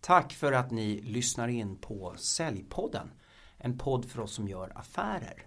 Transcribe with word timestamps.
Tack 0.00 0.32
för 0.32 0.52
att 0.52 0.70
ni 0.70 1.00
lyssnar 1.00 1.48
in 1.48 1.76
på 1.76 2.14
Säljpodden. 2.16 3.10
En 3.58 3.78
podd 3.78 4.10
för 4.10 4.20
oss 4.20 4.34
som 4.34 4.48
gör 4.48 4.72
affärer. 4.74 5.46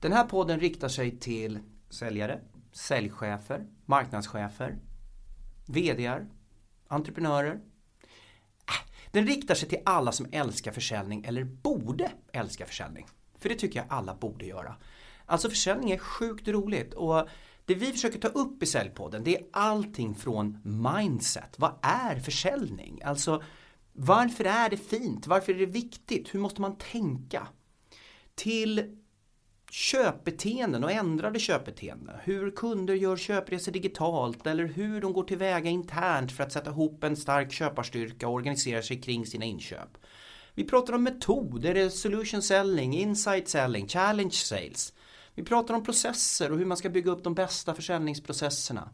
Den 0.00 0.12
här 0.12 0.24
podden 0.24 0.60
riktar 0.60 0.88
sig 0.88 1.18
till 1.18 1.58
säljare, 1.90 2.40
säljchefer, 2.72 3.66
marknadschefer, 3.84 4.78
VDR, 5.66 6.26
entreprenörer. 6.88 7.54
Äh, 7.54 8.90
den 9.10 9.26
riktar 9.26 9.54
sig 9.54 9.68
till 9.68 9.82
alla 9.84 10.12
som 10.12 10.26
älskar 10.32 10.72
försäljning 10.72 11.24
eller 11.24 11.44
borde 11.44 12.12
älska 12.32 12.66
försäljning. 12.66 13.06
För 13.38 13.48
det 13.48 13.54
tycker 13.54 13.78
jag 13.78 13.86
alla 13.88 14.14
borde 14.14 14.46
göra. 14.46 14.76
Alltså 15.26 15.50
försäljning 15.50 15.90
är 15.90 15.98
sjukt 15.98 16.48
roligt 16.48 16.94
och 16.94 17.28
det 17.64 17.74
vi 17.74 17.92
försöker 17.92 18.18
ta 18.18 18.28
upp 18.28 18.62
i 18.62 18.66
Säljpodden 18.66 19.24
det 19.24 19.36
är 19.36 19.44
allting 19.52 20.14
från 20.14 20.58
mindset. 20.64 21.58
Vad 21.58 21.72
är 21.82 22.20
försäljning? 22.20 23.02
Alltså 23.04 23.42
varför 23.98 24.44
är 24.44 24.70
det 24.70 24.76
fint? 24.76 25.26
Varför 25.26 25.52
är 25.52 25.58
det 25.58 25.66
viktigt? 25.66 26.34
Hur 26.34 26.40
måste 26.40 26.60
man 26.60 26.76
tänka? 26.78 27.48
Till 28.34 28.96
köpbeteenden 29.70 30.84
och 30.84 30.92
ändrade 30.92 31.38
köpbeteenden. 31.38 32.16
Hur 32.22 32.50
kunder 32.50 32.94
gör 32.94 33.16
köpresor 33.16 33.72
digitalt 33.72 34.46
eller 34.46 34.64
hur 34.64 35.00
de 35.00 35.12
går 35.12 35.22
tillväga 35.22 35.70
internt 35.70 36.32
för 36.32 36.44
att 36.44 36.52
sätta 36.52 36.70
ihop 36.70 37.04
en 37.04 37.16
stark 37.16 37.52
köparstyrka 37.52 38.28
och 38.28 38.34
organisera 38.34 38.82
sig 38.82 39.00
kring 39.00 39.26
sina 39.26 39.44
inköp. 39.44 39.98
Vi 40.54 40.64
pratar 40.64 40.92
om 40.92 41.02
metoder, 41.02 41.88
solution 41.88 42.42
selling, 42.42 42.94
insight 42.94 43.48
selling, 43.48 43.88
challenge 43.88 44.30
sales. 44.30 44.92
Vi 45.34 45.42
pratar 45.42 45.74
om 45.74 45.84
processer 45.84 46.52
och 46.52 46.58
hur 46.58 46.64
man 46.64 46.76
ska 46.76 46.88
bygga 46.88 47.10
upp 47.10 47.24
de 47.24 47.34
bästa 47.34 47.74
försäljningsprocesserna. 47.74 48.88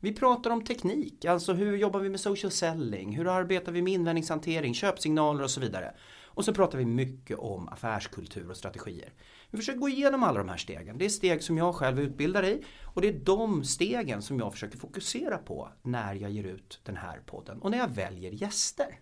Vi 0.00 0.12
pratar 0.12 0.50
om 0.50 0.64
teknik, 0.64 1.24
alltså 1.24 1.52
hur 1.52 1.76
jobbar 1.76 2.00
vi 2.00 2.08
med 2.08 2.20
social 2.20 2.50
selling, 2.50 3.16
hur 3.16 3.28
arbetar 3.28 3.72
vi 3.72 3.82
med 3.82 3.92
invändningshantering, 3.92 4.74
köpsignaler 4.74 5.42
och 5.42 5.50
så 5.50 5.60
vidare. 5.60 5.94
Och 6.24 6.44
så 6.44 6.54
pratar 6.54 6.78
vi 6.78 6.84
mycket 6.84 7.38
om 7.38 7.68
affärskultur 7.68 8.50
och 8.50 8.56
strategier. 8.56 9.12
Vi 9.50 9.58
försöker 9.58 9.80
gå 9.80 9.88
igenom 9.88 10.22
alla 10.22 10.38
de 10.38 10.48
här 10.48 10.56
stegen. 10.56 10.98
Det 10.98 11.04
är 11.04 11.08
steg 11.08 11.42
som 11.42 11.58
jag 11.58 11.74
själv 11.74 12.00
utbildar 12.00 12.44
i 12.44 12.64
och 12.84 13.00
det 13.00 13.08
är 13.08 13.20
de 13.24 13.64
stegen 13.64 14.22
som 14.22 14.38
jag 14.38 14.52
försöker 14.52 14.78
fokusera 14.78 15.38
på 15.38 15.68
när 15.82 16.14
jag 16.14 16.30
ger 16.30 16.44
ut 16.44 16.80
den 16.84 16.96
här 16.96 17.20
podden 17.26 17.62
och 17.62 17.70
när 17.70 17.78
jag 17.78 17.88
väljer 17.88 18.30
gäster. 18.30 19.00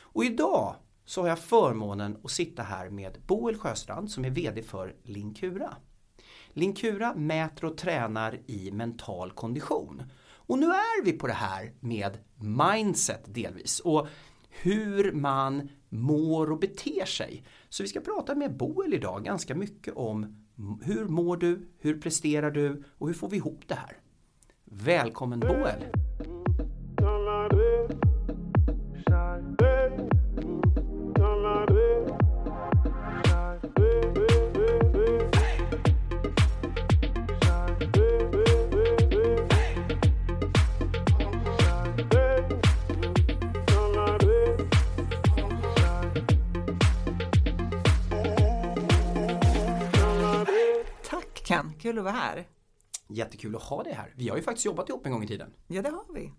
Och 0.00 0.24
idag 0.24 0.76
så 1.04 1.20
har 1.20 1.28
jag 1.28 1.38
förmånen 1.38 2.16
att 2.24 2.30
sitta 2.30 2.62
här 2.62 2.90
med 2.90 3.18
Boel 3.26 3.58
Sjöstrand 3.58 4.10
som 4.10 4.24
är 4.24 4.30
VD 4.30 4.62
för 4.62 4.94
Linkura. 5.02 5.76
Linkura 6.56 7.14
mäter 7.14 7.64
och 7.64 7.76
tränar 7.76 8.40
i 8.46 8.70
mental 8.70 9.30
kondition. 9.30 10.02
Och 10.46 10.58
nu 10.58 10.66
är 10.66 11.04
vi 11.04 11.12
på 11.12 11.26
det 11.26 11.32
här 11.32 11.72
med 11.80 12.18
mindset 12.36 13.34
delvis 13.34 13.80
och 13.80 14.08
hur 14.50 15.12
man 15.12 15.68
mår 15.88 16.50
och 16.52 16.58
beter 16.58 17.04
sig. 17.04 17.44
Så 17.68 17.82
vi 17.82 17.88
ska 17.88 18.00
prata 18.00 18.34
med 18.34 18.56
Boel 18.56 18.94
idag 18.94 19.24
ganska 19.24 19.54
mycket 19.54 19.94
om 19.94 20.46
hur 20.82 21.08
mår 21.08 21.36
du, 21.36 21.68
hur 21.78 22.00
presterar 22.00 22.50
du 22.50 22.82
och 22.98 23.06
hur 23.06 23.14
får 23.14 23.28
vi 23.28 23.36
ihop 23.36 23.62
det 23.66 23.74
här? 23.74 23.96
Välkommen 24.64 25.40
Boel! 25.40 26.03
Ken, 51.84 51.92
kul 51.92 51.98
att 51.98 52.04
vara 52.04 52.14
här. 52.14 52.48
Jättekul 53.08 53.56
att 53.56 53.62
ha 53.62 53.82
dig 53.82 53.92
här. 53.92 54.14
Vi 54.16 54.28
har 54.28 54.36
ju 54.36 54.42
faktiskt 54.42 54.66
jobbat 54.66 54.88
ihop 54.88 55.06
en 55.06 55.12
gång 55.12 55.24
i 55.24 55.26
tiden. 55.26 55.54
Ja, 55.66 55.82
det 55.82 55.90
har 55.90 56.14
vi. 56.14 56.32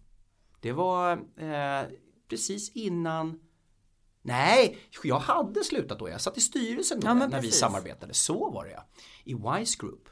Det 0.61 0.71
var 0.71 1.11
eh, 1.37 1.89
precis 2.29 2.71
innan 2.75 3.39
Nej, 4.21 4.77
jag 5.03 5.19
hade 5.19 5.63
slutat 5.63 5.99
då. 5.99 6.09
Jag 6.09 6.21
satt 6.21 6.37
i 6.37 6.41
styrelsen 6.41 6.99
då 6.99 7.07
Ja, 7.07 7.13
när 7.13 7.27
vi 7.27 7.33
precis. 7.33 7.59
samarbetade. 7.59 8.13
Så 8.13 8.51
var 8.51 8.65
det 8.65 8.71
ja. 8.71 8.87
I 9.23 9.33
Wise 9.33 9.77
Group. 9.79 10.09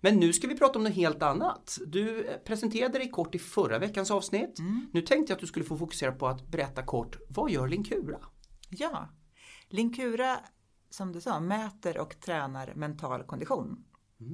Men 0.00 0.16
nu 0.16 0.32
ska 0.32 0.48
vi 0.48 0.56
prata 0.58 0.78
om 0.78 0.84
något 0.84 0.92
helt 0.94 1.22
annat. 1.22 1.78
Du 1.86 2.28
eh, 2.28 2.36
presenterade 2.38 2.98
dig 2.98 3.10
kort 3.10 3.34
i 3.34 3.38
förra 3.38 3.78
veckans 3.78 4.10
avsnitt. 4.10 4.58
Mm. 4.58 4.86
Nu 4.92 5.02
tänkte 5.02 5.30
jag 5.30 5.36
att 5.36 5.40
du 5.40 5.46
skulle 5.46 5.64
få 5.64 5.76
fokusera 5.76 6.12
på 6.12 6.28
att 6.28 6.46
berätta 6.48 6.82
kort, 6.82 7.16
vad 7.28 7.50
gör 7.50 7.68
Linkura? 7.68 8.18
Ja, 8.70 9.08
Linkura, 9.68 10.38
som 10.90 11.12
du 11.12 11.20
sa, 11.20 11.40
mäter 11.40 11.98
och 11.98 12.20
tränar 12.20 12.74
mental 12.74 13.22
kondition. 13.22 13.84
Eh, 14.20 14.26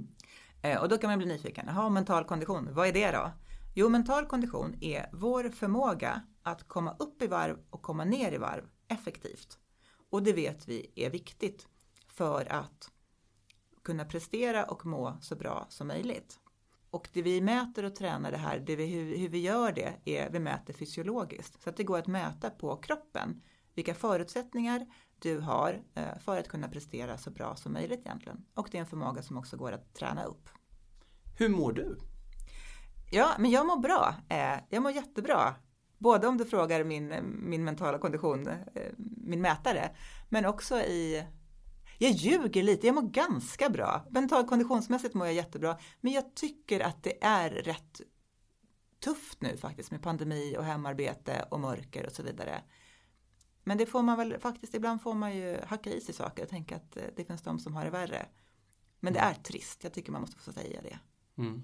Eh, 0.63 0.83
och 0.83 0.89
då 0.89 0.99
kan 0.99 1.11
man 1.11 1.19
bli 1.19 1.29
nyfiken. 1.29 1.65
Jaha, 1.69 1.91
mental 1.91 2.25
kondition, 2.25 2.69
vad 2.75 2.89
är 2.89 2.93
det 2.93 3.11
då? 3.11 3.33
Jo, 3.75 3.89
mental 3.89 4.27
kondition 4.27 4.77
är 4.81 5.11
vår 5.13 5.49
förmåga 5.49 6.23
att 6.43 6.69
komma 6.69 6.97
upp 6.99 7.23
i 7.23 7.27
varv 7.27 7.59
och 7.71 7.83
komma 7.83 8.05
ner 8.05 8.33
i 8.33 8.39
varv 8.39 8.65
effektivt. 8.89 9.59
Och 10.11 10.23
det 10.23 10.33
vet 10.33 10.69
vi 10.69 10.93
är 10.97 11.11
viktigt 11.11 11.69
för 12.09 12.53
att 12.53 12.91
kunna 13.85 14.05
prestera 14.05 14.65
och 14.65 14.87
må 14.87 15.19
så 15.21 15.37
bra 15.37 15.67
som 15.69 15.87
möjligt. 15.87 16.41
Och 16.91 17.09
det 17.13 17.23
vi 17.23 17.41
mäter 17.41 17.85
och 17.85 17.95
tränar 17.95 18.31
det 18.31 18.37
här, 18.37 18.59
det 18.59 18.77
vi, 18.77 18.87
hur, 18.87 19.17
hur 19.17 19.29
vi 19.29 19.39
gör 19.39 19.73
det, 19.73 19.95
är 20.05 20.31
vi 20.31 20.39
mäter 20.39 20.73
fysiologiskt. 20.73 21.63
Så 21.63 21.71
att 21.71 21.77
det 21.77 21.85
går 21.85 21.99
att 21.99 22.07
mäta 22.07 22.51
på 22.51 22.77
kroppen 22.77 23.43
vilka 23.75 23.95
förutsättningar 23.95 24.87
du 25.23 25.39
har 25.39 25.83
eh, 25.95 26.19
för 26.19 26.39
att 26.39 26.49
kunna 26.49 26.69
prestera 26.69 27.19
så 27.19 27.31
bra 27.31 27.57
som 27.57 27.73
möjligt 27.73 28.01
egentligen. 28.01 28.45
Och 28.55 28.69
det 28.71 28.79
är 28.79 28.81
en 28.81 28.87
förmåga 28.87 29.23
som 29.23 29.37
också 29.37 29.57
går 29.57 29.73
att 29.73 29.95
träna 29.95 30.25
upp. 30.25 30.49
Hur 31.39 31.49
mår 31.49 31.73
du? 31.73 31.99
Ja, 33.11 33.31
men 33.39 33.51
jag 33.51 33.67
mår 33.67 33.77
bra. 33.77 34.15
Eh, 34.29 34.59
Jag 34.69 34.83
mår 34.83 34.93
jättebra. 34.93 35.55
Både 35.99 36.27
om 36.27 36.37
du 36.39 36.45
frågar 36.45 36.85
min, 36.85 37.15
min 37.49 37.65
mentala 37.65 37.99
kondition, 37.99 38.47
eh, 38.47 38.57
min 39.17 39.41
mätare, 39.41 39.91
men 40.29 40.47
också 40.47 40.81
i... 40.81 41.27
Jag 41.99 42.11
ljuger 42.11 42.63
lite, 42.63 42.87
jag 42.87 42.95
mår 42.95 43.03
ganska 43.11 43.69
bra. 43.71 44.07
Mental 44.11 44.47
konditionsmässigt 44.49 45.15
mår 45.15 45.27
jag 45.27 45.35
jättebra, 45.35 45.79
men 46.01 46.13
jag 46.13 46.35
tycker 46.35 46.81
att 46.81 47.03
det 47.03 47.25
är 47.25 47.51
rätt 47.51 48.01
tufft 49.05 49.43
nu 49.43 49.57
faktiskt 49.57 49.91
med 49.91 50.03
pandemi 50.03 50.57
och 50.59 50.65
hemarbete 50.65 51.45
och 51.51 51.61
mörker 51.61 52.07
och 52.07 52.13
så 52.13 52.23
vidare. 52.23 52.63
Men 53.65 53.79
det 53.79 53.87
får 53.87 54.03
man 54.03 54.19
väl 54.19 54.39
faktiskt, 54.39 54.75
ibland 54.75 55.03
får 55.03 55.15
man 55.15 55.37
ju 55.37 55.61
hacka 55.67 55.91
i 55.91 56.01
sig 56.01 56.15
saker 56.15 56.43
och 56.43 56.49
tänka 56.49 56.77
att 56.77 56.97
eh, 56.97 57.03
det 57.17 57.25
finns 57.25 57.43
de 57.43 57.59
som 57.59 57.75
har 57.75 57.85
det 57.85 57.91
värre. 57.91 58.27
Men 59.01 59.13
det 59.13 59.21
är 59.21 59.35
trist, 59.35 59.85
jag 59.85 59.93
tycker 59.93 60.13
man 60.13 60.21
måste 60.21 60.37
få 60.39 60.53
säga 60.53 60.83
det. 60.83 60.99
Mm. 61.39 61.63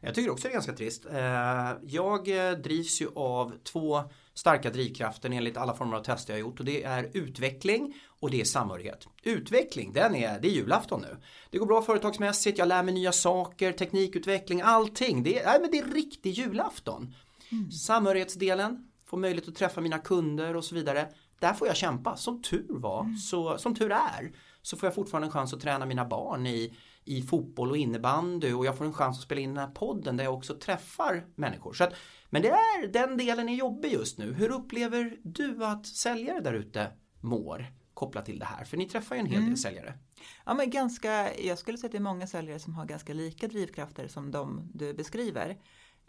Jag 0.00 0.14
tycker 0.14 0.30
också 0.30 0.48
det 0.48 0.52
är 0.52 0.52
ganska 0.52 0.72
trist. 0.72 1.06
Eh, 1.06 1.72
Jag 1.82 2.48
eh, 2.48 2.58
drivs 2.58 3.00
ju 3.00 3.08
av 3.14 3.52
två 3.62 4.02
starka 4.34 4.70
drivkrafter 4.70 5.30
enligt 5.30 5.56
alla 5.56 5.74
former 5.74 5.96
av 5.96 6.02
tester 6.02 6.32
jag 6.32 6.36
har 6.36 6.40
gjort 6.40 6.58
och 6.58 6.64
det 6.66 6.84
är 6.84 7.10
utveckling 7.14 7.94
och 8.20 8.30
det 8.30 8.40
är 8.40 8.44
samhörighet. 8.44 9.06
Utveckling, 9.22 9.92
den 9.92 10.14
är, 10.14 10.40
det 10.40 10.48
är 10.48 10.52
julafton 10.52 11.00
nu. 11.00 11.16
Det 11.50 11.58
går 11.58 11.66
bra 11.66 11.82
företagsmässigt, 11.82 12.58
jag 12.58 12.68
lär 12.68 12.82
mig 12.82 12.94
nya 12.94 13.12
saker, 13.12 13.72
teknikutveckling, 13.72 14.60
allting. 14.60 15.22
Det 15.22 15.38
är, 15.40 15.46
nej, 15.46 15.60
men 15.60 15.70
det 15.70 15.78
är 15.78 15.94
riktig 15.94 16.30
julafton. 16.30 17.14
Samhörighetsdelen, 17.86 18.88
få 19.06 19.16
möjlighet 19.16 19.48
att 19.48 19.54
träffa 19.54 19.80
mina 19.80 19.98
kunder 19.98 20.56
och 20.56 20.64
så 20.64 20.74
vidare. 20.74 21.08
Där 21.38 21.52
får 21.52 21.66
jag 21.68 21.76
kämpa. 21.76 22.16
Som 22.16 22.42
tur 22.42 22.66
var, 22.68 23.16
så, 23.16 23.58
som 23.58 23.74
tur 23.74 23.92
är, 23.92 24.32
så 24.62 24.76
får 24.76 24.86
jag 24.86 24.94
fortfarande 24.94 25.26
en 25.26 25.32
chans 25.32 25.54
att 25.54 25.60
träna 25.60 25.86
mina 25.86 26.04
barn 26.04 26.46
i, 26.46 26.76
i 27.04 27.22
fotboll 27.22 27.70
och 27.70 27.76
innebandy 27.76 28.52
och 28.52 28.66
jag 28.66 28.78
får 28.78 28.84
en 28.84 28.92
chans 28.92 29.18
att 29.18 29.24
spela 29.24 29.40
in 29.40 29.54
den 29.54 29.64
här 29.66 29.74
podden 29.74 30.16
där 30.16 30.24
jag 30.24 30.34
också 30.34 30.54
träffar 30.54 31.26
människor. 31.34 31.72
Så 31.72 31.84
att, 31.84 31.94
men 32.30 32.42
det 32.42 32.48
är, 32.48 32.86
den 32.92 33.16
delen 33.16 33.48
är 33.48 33.54
jobbig 33.54 33.92
just 33.92 34.18
nu. 34.18 34.32
Hur 34.32 34.50
upplever 34.50 35.16
du 35.22 35.64
att 35.64 35.86
säljare 35.86 36.40
där 36.40 36.52
ute 36.52 36.92
mår 37.20 37.66
kopplat 37.94 38.24
till 38.24 38.38
det 38.38 38.44
här? 38.44 38.64
För 38.64 38.76
ni 38.76 38.88
träffar 38.88 39.14
ju 39.14 39.20
en 39.20 39.26
hel 39.26 39.44
del 39.46 39.56
säljare. 39.56 39.94
Ja, 40.46 40.54
men 40.54 40.70
ganska, 40.70 41.34
jag 41.40 41.58
skulle 41.58 41.78
säga 41.78 41.88
att 41.88 41.92
det 41.92 41.98
är 41.98 42.02
många 42.02 42.26
säljare 42.26 42.58
som 42.58 42.74
har 42.74 42.84
ganska 42.86 43.14
lika 43.14 43.48
drivkrafter 43.48 44.08
som 44.08 44.30
de 44.30 44.70
du 44.74 44.94
beskriver. 44.94 45.56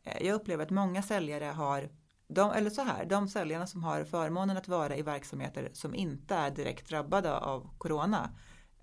Eh, 0.04 0.26
Jag 0.28 0.36
upplever 0.36 0.64
att 0.64 0.70
många 0.70 1.02
säljare 1.04 1.46
har, 1.46 1.90
de, 2.28 2.52
eller 2.52 2.70
så 2.70 2.82
här, 2.82 3.06
de 3.06 3.28
säljarna 3.28 3.68
som 3.68 3.84
har 3.84 4.04
förmånen 4.04 4.58
att 4.58 4.68
vara 4.68 4.98
i 4.98 5.02
verksamheter 5.02 5.70
som 5.74 5.96
inte 5.96 6.36
är 6.36 6.52
direkt 6.52 6.90
drabbade 6.90 7.38
av 7.38 7.78
corona, 7.78 8.38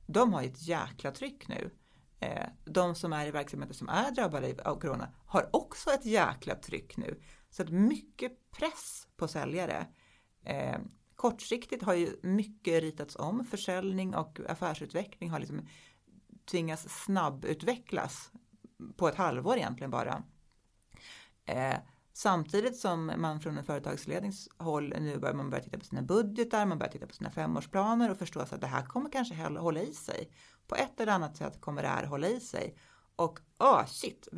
de 0.06 0.32
har 0.32 0.42
ju 0.42 0.48
ett 0.48 0.62
jäkla 0.62 1.10
tryck 1.10 1.48
nu. 1.48 1.70
Eh, 2.20 2.46
de 2.64 2.94
som 2.94 3.12
är 3.12 3.26
i 3.26 3.30
verksamheter 3.30 3.74
som 3.74 3.88
är 3.88 4.10
drabbade 4.10 4.62
av 4.64 4.80
corona 4.80 5.14
har 5.26 5.50
också 5.52 5.90
ett 5.90 6.06
jäkla 6.06 6.54
tryck 6.54 6.96
nu. 6.96 7.20
Så 7.50 7.62
att 7.62 7.68
mycket 7.70 8.50
press 8.50 9.06
på 9.16 9.28
säljare. 9.28 9.86
Eh, 10.44 10.78
kortsiktigt 11.14 11.82
har 11.82 11.94
ju 11.94 12.16
mycket 12.22 12.82
ritats 12.82 13.16
om. 13.16 13.44
Försäljning 13.44 14.14
och 14.14 14.40
affärsutveckling 14.48 15.30
har 15.30 15.38
liksom 15.38 15.68
tvingats 16.50 17.04
snabbutvecklas 17.04 18.30
på 18.96 19.08
ett 19.08 19.14
halvår 19.14 19.56
egentligen 19.56 19.90
bara. 19.90 20.22
Eh, 21.44 21.76
Samtidigt 22.16 22.76
som 22.76 23.12
man 23.16 23.40
från 23.40 23.58
en 23.58 23.64
företagsledningshåll 23.64 24.94
nu 25.00 25.18
börjar 25.18 25.34
man 25.34 25.50
börja 25.50 25.62
titta 25.62 25.78
på 25.78 25.84
sina 25.84 26.02
budgetar, 26.02 26.66
man 26.66 26.78
börjar 26.78 26.92
titta 26.92 27.06
på 27.06 27.14
sina 27.14 27.30
femårsplaner 27.30 28.10
och 28.10 28.18
förstå 28.18 28.40
att 28.40 28.60
det 28.60 28.66
här 28.66 28.84
kommer 28.86 29.10
kanske 29.10 29.34
hålla 29.34 29.82
i 29.82 29.94
sig. 29.94 30.30
På 30.66 30.74
ett 30.74 31.00
eller 31.00 31.12
annat 31.12 31.36
sätt 31.36 31.60
kommer 31.60 31.82
det 31.82 31.88
här 31.88 32.06
hålla 32.06 32.28
i 32.28 32.40
sig. 32.40 32.76
Och 33.16 33.38
ah, 33.56 33.86
shit, 33.86 34.28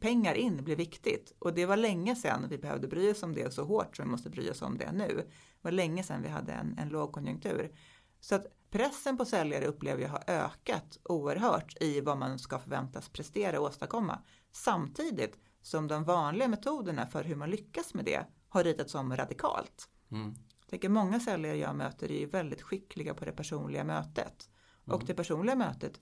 pengar 0.00 0.34
in 0.34 0.64
blir 0.64 0.76
viktigt. 0.76 1.34
Och 1.38 1.54
det 1.54 1.66
var 1.66 1.76
länge 1.76 2.16
sedan 2.16 2.48
vi 2.48 2.58
behövde 2.58 2.88
bry 2.88 3.12
oss 3.12 3.22
om 3.22 3.34
det 3.34 3.54
så 3.54 3.64
hårt 3.64 3.96
som 3.96 4.04
vi 4.04 4.10
måste 4.10 4.30
bry 4.30 4.50
oss 4.50 4.62
om 4.62 4.78
det 4.78 4.92
nu. 4.92 5.14
Det 5.16 5.62
var 5.62 5.72
länge 5.72 6.02
sedan 6.02 6.22
vi 6.22 6.28
hade 6.28 6.52
en, 6.52 6.78
en 6.78 6.88
lågkonjunktur. 6.88 7.72
Så 8.20 8.34
att 8.34 8.46
pressen 8.70 9.16
på 9.16 9.24
säljare 9.24 9.66
upplever 9.66 10.02
jag 10.02 10.08
har 10.08 10.24
ökat 10.26 10.98
oerhört 11.04 11.82
i 11.82 12.00
vad 12.00 12.18
man 12.18 12.38
ska 12.38 12.58
förväntas 12.58 13.08
prestera 13.08 13.60
och 13.60 13.66
åstadkomma. 13.66 14.18
Samtidigt 14.52 15.38
som 15.62 15.88
de 15.88 16.04
vanliga 16.04 16.48
metoderna 16.48 17.06
för 17.06 17.24
hur 17.24 17.36
man 17.36 17.50
lyckas 17.50 17.94
med 17.94 18.04
det 18.04 18.26
har 18.48 18.64
ritats 18.64 18.94
om 18.94 19.16
radikalt. 19.16 19.88
Mm. 20.10 20.34
Jag 20.60 20.68
tänker 20.68 20.88
många 20.88 21.20
säljare 21.20 21.56
jag 21.56 21.76
möter 21.76 22.10
är 22.10 22.26
väldigt 22.26 22.62
skickliga 22.62 23.14
på 23.14 23.24
det 23.24 23.32
personliga 23.32 23.84
mötet. 23.84 24.50
Mm. 24.86 24.96
Och 24.96 25.06
det 25.06 25.14
personliga 25.14 25.56
mötet 25.56 26.00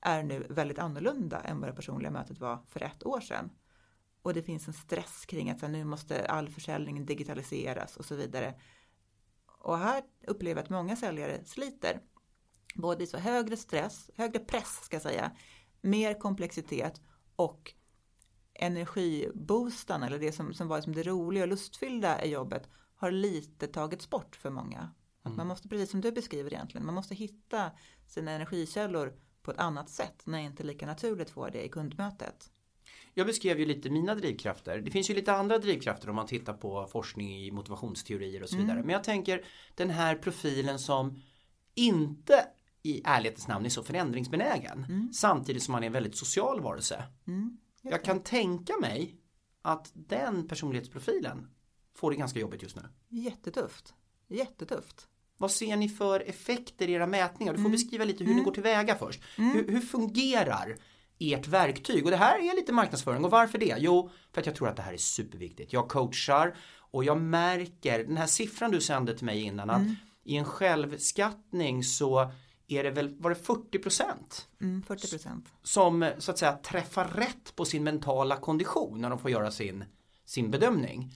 är 0.00 0.22
nu 0.22 0.46
väldigt 0.50 0.78
annorlunda 0.78 1.40
än 1.40 1.60
vad 1.60 1.68
det 1.68 1.74
personliga 1.74 2.10
mötet 2.10 2.40
var 2.40 2.64
för 2.68 2.82
ett 2.82 3.06
år 3.06 3.20
sedan. 3.20 3.50
Och 4.22 4.34
det 4.34 4.42
finns 4.42 4.68
en 4.68 4.74
stress 4.74 5.26
kring 5.26 5.50
att 5.50 5.62
nu 5.62 5.84
måste 5.84 6.26
all 6.26 6.48
försäljning 6.48 7.06
digitaliseras 7.06 7.96
och 7.96 8.04
så 8.04 8.14
vidare. 8.14 8.54
Och 9.46 9.78
här 9.78 10.02
upplever 10.26 10.60
jag 10.60 10.64
att 10.64 10.70
många 10.70 10.96
säljare 10.96 11.44
sliter. 11.44 12.00
Både 12.74 13.04
i 13.04 13.06
så 13.06 13.18
högre 13.18 13.56
stress, 13.56 14.10
högre 14.16 14.38
press 14.38 14.80
ska 14.84 14.96
jag 14.96 15.02
säga, 15.02 15.36
mer 15.80 16.18
komplexitet 16.18 17.00
och 17.36 17.74
energiboostan 18.62 20.02
eller 20.02 20.18
det 20.18 20.32
som, 20.32 20.54
som 20.54 20.68
var 20.68 20.76
liksom 20.76 20.94
det 20.94 21.02
roliga 21.02 21.44
och 21.44 21.48
lustfyllda 21.48 22.24
i 22.24 22.30
jobbet 22.30 22.68
har 22.96 23.10
lite 23.10 23.66
tagits 23.66 24.10
bort 24.10 24.36
för 24.36 24.50
många. 24.50 24.90
Att 25.22 25.26
mm. 25.26 25.36
Man 25.36 25.46
måste, 25.46 25.68
precis 25.68 25.90
som 25.90 26.00
du 26.00 26.12
beskriver 26.12 26.52
egentligen, 26.52 26.86
man 26.86 26.94
måste 26.94 27.14
hitta 27.14 27.70
sina 28.06 28.30
energikällor 28.30 29.14
på 29.42 29.50
ett 29.50 29.58
annat 29.58 29.90
sätt 29.90 30.22
när 30.24 30.38
det 30.38 30.44
inte 30.44 30.62
lika 30.62 30.86
naturligt 30.86 31.30
får 31.30 31.50
det 31.50 31.64
i 31.64 31.68
kundmötet. 31.68 32.50
Jag 33.14 33.26
beskrev 33.26 33.58
ju 33.58 33.66
lite 33.66 33.90
mina 33.90 34.14
drivkrafter. 34.14 34.78
Det 34.78 34.90
finns 34.90 35.10
ju 35.10 35.14
lite 35.14 35.32
andra 35.32 35.58
drivkrafter 35.58 36.10
om 36.10 36.16
man 36.16 36.26
tittar 36.26 36.52
på 36.52 36.86
forskning 36.86 37.36
i 37.36 37.50
motivationsteorier 37.50 38.42
och 38.42 38.48
så 38.48 38.56
vidare. 38.56 38.72
Mm. 38.72 38.86
Men 38.86 38.92
jag 38.92 39.04
tänker 39.04 39.44
den 39.74 39.90
här 39.90 40.14
profilen 40.16 40.78
som 40.78 41.22
inte 41.74 42.46
i 42.82 43.02
ärlighetens 43.04 43.48
namn 43.48 43.64
är 43.64 43.70
så 43.70 43.82
förändringsbenägen. 43.82 44.84
Mm. 44.88 45.12
Samtidigt 45.12 45.62
som 45.62 45.72
man 45.72 45.82
är 45.82 45.86
en 45.86 45.92
väldigt 45.92 46.16
social 46.16 46.60
varelse. 46.60 47.04
Mm. 47.26 47.58
Jag 47.82 48.04
kan 48.04 48.20
tänka 48.22 48.76
mig 48.80 49.16
att 49.62 49.90
den 49.94 50.48
personlighetsprofilen 50.48 51.48
får 51.94 52.10
det 52.10 52.16
ganska 52.16 52.40
jobbigt 52.40 52.62
just 52.62 52.76
nu. 52.76 52.82
Jättetufft. 53.08 53.94
Jättetufft. 54.28 55.08
Vad 55.36 55.50
ser 55.50 55.76
ni 55.76 55.88
för 55.88 56.20
effekter 56.20 56.88
i 56.88 56.92
era 56.92 57.06
mätningar? 57.06 57.52
Du 57.52 57.56
får 57.56 57.60
mm. 57.60 57.72
beskriva 57.72 58.04
lite 58.04 58.24
hur 58.24 58.30
mm. 58.30 58.38
ni 58.38 58.44
går 58.44 58.52
tillväga 58.52 58.94
först. 58.94 59.22
Mm. 59.38 59.52
Hur, 59.52 59.68
hur, 59.68 59.80
fungerar 59.80 60.76
ert 61.18 61.46
verktyg? 61.46 62.04
Och 62.04 62.10
det 62.10 62.16
här 62.16 62.38
är 62.38 62.56
lite 62.56 62.72
marknadsföring 62.72 63.24
och 63.24 63.30
varför 63.30 63.58
det? 63.58 63.76
Jo, 63.78 64.10
för 64.32 64.40
att 64.40 64.46
jag 64.46 64.56
tror 64.56 64.68
att 64.68 64.76
det 64.76 64.82
här 64.82 64.92
är 64.92 64.96
superviktigt. 64.96 65.72
Jag 65.72 65.88
coachar 65.88 66.56
och 66.74 67.04
jag 67.04 67.20
märker, 67.20 68.04
den 68.04 68.16
här 68.16 68.26
siffran 68.26 68.70
du 68.70 68.80
sände 68.80 69.16
till 69.16 69.26
mig 69.26 69.42
innan, 69.42 69.70
att 69.70 69.80
mm. 69.80 69.96
i 70.24 70.36
en 70.36 70.44
självskattning 70.44 71.84
så 71.84 72.32
är 72.78 72.84
det 72.84 72.90
väl, 72.90 73.16
var 73.18 73.30
det 73.30 73.36
40 73.36 73.78
procent? 73.78 74.48
Mm, 74.60 74.82
40 74.82 75.10
procent. 75.10 75.48
Som 75.62 76.10
så 76.18 76.30
att 76.30 76.38
säga 76.38 76.52
träffar 76.52 77.08
rätt 77.08 77.56
på 77.56 77.64
sin 77.64 77.84
mentala 77.84 78.36
kondition 78.36 79.00
när 79.00 79.10
de 79.10 79.18
får 79.18 79.30
göra 79.30 79.50
sin, 79.50 79.84
sin 80.24 80.50
bedömning. 80.50 81.12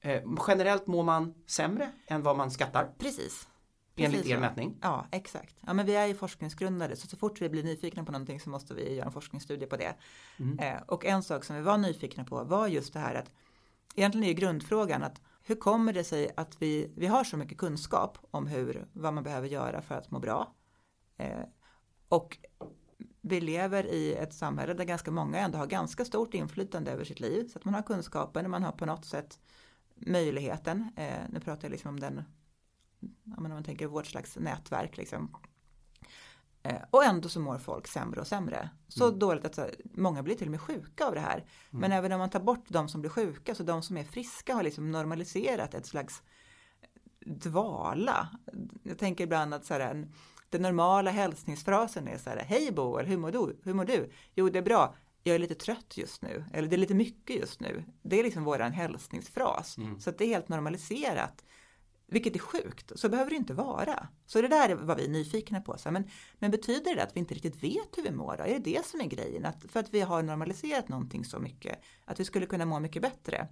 Eh, 0.00 0.22
generellt 0.48 0.86
mår 0.86 1.02
man 1.02 1.34
sämre 1.46 1.92
än 2.06 2.22
vad 2.22 2.36
man 2.36 2.50
skattar. 2.50 2.94
Precis. 2.98 3.48
Enligt 3.96 4.26
er 4.26 4.38
mätning? 4.38 4.78
Ja, 4.82 5.06
exakt. 5.10 5.56
Ja, 5.66 5.72
men 5.72 5.86
vi 5.86 5.94
är 5.94 6.06
ju 6.06 6.14
forskningsgrundare 6.14 6.96
så 6.96 7.06
så 7.06 7.16
fort 7.16 7.40
vi 7.40 7.48
blir 7.48 7.62
nyfikna 7.62 8.04
på 8.04 8.12
någonting 8.12 8.40
så 8.40 8.50
måste 8.50 8.74
vi 8.74 8.94
göra 8.94 9.06
en 9.06 9.12
forskningsstudie 9.12 9.66
på 9.66 9.76
det. 9.76 9.94
Mm. 10.36 10.58
Eh, 10.58 10.82
och 10.86 11.04
en 11.04 11.22
sak 11.22 11.44
som 11.44 11.56
vi 11.56 11.62
var 11.62 11.78
nyfikna 11.78 12.24
på 12.24 12.44
var 12.44 12.66
just 12.66 12.92
det 12.92 12.98
här 12.98 13.14
att 13.14 13.30
egentligen 13.94 14.28
är 14.28 14.32
grundfrågan 14.32 15.02
att 15.02 15.20
hur 15.42 15.54
kommer 15.54 15.92
det 15.92 16.04
sig 16.04 16.30
att 16.36 16.62
vi, 16.62 16.92
vi 16.96 17.06
har 17.06 17.24
så 17.24 17.36
mycket 17.36 17.58
kunskap 17.58 18.18
om 18.30 18.46
hur, 18.46 18.86
vad 18.92 19.14
man 19.14 19.24
behöver 19.24 19.48
göra 19.48 19.82
för 19.82 19.94
att 19.94 20.10
må 20.10 20.18
bra? 20.18 20.54
Eh, 21.18 21.42
och 22.08 22.38
vi 23.20 23.40
lever 23.40 23.86
i 23.86 24.14
ett 24.14 24.34
samhälle 24.34 24.74
där 24.74 24.84
ganska 24.84 25.10
många 25.10 25.38
ändå 25.38 25.58
har 25.58 25.66
ganska 25.66 26.04
stort 26.04 26.34
inflytande 26.34 26.90
över 26.90 27.04
sitt 27.04 27.20
liv. 27.20 27.48
Så 27.48 27.58
att 27.58 27.64
man 27.64 27.74
har 27.74 27.82
kunskapen, 27.82 28.50
man 28.50 28.62
har 28.62 28.72
på 28.72 28.86
något 28.86 29.04
sätt 29.04 29.40
möjligheten. 29.94 30.90
Eh, 30.96 31.22
nu 31.30 31.40
pratar 31.40 31.64
jag 31.64 31.70
liksom 31.70 31.88
om 31.88 32.00
den, 32.00 32.22
om 33.36 33.42
man 33.42 33.64
tänker 33.64 33.86
vårt 33.86 34.06
slags 34.06 34.36
nätverk 34.36 34.96
liksom. 34.96 35.36
Eh, 36.62 36.82
och 36.90 37.04
ändå 37.04 37.28
så 37.28 37.40
mår 37.40 37.58
folk 37.58 37.86
sämre 37.86 38.20
och 38.20 38.26
sämre. 38.26 38.70
Så 38.88 39.06
mm. 39.06 39.18
dåligt 39.18 39.44
att 39.44 39.70
många 39.94 40.22
blir 40.22 40.34
till 40.34 40.46
och 40.46 40.50
med 40.50 40.60
sjuka 40.60 41.06
av 41.06 41.14
det 41.14 41.20
här. 41.20 41.36
Mm. 41.36 41.46
Men 41.70 41.92
även 41.92 42.12
om 42.12 42.18
man 42.18 42.30
tar 42.30 42.40
bort 42.40 42.64
de 42.68 42.88
som 42.88 43.00
blir 43.00 43.10
sjuka, 43.10 43.54
så 43.54 43.62
de 43.62 43.82
som 43.82 43.96
är 43.96 44.04
friska 44.04 44.54
har 44.54 44.62
liksom 44.62 44.90
normaliserat 44.90 45.74
ett 45.74 45.86
slags 45.86 46.22
dvala. 47.26 48.28
Jag 48.82 48.98
tänker 48.98 49.24
ibland 49.24 49.54
att 49.54 49.64
så 49.64 49.74
här, 49.74 49.80
en, 49.80 50.12
den 50.50 50.62
normala 50.62 51.10
hälsningsfrasen 51.10 52.08
är 52.08 52.18
så 52.18 52.30
här, 52.30 52.36
hej 52.36 52.72
Boel, 52.72 53.06
hur 53.06 53.16
mår 53.16 53.32
du? 53.32 53.60
Hur 53.62 53.74
mår 53.74 53.84
du? 53.84 54.10
Jo, 54.34 54.48
det 54.48 54.58
är 54.58 54.62
bra. 54.62 54.94
Jag 55.22 55.34
är 55.34 55.38
lite 55.38 55.54
trött 55.54 55.96
just 55.96 56.22
nu, 56.22 56.44
eller 56.52 56.68
det 56.68 56.76
är 56.76 56.78
lite 56.78 56.94
mycket 56.94 57.36
just 57.36 57.60
nu. 57.60 57.84
Det 58.02 58.18
är 58.18 58.22
liksom 58.22 58.44
våran 58.44 58.72
hälsningsfras. 58.72 59.78
Mm. 59.78 60.00
Så 60.00 60.10
att 60.10 60.18
det 60.18 60.24
är 60.24 60.28
helt 60.28 60.48
normaliserat. 60.48 61.44
Vilket 62.10 62.34
är 62.34 62.38
sjukt, 62.38 62.92
så 62.94 63.08
behöver 63.08 63.30
det 63.30 63.36
inte 63.36 63.54
vara. 63.54 64.08
Så 64.26 64.42
det 64.42 64.48
där 64.48 64.74
var 64.74 64.96
vi 64.96 65.08
nyfikna 65.08 65.60
på. 65.60 65.78
Så, 65.78 65.90
men, 65.90 66.10
men 66.38 66.50
betyder 66.50 66.94
det 66.94 67.02
att 67.02 67.16
vi 67.16 67.20
inte 67.20 67.34
riktigt 67.34 67.62
vet 67.62 67.96
hur 67.98 68.02
vi 68.02 68.10
mår? 68.10 68.36
Då? 68.36 68.44
Är 68.44 68.58
det 68.58 68.58
det 68.58 68.86
som 68.86 69.00
är 69.00 69.04
grejen? 69.04 69.44
Att, 69.44 69.64
för 69.68 69.80
att 69.80 69.94
vi 69.94 70.00
har 70.00 70.22
normaliserat 70.22 70.88
någonting 70.88 71.24
så 71.24 71.38
mycket, 71.38 71.78
att 72.04 72.20
vi 72.20 72.24
skulle 72.24 72.46
kunna 72.46 72.64
må 72.64 72.80
mycket 72.80 73.02
bättre. 73.02 73.48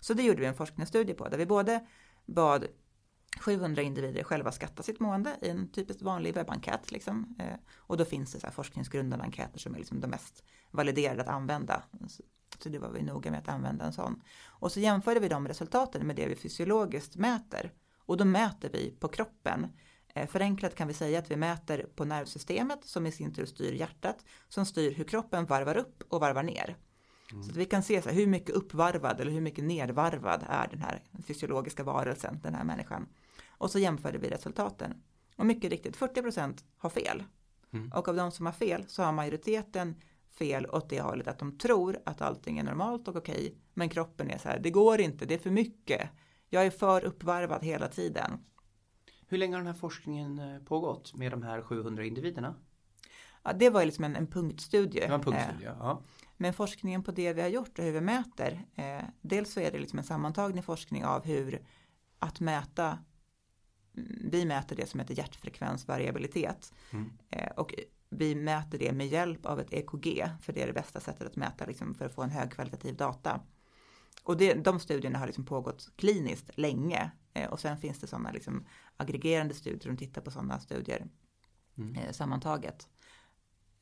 Så 0.00 0.14
det 0.14 0.22
gjorde 0.22 0.40
vi 0.40 0.46
en 0.46 0.54
forskningsstudie 0.54 1.14
på, 1.14 1.28
där 1.28 1.38
vi 1.38 1.46
både 1.46 1.86
bad 2.26 2.66
700 3.38 3.82
individer 3.82 4.22
själva 4.22 4.52
skattar 4.52 4.82
sitt 4.82 5.00
mående 5.00 5.36
i 5.42 5.48
en 5.48 5.68
typiskt 5.68 6.02
vanlig 6.02 6.34
webbenkät. 6.34 6.92
Liksom. 6.92 7.36
Eh, 7.38 7.56
och 7.76 7.96
då 7.96 8.04
finns 8.04 8.32
det 8.32 8.40
så 8.40 8.46
här 8.46 8.54
forskningsgrundande 8.54 9.24
enkäter 9.24 9.58
som 9.58 9.74
är 9.74 9.78
liksom 9.78 10.00
de 10.00 10.06
mest 10.06 10.44
validerade 10.70 11.22
att 11.22 11.28
använda. 11.28 11.82
Så 12.58 12.68
det 12.68 12.78
var 12.78 12.90
vi 12.90 13.02
noga 13.02 13.30
med 13.30 13.40
att 13.40 13.48
använda 13.48 13.84
en 13.84 13.92
sån. 13.92 14.22
Och 14.46 14.72
så 14.72 14.80
jämförde 14.80 15.20
vi 15.20 15.28
de 15.28 15.48
resultaten 15.48 16.06
med 16.06 16.16
det 16.16 16.26
vi 16.26 16.36
fysiologiskt 16.36 17.16
mäter. 17.16 17.72
Och 17.98 18.16
då 18.16 18.24
mäter 18.24 18.70
vi 18.72 18.90
på 18.90 19.08
kroppen. 19.08 19.66
Eh, 20.14 20.28
förenklat 20.28 20.74
kan 20.74 20.88
vi 20.88 20.94
säga 20.94 21.18
att 21.18 21.30
vi 21.30 21.36
mäter 21.36 21.86
på 21.96 22.04
nervsystemet 22.04 22.84
som 22.84 23.06
i 23.06 23.12
sin 23.12 23.34
tur 23.34 23.46
styr 23.46 23.72
hjärtat 23.72 24.24
som 24.48 24.66
styr 24.66 24.94
hur 24.94 25.04
kroppen 25.04 25.46
varvar 25.46 25.76
upp 25.76 26.02
och 26.08 26.20
varvar 26.20 26.42
ner. 26.42 26.76
Mm. 27.32 27.42
Så 27.42 27.50
att 27.50 27.56
vi 27.56 27.64
kan 27.64 27.82
se 27.82 28.02
så 28.02 28.08
här, 28.08 28.16
hur 28.16 28.26
mycket 28.26 28.54
uppvarvad 28.54 29.20
eller 29.20 29.32
hur 29.32 29.40
mycket 29.40 29.64
nedvarvad 29.64 30.44
är 30.48 30.68
den 30.68 30.80
här 30.80 31.02
fysiologiska 31.26 31.84
varelsen, 31.84 32.40
den 32.42 32.54
här 32.54 32.64
människan. 32.64 33.08
Och 33.48 33.70
så 33.70 33.78
jämförde 33.78 34.18
vi 34.18 34.28
resultaten. 34.28 35.02
Och 35.36 35.46
mycket 35.46 35.70
riktigt, 35.70 35.96
40% 35.96 36.64
har 36.76 36.90
fel. 36.90 37.22
Mm. 37.72 37.92
Och 37.92 38.08
av 38.08 38.16
de 38.16 38.32
som 38.32 38.46
har 38.46 38.52
fel 38.52 38.84
så 38.88 39.02
har 39.02 39.12
majoriteten 39.12 39.94
fel 40.30 40.66
åt 40.66 40.88
det 40.88 41.00
hållet 41.00 41.28
att 41.28 41.38
de 41.38 41.58
tror 41.58 41.98
att 42.04 42.20
allting 42.20 42.58
är 42.58 42.64
normalt 42.64 43.08
och 43.08 43.16
okej. 43.16 43.54
Men 43.74 43.88
kroppen 43.88 44.30
är 44.30 44.38
så 44.38 44.48
här, 44.48 44.58
det 44.58 44.70
går 44.70 45.00
inte, 45.00 45.24
det 45.24 45.34
är 45.34 45.38
för 45.38 45.50
mycket. 45.50 46.10
Jag 46.48 46.66
är 46.66 46.70
för 46.70 47.04
uppvarvad 47.04 47.64
hela 47.64 47.88
tiden. 47.88 48.30
Hur 49.26 49.38
länge 49.38 49.54
har 49.54 49.60
den 49.60 49.66
här 49.66 49.80
forskningen 49.80 50.38
eh, 50.38 50.58
pågått 50.62 51.14
med 51.14 51.32
de 51.32 51.42
här 51.42 51.62
700 51.62 52.04
individerna? 52.04 52.54
Ja, 53.42 53.52
det 53.52 53.70
var 53.70 53.84
liksom 53.84 54.04
en, 54.04 54.16
en 54.16 54.26
punktstudie. 54.26 55.04
En 55.04 55.20
punktstudie, 55.20 55.68
eh, 55.68 55.76
ja. 55.78 56.02
Men 56.36 56.52
forskningen 56.52 57.02
på 57.02 57.12
det 57.12 57.32
vi 57.32 57.42
har 57.42 57.48
gjort 57.48 57.78
och 57.78 57.84
hur 57.84 57.92
vi 57.92 58.00
mäter, 58.00 58.66
eh, 58.74 59.04
dels 59.20 59.52
så 59.52 59.60
är 59.60 59.70
det 59.70 59.78
liksom 59.78 59.98
en 59.98 60.04
sammantagning 60.04 60.62
forskning 60.62 61.04
av 61.04 61.24
hur 61.24 61.62
att 62.18 62.40
mäta 62.40 62.98
vi 64.30 64.44
mäter 64.44 64.76
det 64.76 64.86
som 64.86 65.00
heter 65.00 65.14
hjärtfrekvensvariabilitet. 65.14 66.72
Mm. 66.90 67.12
Eh, 67.30 67.52
och 67.56 67.74
vi 68.10 68.34
mäter 68.34 68.78
det 68.78 68.92
med 68.92 69.06
hjälp 69.06 69.46
av 69.46 69.60
ett 69.60 69.72
EKG, 69.72 70.30
för 70.40 70.52
det 70.52 70.62
är 70.62 70.66
det 70.66 70.72
bästa 70.72 71.00
sättet 71.00 71.26
att 71.26 71.36
mäta 71.36 71.66
liksom, 71.66 71.94
för 71.94 72.04
att 72.04 72.14
få 72.14 72.22
en 72.22 72.30
högkvalitativ 72.30 72.96
data. 72.96 73.40
Och 74.22 74.36
det, 74.36 74.54
de 74.54 74.80
studierna 74.80 75.18
har 75.18 75.26
liksom 75.26 75.44
pågått 75.44 75.92
kliniskt 75.96 76.50
länge 76.58 77.10
eh, 77.34 77.50
och 77.50 77.60
sen 77.60 77.78
finns 77.78 77.98
det 77.98 78.06
sådana 78.06 78.32
liksom 78.32 78.66
aggregerande 78.96 79.54
studier 79.54 79.80
som 79.80 79.96
tittar 79.96 80.22
på 80.22 80.30
sådana 80.30 80.60
studier 80.60 81.06
mm. 81.78 81.94
eh, 81.94 82.12
sammantaget. 82.12 82.88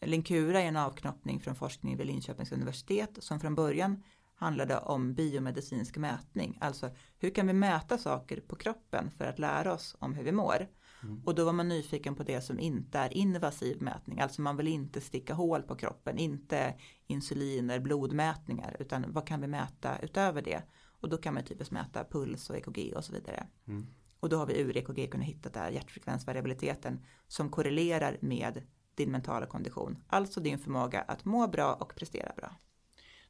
Linkura 0.01 0.61
är 0.61 0.67
en 0.67 0.77
avknoppning 0.77 1.41
från 1.41 1.55
forskning 1.55 1.97
vid 1.97 2.07
Linköpings 2.07 2.53
universitet 2.53 3.19
som 3.19 3.41
från 3.41 3.55
början 3.55 4.03
handlade 4.35 4.79
om 4.79 5.15
biomedicinsk 5.15 5.97
mätning. 5.97 6.59
Alltså 6.61 6.91
hur 7.19 7.31
kan 7.31 7.47
vi 7.47 7.53
mäta 7.53 7.99
saker 7.99 8.41
på 8.41 8.57
kroppen 8.57 9.11
för 9.11 9.25
att 9.25 9.39
lära 9.39 9.73
oss 9.73 9.97
om 9.99 10.15
hur 10.15 10.25
vi 10.25 10.33
mår? 10.33 10.69
Mm. 11.03 11.23
Och 11.25 11.35
då 11.35 11.45
var 11.45 11.53
man 11.53 11.69
nyfiken 11.69 12.15
på 12.15 12.23
det 12.23 12.41
som 12.41 12.59
inte 12.59 12.99
är 12.99 13.17
invasiv 13.17 13.83
mätning. 13.83 14.21
Alltså 14.21 14.43
man 14.43 14.57
vill 14.57 14.69
inte 14.69 15.01
sticka 15.01 15.35
hål 15.35 15.63
på 15.63 15.77
kroppen, 15.77 16.19
inte 16.19 16.75
insuliner, 17.07 17.81
blodmätningar, 17.81 18.77
utan 18.79 19.13
vad 19.13 19.27
kan 19.27 19.41
vi 19.41 19.47
mäta 19.47 19.99
utöver 19.99 20.43
det? 20.43 20.63
Och 21.01 21.09
då 21.09 21.17
kan 21.17 21.35
man 21.35 21.45
typiskt 21.45 21.73
mäta 21.73 22.05
puls 22.05 22.51
och 22.51 22.57
EKG 22.57 22.93
och 22.97 23.05
så 23.05 23.13
vidare. 23.13 23.47
Mm. 23.67 23.87
Och 24.21 24.29
då 24.29 24.37
har 24.37 24.47
vi 24.47 24.61
ur 24.61 24.77
EKG 24.77 25.11
kunnat 25.11 25.27
hitta 25.27 25.49
där 25.49 25.71
hjärtfrekvensvariabiliteten 25.71 27.05
som 27.27 27.51
korrelerar 27.51 28.19
med 28.21 28.63
din 28.99 29.11
mentala 29.11 29.47
kondition. 29.47 29.97
Alltså 30.09 30.41
din 30.41 30.59
förmåga 30.59 31.01
att 31.01 31.25
må 31.25 31.47
bra 31.47 31.75
och 31.75 31.95
prestera 31.97 32.33
bra. 32.37 32.53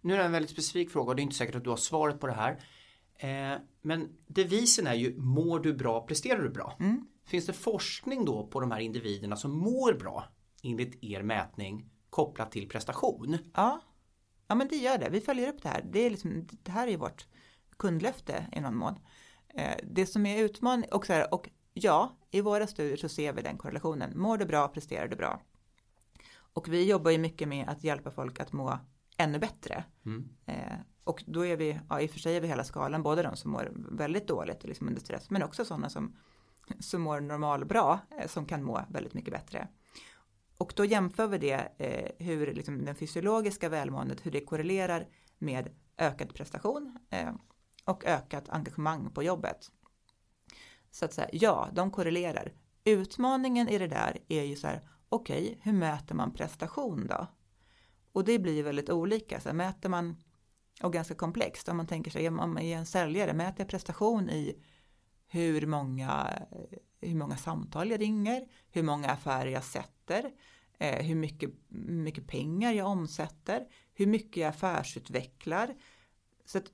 Nu 0.00 0.14
är 0.14 0.18
det 0.18 0.24
en 0.24 0.32
väldigt 0.32 0.50
specifik 0.50 0.90
fråga 0.90 1.08
och 1.08 1.16
det 1.16 1.22
är 1.22 1.24
inte 1.24 1.36
säkert 1.36 1.54
att 1.54 1.64
du 1.64 1.70
har 1.70 1.76
svaret 1.76 2.20
på 2.20 2.26
det 2.26 2.32
här. 2.32 2.64
Eh, 3.14 3.58
men 3.82 4.08
devisen 4.26 4.86
är 4.86 4.94
ju 4.94 5.18
mår 5.20 5.60
du 5.60 5.74
bra, 5.74 6.06
presterar 6.06 6.42
du 6.42 6.50
bra? 6.50 6.76
Mm. 6.80 7.06
Finns 7.26 7.46
det 7.46 7.52
forskning 7.52 8.24
då 8.24 8.46
på 8.46 8.60
de 8.60 8.70
här 8.70 8.80
individerna 8.80 9.36
som 9.36 9.58
mår 9.58 9.92
bra 9.92 10.24
enligt 10.62 11.04
er 11.04 11.22
mätning 11.22 11.90
kopplat 12.10 12.52
till 12.52 12.68
prestation? 12.68 13.38
Ja, 13.54 13.80
ja 14.46 14.54
men 14.54 14.68
det 14.68 14.76
gör 14.76 14.98
det. 14.98 15.08
Vi 15.10 15.20
följer 15.20 15.48
upp 15.48 15.62
det 15.62 15.68
här. 15.68 15.84
Det, 15.92 16.00
är 16.00 16.10
liksom, 16.10 16.48
det 16.62 16.70
här 16.70 16.88
är 16.88 16.96
vårt 16.96 17.26
kundlöfte 17.76 18.46
i 18.52 18.60
någon 18.60 18.76
mån. 18.76 18.94
Eh, 19.54 19.76
det 19.82 20.06
som 20.06 20.26
är 20.26 20.44
utmaning 20.44 20.88
och, 20.92 21.06
så 21.06 21.12
här, 21.12 21.34
och 21.34 21.48
ja, 21.74 22.16
i 22.30 22.40
våra 22.40 22.66
studier 22.66 22.96
så 22.96 23.08
ser 23.08 23.32
vi 23.32 23.42
den 23.42 23.58
korrelationen. 23.58 24.18
Mår 24.18 24.38
du 24.38 24.44
bra, 24.44 24.68
presterar 24.68 25.08
du 25.08 25.16
bra. 25.16 25.40
Och 26.58 26.68
vi 26.68 26.84
jobbar 26.84 27.10
ju 27.10 27.18
mycket 27.18 27.48
med 27.48 27.68
att 27.68 27.84
hjälpa 27.84 28.10
folk 28.10 28.40
att 28.40 28.52
må 28.52 28.78
ännu 29.16 29.38
bättre. 29.38 29.84
Mm. 30.06 30.28
Eh, 30.46 30.78
och 31.04 31.24
då 31.26 31.46
är 31.46 31.56
vi, 31.56 31.80
ja 31.88 32.00
i 32.00 32.06
och 32.06 32.10
för 32.10 32.18
sig 32.18 32.36
är 32.36 32.40
vi 32.40 32.48
hela 32.48 32.64
skalan, 32.64 33.02
både 33.02 33.22
de 33.22 33.36
som 33.36 33.50
mår 33.50 33.72
väldigt 33.90 34.28
dåligt 34.28 34.62
och 34.62 34.68
liksom 34.68 34.88
under 34.88 35.00
stress, 35.00 35.30
men 35.30 35.42
också 35.42 35.64
sådana 35.64 35.90
som, 35.90 36.16
som 36.80 37.02
mår 37.02 37.20
normalbra, 37.20 38.00
eh, 38.18 38.26
som 38.26 38.46
kan 38.46 38.62
må 38.62 38.80
väldigt 38.88 39.14
mycket 39.14 39.32
bättre. 39.32 39.68
Och 40.56 40.72
då 40.76 40.84
jämför 40.84 41.26
vi 41.26 41.38
det, 41.38 41.68
eh, 41.78 42.26
hur 42.26 42.54
liksom 42.54 42.84
den 42.84 42.94
fysiologiska 42.94 43.68
välmåendet, 43.68 44.26
hur 44.26 44.30
det 44.30 44.40
korrelerar 44.40 45.08
med 45.38 45.70
ökad 45.98 46.34
prestation 46.34 46.98
eh, 47.10 47.32
och 47.84 48.04
ökat 48.04 48.48
engagemang 48.48 49.10
på 49.10 49.22
jobbet. 49.22 49.70
Så 50.90 51.04
att 51.04 51.12
säga, 51.12 51.28
ja, 51.32 51.68
de 51.72 51.90
korrelerar. 51.90 52.52
Utmaningen 52.84 53.68
i 53.68 53.78
det 53.78 53.88
där 53.88 54.18
är 54.28 54.42
ju 54.42 54.56
så 54.56 54.66
här, 54.66 54.82
okej, 55.08 55.42
okay, 55.42 55.58
hur 55.62 55.72
mäter 55.72 56.14
man 56.14 56.34
prestation 56.34 57.06
då? 57.06 57.26
Och 58.12 58.24
det 58.24 58.38
blir 58.38 58.62
väldigt 58.62 58.90
olika. 58.90 59.40
Så 59.40 59.52
mäter 59.52 59.88
man, 59.88 60.16
och 60.82 60.92
ganska 60.92 61.14
komplext, 61.14 61.68
om 61.68 61.76
man 61.76 61.86
tänker 61.86 62.10
sig, 62.10 62.28
om 62.28 62.36
man 62.36 62.58
är 62.58 62.76
en 62.76 62.86
säljare, 62.86 63.32
mäter 63.32 63.60
jag 63.60 63.68
prestation 63.68 64.30
i 64.30 64.64
hur 65.26 65.66
många, 65.66 66.42
hur 67.00 67.14
många 67.14 67.36
samtal 67.36 67.90
jag 67.90 68.00
ringer, 68.00 68.48
hur 68.70 68.82
många 68.82 69.08
affärer 69.08 69.50
jag 69.50 69.64
sätter, 69.64 70.30
eh, 70.78 71.06
hur 71.06 71.14
mycket, 71.14 71.50
mycket 71.88 72.26
pengar 72.26 72.72
jag 72.72 72.86
omsätter, 72.86 73.66
hur 73.94 74.06
mycket 74.06 74.36
jag 74.36 74.48
affärsutvecklar. 74.48 75.74
Så 76.44 76.58
att 76.58 76.72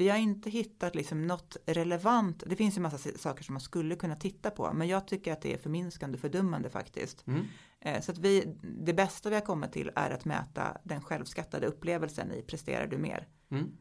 vi 0.00 0.08
har 0.08 0.18
inte 0.18 0.50
hittat 0.50 0.94
liksom 0.94 1.26
något 1.26 1.56
relevant. 1.66 2.42
Det 2.46 2.56
finns 2.56 2.76
ju 2.76 2.80
massa 2.80 2.98
saker 3.18 3.44
som 3.44 3.52
man 3.52 3.60
skulle 3.60 3.96
kunna 3.96 4.16
titta 4.16 4.50
på, 4.50 4.72
men 4.72 4.88
jag 4.88 5.06
tycker 5.06 5.32
att 5.32 5.42
det 5.42 5.54
är 5.54 5.58
förminskande 5.58 6.16
och 6.16 6.20
fördummande 6.20 6.70
faktiskt. 6.70 7.26
Mm. 7.26 7.44
Eh, 7.80 8.00
så 8.00 8.12
att 8.12 8.18
vi, 8.18 8.56
det 8.62 8.92
bästa 8.92 9.28
vi 9.28 9.34
har 9.34 9.42
kommit 9.42 9.72
till 9.72 9.90
är 9.96 10.10
att 10.10 10.24
mäta 10.24 10.76
den 10.84 11.00
självskattade 11.00 11.66
upplevelsen 11.66 12.32
i 12.32 12.42
presterar 12.42 12.86
du 12.86 12.98
mer. 12.98 13.28
Mm. 13.50 13.62
Mm. 13.62 13.76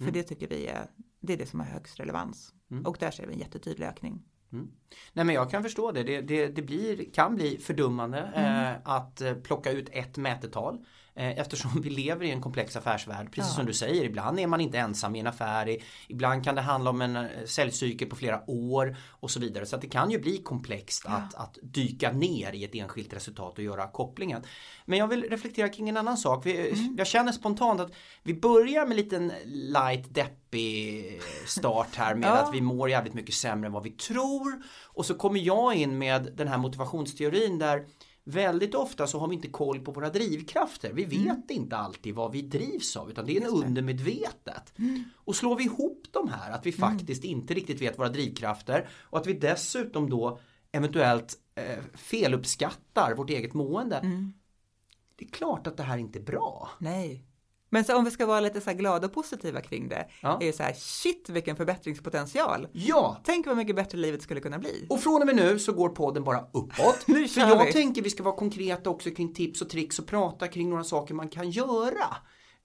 För 0.00 0.10
det 0.10 0.22
tycker 0.22 0.48
vi 0.48 0.66
är, 0.66 0.90
det 1.20 1.32
är 1.32 1.36
det 1.36 1.46
som 1.46 1.60
har 1.60 1.66
högst 1.66 2.00
relevans. 2.00 2.54
Mm. 2.70 2.86
Och 2.86 2.96
där 3.00 3.10
ser 3.10 3.26
vi 3.26 3.32
en 3.32 3.38
jättetydlig 3.38 3.86
ökning. 3.86 4.22
Mm. 4.52 4.70
Nej 5.12 5.24
men 5.24 5.34
jag 5.34 5.50
kan 5.50 5.62
förstå 5.62 5.92
det. 5.92 6.02
Det, 6.02 6.20
det, 6.20 6.46
det 6.48 6.62
blir, 6.62 7.12
kan 7.12 7.34
bli 7.34 7.58
fördummande 7.58 8.18
mm. 8.18 8.74
eh, 8.74 8.80
att 8.84 9.20
eh, 9.20 9.34
plocka 9.34 9.70
ut 9.72 9.88
ett 9.92 10.16
mätetal. 10.16 10.84
Eh, 11.18 11.38
eftersom 11.38 11.80
vi 11.80 11.90
lever 11.90 12.24
i 12.24 12.30
en 12.30 12.40
komplex 12.40 12.76
affärsvärld. 12.76 13.32
Precis 13.32 13.50
ja. 13.50 13.56
som 13.56 13.66
du 13.66 13.72
säger, 13.72 14.04
ibland 14.04 14.40
är 14.40 14.46
man 14.46 14.60
inte 14.60 14.78
ensam 14.78 15.16
i 15.16 15.20
en 15.20 15.26
affär. 15.26 15.76
Ibland 16.08 16.44
kan 16.44 16.54
det 16.54 16.60
handla 16.60 16.90
om 16.90 17.00
en 17.00 17.16
eh, 17.16 17.26
säljcykel 17.46 18.08
på 18.08 18.16
flera 18.16 18.50
år 18.50 18.96
och 19.10 19.30
så 19.30 19.40
vidare. 19.40 19.66
Så 19.66 19.76
att 19.76 19.82
det 19.82 19.88
kan 19.88 20.10
ju 20.10 20.18
bli 20.18 20.38
komplext 20.38 21.02
ja. 21.06 21.10
att, 21.10 21.34
att 21.34 21.58
dyka 21.62 22.12
ner 22.12 22.52
i 22.52 22.64
ett 22.64 22.74
enskilt 22.74 23.14
resultat 23.14 23.58
och 23.58 23.64
göra 23.64 23.86
kopplingen. 23.86 24.42
Men 24.84 24.98
jag 24.98 25.08
vill 25.08 25.22
reflektera 25.22 25.68
kring 25.68 25.88
en 25.88 25.96
annan 25.96 26.16
sak. 26.16 26.46
Vi, 26.46 26.70
mm. 26.70 26.94
Jag 26.98 27.06
känner 27.06 27.32
spontant 27.32 27.80
att 27.80 27.92
vi 28.22 28.34
börjar 28.34 28.86
med 28.86 28.90
en 28.90 28.96
liten 28.96 29.32
light 29.44 30.14
deppig 30.14 31.20
start 31.46 31.94
här 31.96 32.14
med 32.14 32.28
ja. 32.28 32.32
att 32.32 32.54
vi 32.54 32.60
mår 32.60 32.90
jävligt 32.90 33.14
mycket 33.14 33.34
sämre 33.34 33.66
än 33.66 33.72
vad 33.72 33.82
vi 33.82 33.90
tror. 33.90 34.62
Och 34.84 35.06
så 35.06 35.14
kommer 35.14 35.40
jag 35.40 35.74
in 35.74 35.98
med 35.98 36.32
den 36.36 36.48
här 36.48 36.58
motivationsteorin 36.58 37.58
där 37.58 37.86
Väldigt 38.28 38.74
ofta 38.74 39.06
så 39.06 39.18
har 39.18 39.28
vi 39.28 39.34
inte 39.34 39.48
koll 39.48 39.80
på 39.80 39.92
våra 39.92 40.10
drivkrafter. 40.10 40.92
Vi 40.92 41.04
vet 41.04 41.26
mm. 41.26 41.42
inte 41.48 41.76
alltid 41.76 42.14
vad 42.14 42.32
vi 42.32 42.42
drivs 42.42 42.96
av 42.96 43.10
utan 43.10 43.26
det 43.26 43.36
är 43.36 43.40
en 43.40 43.46
undermedvetet. 43.46 44.78
Mm. 44.78 45.04
Och 45.16 45.36
slår 45.36 45.56
vi 45.56 45.64
ihop 45.64 46.06
de 46.10 46.28
här, 46.28 46.50
att 46.50 46.66
vi 46.66 46.74
mm. 46.78 46.90
faktiskt 46.90 47.24
inte 47.24 47.54
riktigt 47.54 47.82
vet 47.82 47.98
våra 47.98 48.08
drivkrafter 48.08 48.88
och 48.92 49.18
att 49.18 49.26
vi 49.26 49.32
dessutom 49.32 50.10
då 50.10 50.40
eventuellt 50.72 51.34
eh, 51.54 51.84
feluppskattar 51.94 53.14
vårt 53.14 53.30
eget 53.30 53.54
mående. 53.54 53.96
Mm. 53.96 54.32
Det 55.16 55.24
är 55.24 55.30
klart 55.30 55.66
att 55.66 55.76
det 55.76 55.82
här 55.82 55.98
inte 55.98 56.18
är 56.18 56.22
bra. 56.22 56.70
Nej. 56.78 57.24
Men 57.70 57.84
så 57.84 57.96
om 57.96 58.04
vi 58.04 58.10
ska 58.10 58.26
vara 58.26 58.40
lite 58.40 58.60
så 58.60 58.72
glada 58.72 59.06
och 59.06 59.12
positiva 59.12 59.60
kring 59.60 59.88
det, 59.88 60.08
ja. 60.22 60.38
är 60.42 60.46
det 60.46 60.52
så 60.52 60.62
här, 60.62 60.72
shit 60.72 61.28
vilken 61.28 61.56
förbättringspotential. 61.56 62.68
Ja! 62.72 63.20
Tänk 63.24 63.46
vad 63.46 63.56
mycket 63.56 63.76
bättre 63.76 63.98
livet 63.98 64.22
skulle 64.22 64.40
kunna 64.40 64.58
bli. 64.58 64.86
Och 64.88 65.00
från 65.00 65.20
och 65.20 65.26
med 65.26 65.36
nu 65.36 65.58
så 65.58 65.72
går 65.72 65.88
podden 65.88 66.24
bara 66.24 66.40
uppåt. 66.52 66.98
nu 67.06 67.28
För 67.28 67.40
jag 67.40 67.66
vi. 67.66 67.72
tänker 67.72 68.02
vi 68.02 68.10
ska 68.10 68.22
vara 68.22 68.36
konkreta 68.36 68.90
också 68.90 69.10
kring 69.10 69.34
tips 69.34 69.62
och 69.62 69.70
tricks 69.70 69.98
och 69.98 70.06
prata 70.06 70.48
kring 70.48 70.70
några 70.70 70.84
saker 70.84 71.14
man 71.14 71.28
kan 71.28 71.50
göra 71.50 72.16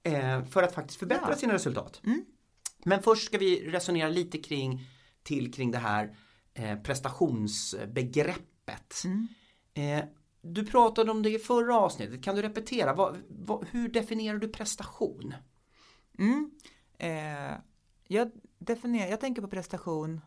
eh, 0.04 0.46
för 0.46 0.64
att 0.64 0.76
faktiskt 0.76 1.00
förbättra 1.00 1.30
ja. 1.30 1.36
sina 1.36 1.54
resultat. 1.54 2.02
Mm. 2.06 2.26
Men 2.86 3.04
först 3.04 3.26
ska 3.26 3.38
vi 3.38 3.72
resonera 3.72 4.10
lite 4.10 4.38
kring 4.38 4.88
till 5.24 5.54
kring 5.54 5.72
det 5.72 5.78
här 5.78 6.16
eh, 6.54 6.76
prestationsbegreppet. 6.76 9.04
Mm. 9.06 9.28
Eh, 9.74 10.04
du 10.42 10.66
pratade 10.66 11.12
om 11.12 11.24
det 11.24 11.30
i 11.30 11.40
förra 11.40 11.80
avsnittet, 11.80 12.24
kan 12.24 12.36
du 12.36 12.42
repetera? 12.42 12.94
Vad, 12.94 13.18
vad, 13.30 13.68
hur 13.68 13.90
definierar 13.90 14.38
du 14.38 14.48
prestation? 14.48 15.34
Mm. 16.20 16.52
Eh, 16.98 17.58
jag, 18.08 18.32
definierar, 18.60 19.10
jag 19.10 19.20
tänker 19.20 19.42
på 19.42 19.48
prestation, 19.48 20.22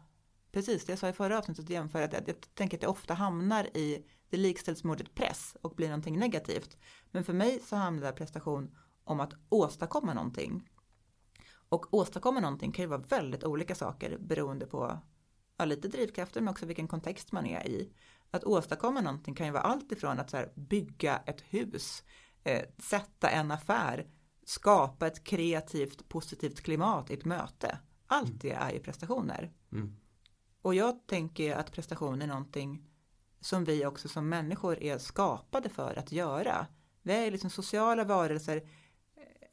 precis 0.53 0.85
det 0.85 0.93
jag 0.93 0.99
sa 0.99 1.09
i 1.09 1.13
förra 1.13 1.39
avsnittet, 1.39 1.71
jämför 1.71 2.03
att 2.03 2.13
jag, 2.13 2.29
jag 2.29 2.55
tänker 2.55 2.77
att 2.77 2.83
jag 2.83 2.93
ofta 2.93 3.15
hamnar 3.15 3.77
i 3.77 4.07
det 4.31 4.37
likställs 4.37 4.85
med 4.85 4.93
ordet 4.93 5.15
press 5.15 5.57
och 5.63 5.75
blir 5.75 5.89
någonting 5.89 6.19
negativt. 6.19 6.77
Men 7.11 7.25
för 7.25 7.33
mig 7.33 7.61
så 7.61 7.77
handlar 7.77 8.13
prestation 8.13 8.77
om 9.05 9.21
att 9.21 9.33
åstadkomma 9.49 10.15
någonting. 10.15 10.69
Och 11.69 11.95
åstadkomma 11.95 12.41
någonting 12.41 12.73
kan 12.73 12.83
ju 12.83 12.89
vara 12.89 13.03
väldigt 13.09 13.45
olika 13.45 13.75
saker 13.75 14.19
beroende 14.19 14.67
på 14.67 14.99
ja, 15.57 15.65
lite 15.65 15.89
drivkrafter 15.89 16.41
men 16.41 16.49
också 16.49 16.67
vilken 16.67 16.89
kontext 16.89 17.33
man 17.33 17.47
är 17.47 17.69
i 17.69 17.93
att 18.37 18.45
åstadkomma 18.45 19.01
någonting 19.01 19.35
kan 19.35 19.47
ju 19.47 19.53
vara 19.53 19.63
allt 19.63 19.93
ifrån 19.93 20.19
att 20.19 20.31
så 20.31 20.37
här, 20.37 20.53
bygga 20.55 21.17
ett 21.27 21.41
hus, 21.41 22.03
eh, 22.45 22.63
sätta 22.79 23.31
en 23.31 23.51
affär, 23.51 24.07
skapa 24.45 25.07
ett 25.07 25.25
kreativt 25.25 26.09
positivt 26.09 26.61
klimat 26.61 27.11
i 27.11 27.15
ett 27.15 27.25
möte. 27.25 27.79
Allt 28.07 28.27
mm. 28.27 28.39
det 28.39 28.51
är 28.51 28.73
ju 28.73 28.81
prestationer. 28.81 29.53
Mm. 29.73 29.97
Och 30.63 30.75
jag 30.75 31.07
tänker 31.07 31.57
att 31.57 31.73
prestation 31.73 32.23
är 32.23 32.27
någonting 32.27 32.91
som 33.41 33.65
vi 33.65 33.87
också 33.87 34.09
som 34.09 34.29
människor 34.29 34.83
är 34.83 34.99
skapade 34.99 35.69
för 35.69 35.99
att 35.99 36.13
göra. 36.13 36.67
Vi 37.03 37.13
är 37.13 37.31
liksom 37.31 37.51
sociala 37.51 38.05
varelser. 38.05 38.63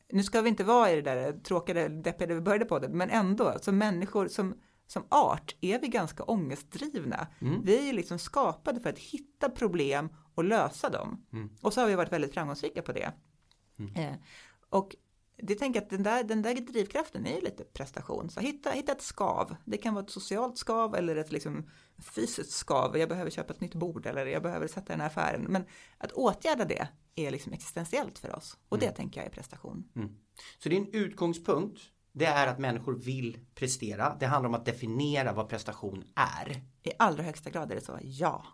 Nu 0.09 0.23
ska 0.23 0.41
vi 0.41 0.49
inte 0.49 0.63
vara 0.63 0.91
i 0.91 0.95
det 0.95 1.01
där 1.01 1.39
tråkiga, 1.39 1.89
deppiga 1.89 2.35
vi 2.35 2.41
började 2.41 2.65
på 2.65 2.79
det, 2.79 2.89
men 2.89 3.09
ändå 3.09 3.57
som 3.61 3.77
människor 3.77 4.27
som 4.27 4.55
som 4.91 5.05
art 5.09 5.55
är 5.61 5.79
vi 5.79 5.87
ganska 5.87 6.23
ångestdrivna. 6.23 7.27
Mm. 7.41 7.61
Vi 7.63 7.89
är 7.89 7.93
liksom 7.93 8.19
skapade 8.19 8.79
för 8.79 8.89
att 8.89 8.99
hitta 8.99 9.49
problem 9.49 10.09
och 10.35 10.43
lösa 10.43 10.89
dem. 10.89 11.25
Mm. 11.33 11.49
Och 11.61 11.73
så 11.73 11.81
har 11.81 11.87
vi 11.87 11.95
varit 11.95 12.11
väldigt 12.11 12.33
framgångsrika 12.33 12.81
på 12.81 12.91
det. 12.91 13.11
Mm. 13.79 13.95
Eh, 13.95 14.15
och 14.69 14.95
det 15.37 15.55
tänker 15.55 15.79
jag 15.79 15.83
att 15.83 15.89
den 15.89 16.03
där, 16.03 16.23
den 16.23 16.41
där 16.41 16.55
drivkraften 16.55 17.25
är 17.25 17.41
lite 17.41 17.63
prestation. 17.63 18.29
Så 18.29 18.39
hitta, 18.39 18.69
hitta 18.69 18.91
ett 18.91 19.01
skav. 19.01 19.55
Det 19.65 19.77
kan 19.77 19.93
vara 19.93 20.05
ett 20.05 20.11
socialt 20.11 20.57
skav 20.57 20.95
eller 20.95 21.15
ett 21.15 21.31
liksom 21.31 21.69
fysiskt 21.97 22.51
skav. 22.51 22.97
Jag 22.97 23.09
behöver 23.09 23.31
köpa 23.31 23.53
ett 23.53 23.61
nytt 23.61 23.75
bord 23.75 24.05
eller 24.05 24.25
jag 24.25 24.43
behöver 24.43 24.67
sätta 24.67 24.93
den 24.93 24.99
här 24.99 25.07
affären. 25.07 25.45
Men 25.49 25.63
att 25.97 26.11
åtgärda 26.11 26.65
det 26.65 26.87
är 27.15 27.31
liksom 27.31 27.53
existentiellt 27.53 28.19
för 28.19 28.35
oss. 28.35 28.57
Och 28.69 28.79
det 28.79 28.85
mm. 28.85 28.95
tänker 28.95 29.19
jag 29.19 29.27
är 29.27 29.31
prestation. 29.31 29.91
Mm. 29.95 30.09
Så 30.59 30.69
din 30.69 30.89
utgångspunkt 30.93 31.81
det 32.13 32.25
är 32.25 32.47
att 32.47 32.59
människor 32.59 32.93
vill 32.93 33.37
prestera. 33.55 34.17
Det 34.19 34.25
handlar 34.25 34.49
om 34.49 34.55
att 34.55 34.65
definiera 34.65 35.33
vad 35.33 35.49
prestation 35.49 36.03
är. 36.15 36.51
I 36.83 36.91
allra 36.99 37.23
högsta 37.23 37.49
grad 37.49 37.71
är 37.71 37.75
det 37.75 37.81
så, 37.81 37.99
ja. 38.01 38.45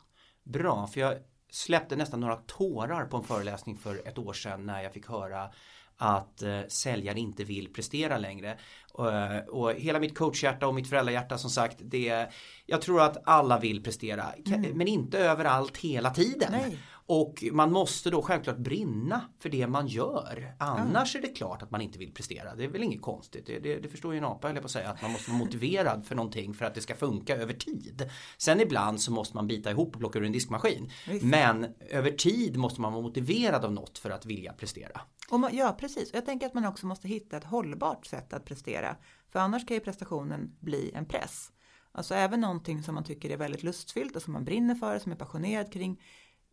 Bra, 0.43 0.87
för 0.87 0.99
jag 0.99 1.17
släppte 1.51 1.95
nästan 1.95 2.19
några 2.19 2.35
tårar 2.35 3.05
på 3.05 3.17
en 3.17 3.23
föreläsning 3.23 3.77
för 3.77 4.07
ett 4.07 4.17
år 4.17 4.33
sedan 4.33 4.65
när 4.65 4.83
jag 4.83 4.93
fick 4.93 5.07
höra 5.07 5.49
att 5.97 6.41
eh, 6.41 6.61
säljare 6.67 7.19
inte 7.19 7.43
vill 7.43 7.73
prestera 7.73 8.17
längre. 8.17 8.57
Och, 8.93 9.13
eh, 9.13 9.45
och 9.45 9.73
hela 9.73 9.99
mitt 9.99 10.17
coachhjärta 10.17 10.67
och 10.67 10.75
mitt 10.75 10.89
föräldrahjärta 10.89 11.37
som 11.37 11.49
sagt, 11.49 11.77
det, 11.79 12.27
jag 12.65 12.81
tror 12.81 13.01
att 13.01 13.17
alla 13.25 13.59
vill 13.59 13.83
prestera, 13.83 14.25
mm. 14.45 14.77
men 14.77 14.87
inte 14.87 15.19
överallt 15.19 15.77
hela 15.77 16.09
tiden. 16.09 16.51
Nej. 16.51 16.77
Och 17.09 17.43
man 17.51 17.71
måste 17.71 18.09
då 18.09 18.21
självklart 18.21 18.57
brinna 18.57 19.21
för 19.39 19.49
det 19.49 19.67
man 19.67 19.87
gör. 19.87 20.55
Annars 20.57 21.15
är 21.15 21.21
det 21.21 21.27
klart 21.27 21.61
att 21.61 21.71
man 21.71 21.81
inte 21.81 21.99
vill 21.99 22.13
prestera. 22.13 22.55
Det 22.55 22.63
är 22.63 22.67
väl 22.67 22.83
inget 22.83 23.01
konstigt. 23.01 23.45
Det, 23.45 23.59
det, 23.59 23.79
det 23.79 23.89
förstår 23.89 24.13
ju 24.13 24.17
en 24.17 24.25
apa, 24.25 24.53
på 24.53 24.65
att 24.65 24.71
säga. 24.71 24.89
Att 24.89 25.01
man 25.01 25.11
måste 25.11 25.31
vara 25.31 25.39
motiverad 25.39 26.05
för 26.05 26.15
någonting 26.15 26.53
för 26.53 26.65
att 26.65 26.75
det 26.75 26.81
ska 26.81 26.95
funka 26.95 27.35
över 27.35 27.53
tid. 27.53 28.09
Sen 28.37 28.61
ibland 28.61 29.01
så 29.01 29.11
måste 29.11 29.35
man 29.35 29.47
bita 29.47 29.71
ihop 29.71 29.95
och 29.95 29.99
plocka 29.99 30.19
ur 30.19 30.25
en 30.25 30.31
diskmaskin. 30.31 30.91
Visst. 31.07 31.25
Men 31.25 31.67
över 31.89 32.11
tid 32.11 32.57
måste 32.57 32.81
man 32.81 32.93
vara 32.93 33.03
motiverad 33.03 33.65
av 33.65 33.73
något 33.73 33.97
för 33.97 34.09
att 34.09 34.25
vilja 34.25 34.53
prestera. 34.53 35.01
Och 35.29 35.39
man, 35.39 35.55
ja, 35.55 35.75
precis. 35.79 36.09
Jag 36.13 36.25
tänker 36.25 36.45
att 36.47 36.53
man 36.53 36.65
också 36.65 36.85
måste 36.85 37.07
hitta 37.07 37.37
ett 37.37 37.43
hållbart 37.43 38.05
sätt 38.05 38.33
att 38.33 38.45
prestera. 38.45 38.95
För 39.31 39.39
annars 39.39 39.67
kan 39.67 39.75
ju 39.75 39.81
prestationen 39.81 40.55
bli 40.59 40.91
en 40.95 41.05
press. 41.05 41.51
Alltså 41.91 42.15
även 42.15 42.41
någonting 42.41 42.83
som 42.83 42.95
man 42.95 43.03
tycker 43.03 43.29
är 43.29 43.37
väldigt 43.37 43.63
lustfyllt 43.63 44.15
och 44.15 44.21
som 44.21 44.33
man 44.33 44.45
brinner 44.45 44.75
för, 44.75 44.99
som 44.99 45.11
är 45.11 45.15
passionerad 45.15 45.73
kring, 45.73 46.01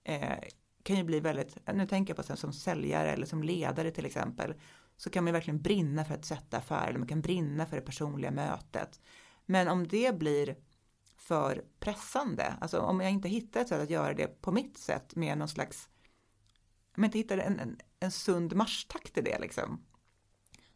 eh, 0.04 0.38
kan 0.82 0.96
ju 0.96 1.04
bli 1.04 1.20
väldigt, 1.20 1.56
nu 1.74 1.86
tänker 1.86 2.10
jag 2.10 2.16
på 2.16 2.22
sen 2.22 2.36
som 2.36 2.52
säljare 2.52 3.12
eller 3.12 3.26
som 3.26 3.42
ledare 3.42 3.90
till 3.90 4.06
exempel, 4.06 4.54
så 4.96 5.10
kan 5.10 5.24
man 5.24 5.28
ju 5.28 5.32
verkligen 5.32 5.62
brinna 5.62 6.04
för 6.04 6.14
att 6.14 6.24
sätta 6.24 6.56
affär, 6.56 6.88
eller 6.88 6.98
man 6.98 7.08
kan 7.08 7.20
brinna 7.20 7.66
för 7.66 7.76
det 7.76 7.82
personliga 7.82 8.30
mötet. 8.30 9.00
Men 9.46 9.68
om 9.68 9.88
det 9.88 10.18
blir 10.18 10.56
för 11.16 11.64
pressande, 11.80 12.54
alltså 12.60 12.78
om 12.78 13.00
jag 13.00 13.10
inte 13.10 13.28
hittar 13.28 13.60
ett 13.60 13.68
sätt 13.68 13.82
att 13.82 13.90
göra 13.90 14.14
det 14.14 14.40
på 14.40 14.52
mitt 14.52 14.78
sätt 14.78 15.16
med 15.16 15.38
någon 15.38 15.48
slags, 15.48 15.88
om 16.96 17.02
jag 17.02 17.08
inte 17.08 17.18
hittar 17.18 17.38
en, 17.38 17.60
en, 17.60 17.78
en 18.00 18.10
sund 18.10 18.54
marschtakt 18.54 19.18
i 19.18 19.20
det 19.20 19.38
liksom, 19.38 19.84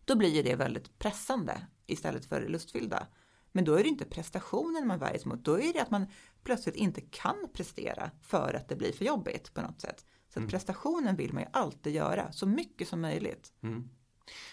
då 0.04 0.16
blir 0.16 0.28
ju 0.28 0.42
det 0.42 0.54
väldigt 0.54 0.98
pressande 0.98 1.66
istället 1.86 2.26
för 2.26 2.48
lustfyllda. 2.48 3.06
Men 3.58 3.64
då 3.64 3.74
är 3.74 3.82
det 3.82 3.88
inte 3.88 4.04
prestationen 4.04 4.86
man 4.86 4.98
värjs 4.98 5.24
mot, 5.24 5.44
då 5.44 5.60
är 5.60 5.72
det 5.72 5.82
att 5.82 5.90
man 5.90 6.06
plötsligt 6.44 6.76
inte 6.76 7.00
kan 7.00 7.48
prestera 7.52 8.10
för 8.22 8.54
att 8.54 8.68
det 8.68 8.76
blir 8.76 8.92
för 8.92 9.04
jobbigt 9.04 9.54
på 9.54 9.62
något 9.62 9.80
sätt. 9.80 10.04
Så 10.34 10.40
att 10.40 10.48
prestationen 10.48 11.16
vill 11.16 11.32
man 11.32 11.42
ju 11.42 11.48
alltid 11.52 11.94
göra, 11.94 12.32
så 12.32 12.46
mycket 12.46 12.88
som 12.88 13.00
möjligt. 13.00 13.52
Mm. 13.62 13.88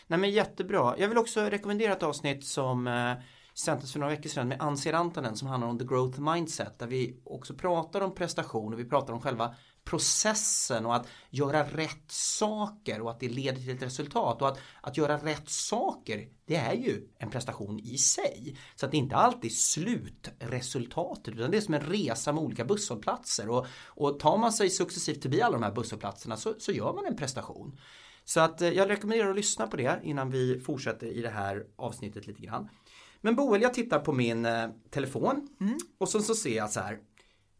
Nej 0.07 0.19
men 0.19 0.31
jättebra. 0.31 0.95
Jag 0.97 1.07
vill 1.07 1.17
också 1.17 1.41
rekommendera 1.41 1.93
ett 1.93 2.03
avsnitt 2.03 2.45
som 2.45 2.87
eh, 2.87 3.13
sändes 3.53 3.93
för 3.93 3.99
några 3.99 4.15
veckor 4.15 4.29
sedan 4.29 4.47
med 4.47 4.61
Ansi 4.61 4.91
Rantanen 4.91 5.35
som 5.35 5.47
handlar 5.47 5.67
om 5.67 5.79
the 5.79 5.85
growth 5.85 6.21
mindset 6.21 6.79
där 6.79 6.87
vi 6.87 7.21
också 7.25 7.53
pratar 7.53 8.01
om 8.01 8.15
prestation 8.15 8.73
och 8.73 8.79
vi 8.79 8.85
pratar 8.85 9.13
om 9.13 9.21
själva 9.21 9.55
processen 9.85 10.85
och 10.85 10.95
att 10.95 11.07
göra 11.29 11.63
rätt 11.63 12.11
saker 12.11 13.01
och 13.01 13.11
att 13.11 13.19
det 13.19 13.29
leder 13.29 13.61
till 13.61 13.75
ett 13.75 13.81
resultat 13.81 14.41
och 14.41 14.47
att, 14.47 14.59
att 14.81 14.97
göra 14.97 15.17
rätt 15.17 15.49
saker 15.49 16.27
det 16.45 16.55
är 16.55 16.73
ju 16.73 17.07
en 17.17 17.29
prestation 17.29 17.79
i 17.79 17.97
sig. 17.97 18.57
Så 18.75 18.85
att 18.85 18.91
det 18.91 18.97
inte 18.97 19.15
alltid 19.15 19.51
är 19.51 19.55
slutresultatet 19.55 21.33
utan 21.33 21.51
det 21.51 21.57
är 21.57 21.61
som 21.61 21.73
en 21.73 21.81
resa 21.81 22.31
med 22.31 22.43
olika 22.43 22.65
busshållplatser 22.65 23.49
och, 23.49 23.65
och 23.85 24.19
tar 24.19 24.37
man 24.37 24.53
sig 24.53 24.69
successivt 24.69 25.21
förbi 25.21 25.41
alla 25.41 25.53
de 25.53 25.63
här 25.63 25.71
busshållplatserna 25.71 26.37
så, 26.37 26.53
så 26.59 26.71
gör 26.71 26.93
man 26.93 27.05
en 27.05 27.17
prestation. 27.17 27.79
Så 28.25 28.39
att 28.39 28.61
eh, 28.61 28.69
jag 28.69 28.89
rekommenderar 28.89 29.29
att 29.29 29.35
lyssna 29.35 29.67
på 29.67 29.77
det 29.77 29.99
innan 30.03 30.29
vi 30.29 30.59
fortsätter 30.59 31.07
i 31.07 31.21
det 31.21 31.29
här 31.29 31.65
avsnittet 31.75 32.27
lite 32.27 32.41
grann. 32.41 32.69
Men 33.21 33.35
Boel, 33.35 33.61
jag 33.61 33.73
tittar 33.73 33.99
på 33.99 34.13
min 34.13 34.45
eh, 34.45 34.69
telefon 34.89 35.47
och 35.97 36.09
så, 36.09 36.19
så 36.19 36.35
ser 36.35 36.57
jag 36.57 36.71
så 36.71 36.79
här. 36.79 36.99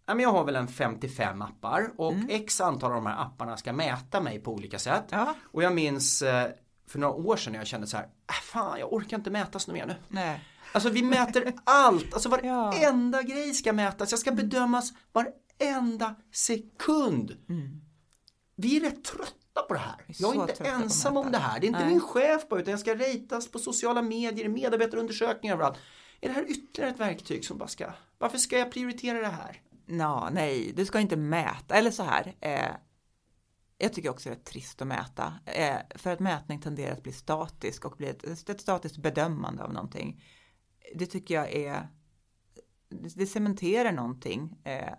Ja, 0.05 0.13
men 0.13 0.24
jag 0.24 0.31
har 0.31 0.43
väl 0.43 0.55
en 0.55 0.67
55 0.67 1.41
appar 1.41 1.91
och 1.97 2.13
x 2.29 2.62
antal 2.62 2.91
av 2.91 2.95
de 2.95 3.05
här 3.05 3.21
apparna 3.21 3.57
ska 3.57 3.74
mäta 3.74 4.21
mig 4.21 4.39
på 4.39 4.53
olika 4.53 4.79
sätt. 4.79 5.05
Ja. 5.09 5.35
Och 5.51 5.63
jag 5.63 5.75
minns 5.75 6.21
eh, 6.21 6.51
för 6.88 7.00
några 7.00 7.13
år 7.13 7.38
sedan 7.38 7.53
när 7.53 7.59
jag 7.59 7.67
kände 7.67 7.88
så 7.88 7.97
här, 7.97 8.05
äh, 8.05 8.33
fan 8.43 8.79
jag 8.79 8.93
orkar 8.93 9.17
inte 9.17 9.29
mätas 9.31 9.67
något 9.67 9.77
mer 9.77 9.85
nu. 9.85 9.95
Nej. 10.07 10.43
Alltså 10.71 10.89
vi 10.89 11.03
mäter 11.03 11.53
allt, 11.63 12.13
alltså 12.13 12.29
varenda 12.45 13.21
grej 13.21 13.53
ska 13.53 13.74
mätas, 13.74 14.12
jag 14.12 14.19
ska 14.19 14.31
bedömas 14.31 14.93
varenda 15.13 16.15
sekund. 16.31 17.38
Vi 18.55 18.77
är 18.77 18.81
rätt 18.81 19.03
trötta 19.03 19.62
på 19.67 19.74
det 19.74 19.79
här. 19.79 19.95
är 20.07 20.15
Jag 20.17 20.35
är 20.35 20.41
inte 20.41 20.63
ensam 20.63 21.17
om 21.17 21.31
det 21.31 21.38
här. 21.38 21.59
Det 21.59 21.65
är 21.65 21.67
inte 21.67 21.79
Nej. 21.79 21.89
min 21.89 22.01
chef 22.01 22.50
bara 22.50 22.59
utan 22.59 22.71
jag 22.71 22.79
ska 22.79 22.95
ratas 22.95 23.51
på 23.51 23.59
sociala 23.59 24.01
medier, 24.01 24.50
medarbetarundersökningar 24.50 25.55
överallt. 25.55 25.77
Är 26.21 26.27
det 26.27 26.33
här 26.33 26.51
ytterligare 26.51 26.91
ett 26.91 27.00
verktyg 27.00 27.45
som 27.45 27.57
bara 27.57 27.67
ska, 27.67 27.85
varför 28.17 28.38
ska 28.38 28.57
jag 28.57 28.71
prioritera 28.71 29.19
det 29.19 29.27
här? 29.27 29.62
Nå, 29.86 30.30
nej, 30.32 30.74
du 30.75 30.86
ska 30.86 31.00
inte 31.00 31.18
mäta, 31.18 31.75
eller 31.75 31.92
så 31.92 32.04
här. 32.04 32.36
Eh, 32.42 32.75
jag 33.77 33.94
tycker 33.94 34.09
också 34.09 34.29
det 34.29 34.36
är 34.36 34.40
trist 34.40 34.81
att 34.81 34.88
mäta, 34.88 35.33
eh, 35.46 35.77
för 35.96 36.14
att 36.14 36.20
mätning 36.20 36.62
tenderar 36.62 36.92
att 36.94 37.03
bli 37.03 37.12
statisk 37.12 37.86
och 37.86 37.98
bli 37.98 38.07
ett, 38.07 38.50
ett 38.50 38.62
statiskt 38.62 38.98
bedömande 38.98 39.64
av 39.64 39.74
någonting. 39.74 40.24
Det 40.96 41.05
tycker 41.05 41.36
jag 41.36 41.53
är, 41.53 41.88
det, 42.90 43.27
cementerar 43.27 43.92
någonting 43.92 44.57
eh, 44.64 44.94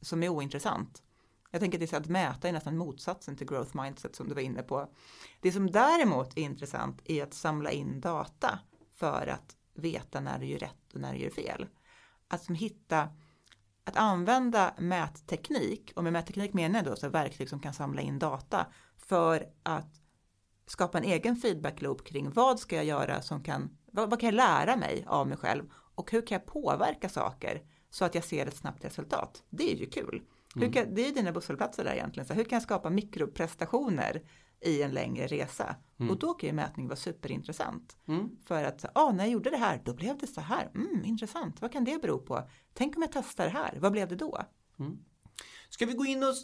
som 0.00 0.22
är 0.22 0.28
ointressant. 0.28 1.02
Jag 1.50 1.60
tänker 1.60 1.78
att 1.78 1.80
det 1.80 1.84
är 1.84 1.88
så 1.88 1.96
att 1.96 2.06
mäta 2.06 2.48
är 2.48 2.52
nästan 2.52 2.76
motsatsen 2.76 3.36
till 3.36 3.46
growth 3.46 3.82
mindset 3.82 4.16
som 4.16 4.28
du 4.28 4.34
var 4.34 4.42
inne 4.42 4.62
på. 4.62 4.94
Det 5.40 5.52
som 5.52 5.70
däremot 5.70 6.38
är 6.38 6.42
intressant 6.42 7.00
är 7.04 7.22
att 7.22 7.34
samla 7.34 7.70
in 7.70 8.00
data 8.00 8.58
för 8.94 9.26
att 9.26 9.56
veta 9.74 10.20
när 10.20 10.38
du 10.38 10.46
gör 10.46 10.58
rätt 10.58 10.94
och 10.94 11.00
när 11.00 11.12
du 11.12 11.18
gör 11.18 11.30
fel. 11.30 11.66
Att 12.28 12.44
som 12.44 12.54
hitta 12.54 13.08
att 13.84 13.96
använda 13.96 14.74
mätteknik, 14.78 15.92
och 15.96 16.04
med 16.04 16.12
mätteknik 16.12 16.52
menar 16.52 16.78
jag 16.78 16.86
då 16.86 16.96
så 16.96 17.08
verktyg 17.08 17.48
som 17.48 17.60
kan 17.60 17.74
samla 17.74 18.00
in 18.00 18.18
data 18.18 18.66
för 18.96 19.46
att 19.62 20.00
skapa 20.66 20.98
en 20.98 21.04
egen 21.04 21.36
feedback 21.36 21.82
loop 21.82 22.04
kring 22.04 22.30
vad 22.30 22.60
ska 22.60 22.76
jag 22.76 22.84
göra 22.84 23.22
som 23.22 23.42
kan, 23.42 23.76
vad, 23.92 24.10
vad 24.10 24.20
kan 24.20 24.26
jag 24.26 24.34
lära 24.34 24.76
mig 24.76 25.04
av 25.06 25.28
mig 25.28 25.38
själv 25.38 25.64
och 25.94 26.10
hur 26.10 26.26
kan 26.26 26.36
jag 26.36 26.46
påverka 26.46 27.08
saker 27.08 27.62
så 27.90 28.04
att 28.04 28.14
jag 28.14 28.24
ser 28.24 28.46
ett 28.46 28.56
snabbt 28.56 28.84
resultat. 28.84 29.42
Det 29.50 29.72
är 29.72 29.76
ju 29.76 29.86
kul. 29.86 30.22
Hur 30.54 30.72
kan, 30.72 30.94
det 30.94 31.02
är 31.02 31.06
ju 31.06 31.12
dina 31.12 31.32
busshållplatser 31.32 31.84
där 31.84 31.92
egentligen. 31.92 32.26
Så 32.26 32.34
hur 32.34 32.44
kan 32.44 32.56
jag 32.56 32.62
skapa 32.62 32.90
mikroprestationer 32.90 34.22
i 34.60 34.82
en 34.82 34.90
längre 34.90 35.26
resa? 35.26 35.76
Och 36.10 36.18
då 36.18 36.34
kan 36.34 36.48
ju 36.48 36.52
mätning 36.54 36.88
vara 36.88 36.96
superintressant. 36.96 37.96
För 38.44 38.64
att, 38.64 38.84
ah, 38.94 39.12
när 39.12 39.24
jag 39.24 39.32
gjorde 39.32 39.50
det 39.50 39.56
här, 39.56 39.82
då 39.84 39.94
blev 39.94 40.18
det 40.18 40.26
så 40.26 40.40
här. 40.40 40.70
Mm, 40.74 41.04
intressant, 41.04 41.62
vad 41.62 41.72
kan 41.72 41.84
det 41.84 42.02
bero 42.02 42.18
på? 42.18 42.48
Tänk 42.72 42.96
om 42.96 43.02
jag 43.02 43.12
testar 43.12 43.44
det 43.44 43.50
här, 43.50 43.78
vad 43.80 43.92
blev 43.92 44.08
det 44.08 44.16
då? 44.16 44.38
Ska 45.70 45.86
vi 45.86 45.92
gå 45.92 46.04
in 46.04 46.22
och 46.22 46.34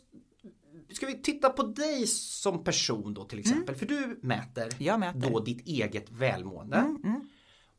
Ska 0.93 1.07
vi 1.07 1.23
titta 1.23 1.51
på 1.51 1.63
dig 1.63 2.07
som 2.07 2.65
person 2.65 3.15
då 3.15 3.25
till 3.25 3.39
exempel? 3.39 3.75
För 3.75 3.87
du 3.87 4.19
mäter, 4.23 4.69
Mm. 4.81 5.01
Mäter. 5.01 5.19
Mm, 5.19 5.33
då 5.33 5.41
ditt 5.41 5.67
eget 5.67 6.11
välmående. 6.11 6.97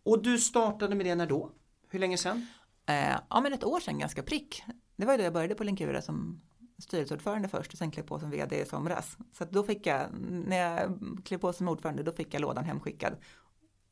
Och 0.03 0.23
du 0.23 0.37
startade 0.37 0.95
med 0.95 1.05
det 1.05 1.15
när 1.15 1.27
då? 1.27 1.51
Hur 1.89 1.99
länge 1.99 2.17
sedan? 2.17 2.47
Eh, 2.85 3.17
ja, 3.29 3.41
men 3.41 3.53
ett 3.53 3.63
år 3.63 3.79
sedan 3.79 3.99
ganska 3.99 4.23
prick. 4.23 4.63
Det 4.95 5.05
var 5.05 5.13
ju 5.13 5.17
då 5.17 5.23
jag 5.23 5.33
började 5.33 5.55
på 5.55 5.63
Linkura 5.63 6.01
som 6.01 6.41
styrelseordförande 6.81 7.47
först 7.47 7.71
och 7.73 7.77
sen 7.77 7.91
klev 7.91 8.03
på 8.03 8.19
som 8.19 8.29
vd 8.29 8.61
i 8.61 8.65
somras. 8.65 9.17
Så 9.33 9.43
att 9.43 9.51
då 9.51 9.63
fick 9.63 9.85
jag, 9.85 10.07
när 10.29 10.57
jag 10.57 10.99
klev 11.25 11.37
på 11.37 11.53
som 11.53 11.67
ordförande, 11.67 12.03
då 12.03 12.11
fick 12.11 12.33
jag 12.33 12.41
lådan 12.41 12.65
hemskickad 12.65 13.13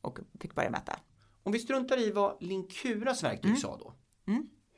och 0.00 0.18
fick 0.40 0.54
börja 0.54 0.70
mäta. 0.70 0.96
Om 1.42 1.52
vi 1.52 1.58
struntar 1.58 2.00
i 2.00 2.10
vad 2.10 2.36
Linkuras 2.42 3.22
verktyg 3.24 3.44
Mm. 3.50 3.56
sa 3.60 3.76
då. 3.76 3.94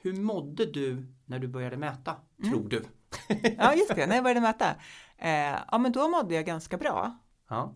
Hur 0.03 0.13
mådde 0.17 0.67
du 0.67 1.07
när 1.27 1.39
du 1.39 1.49
började 1.49 1.77
mäta, 1.77 2.17
Mm. 2.39 2.51
tror 2.53 2.69
du? 2.69 2.83
Ja, 3.59 3.75
just 3.75 3.95
det, 3.95 4.07
när 4.07 4.15
jag 4.15 4.25
började 4.25 4.41
mäta. 4.41 4.75
Eh, 5.19 5.59
ja, 5.71 5.79
men 5.79 5.93
då 5.93 6.09
mådde 6.09 6.35
jag 6.35 6.47
ganska 6.47 6.77
bra. 6.77 7.19
Ja. 7.49 7.75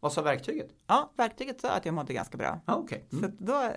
Vad 0.00 0.12
sa 0.12 0.22
verktyget? 0.22 0.70
Ja, 0.86 1.12
verktyget 1.16 1.60
sa 1.60 1.70
att 1.70 1.84
jag 1.86 1.94
mådde 1.94 2.12
ganska 2.12 2.36
bra. 2.38 2.60
Ja. 2.66 2.86
Så 3.10 3.16
Mm. 3.16 3.24
att 3.30 3.38
då, 3.38 3.72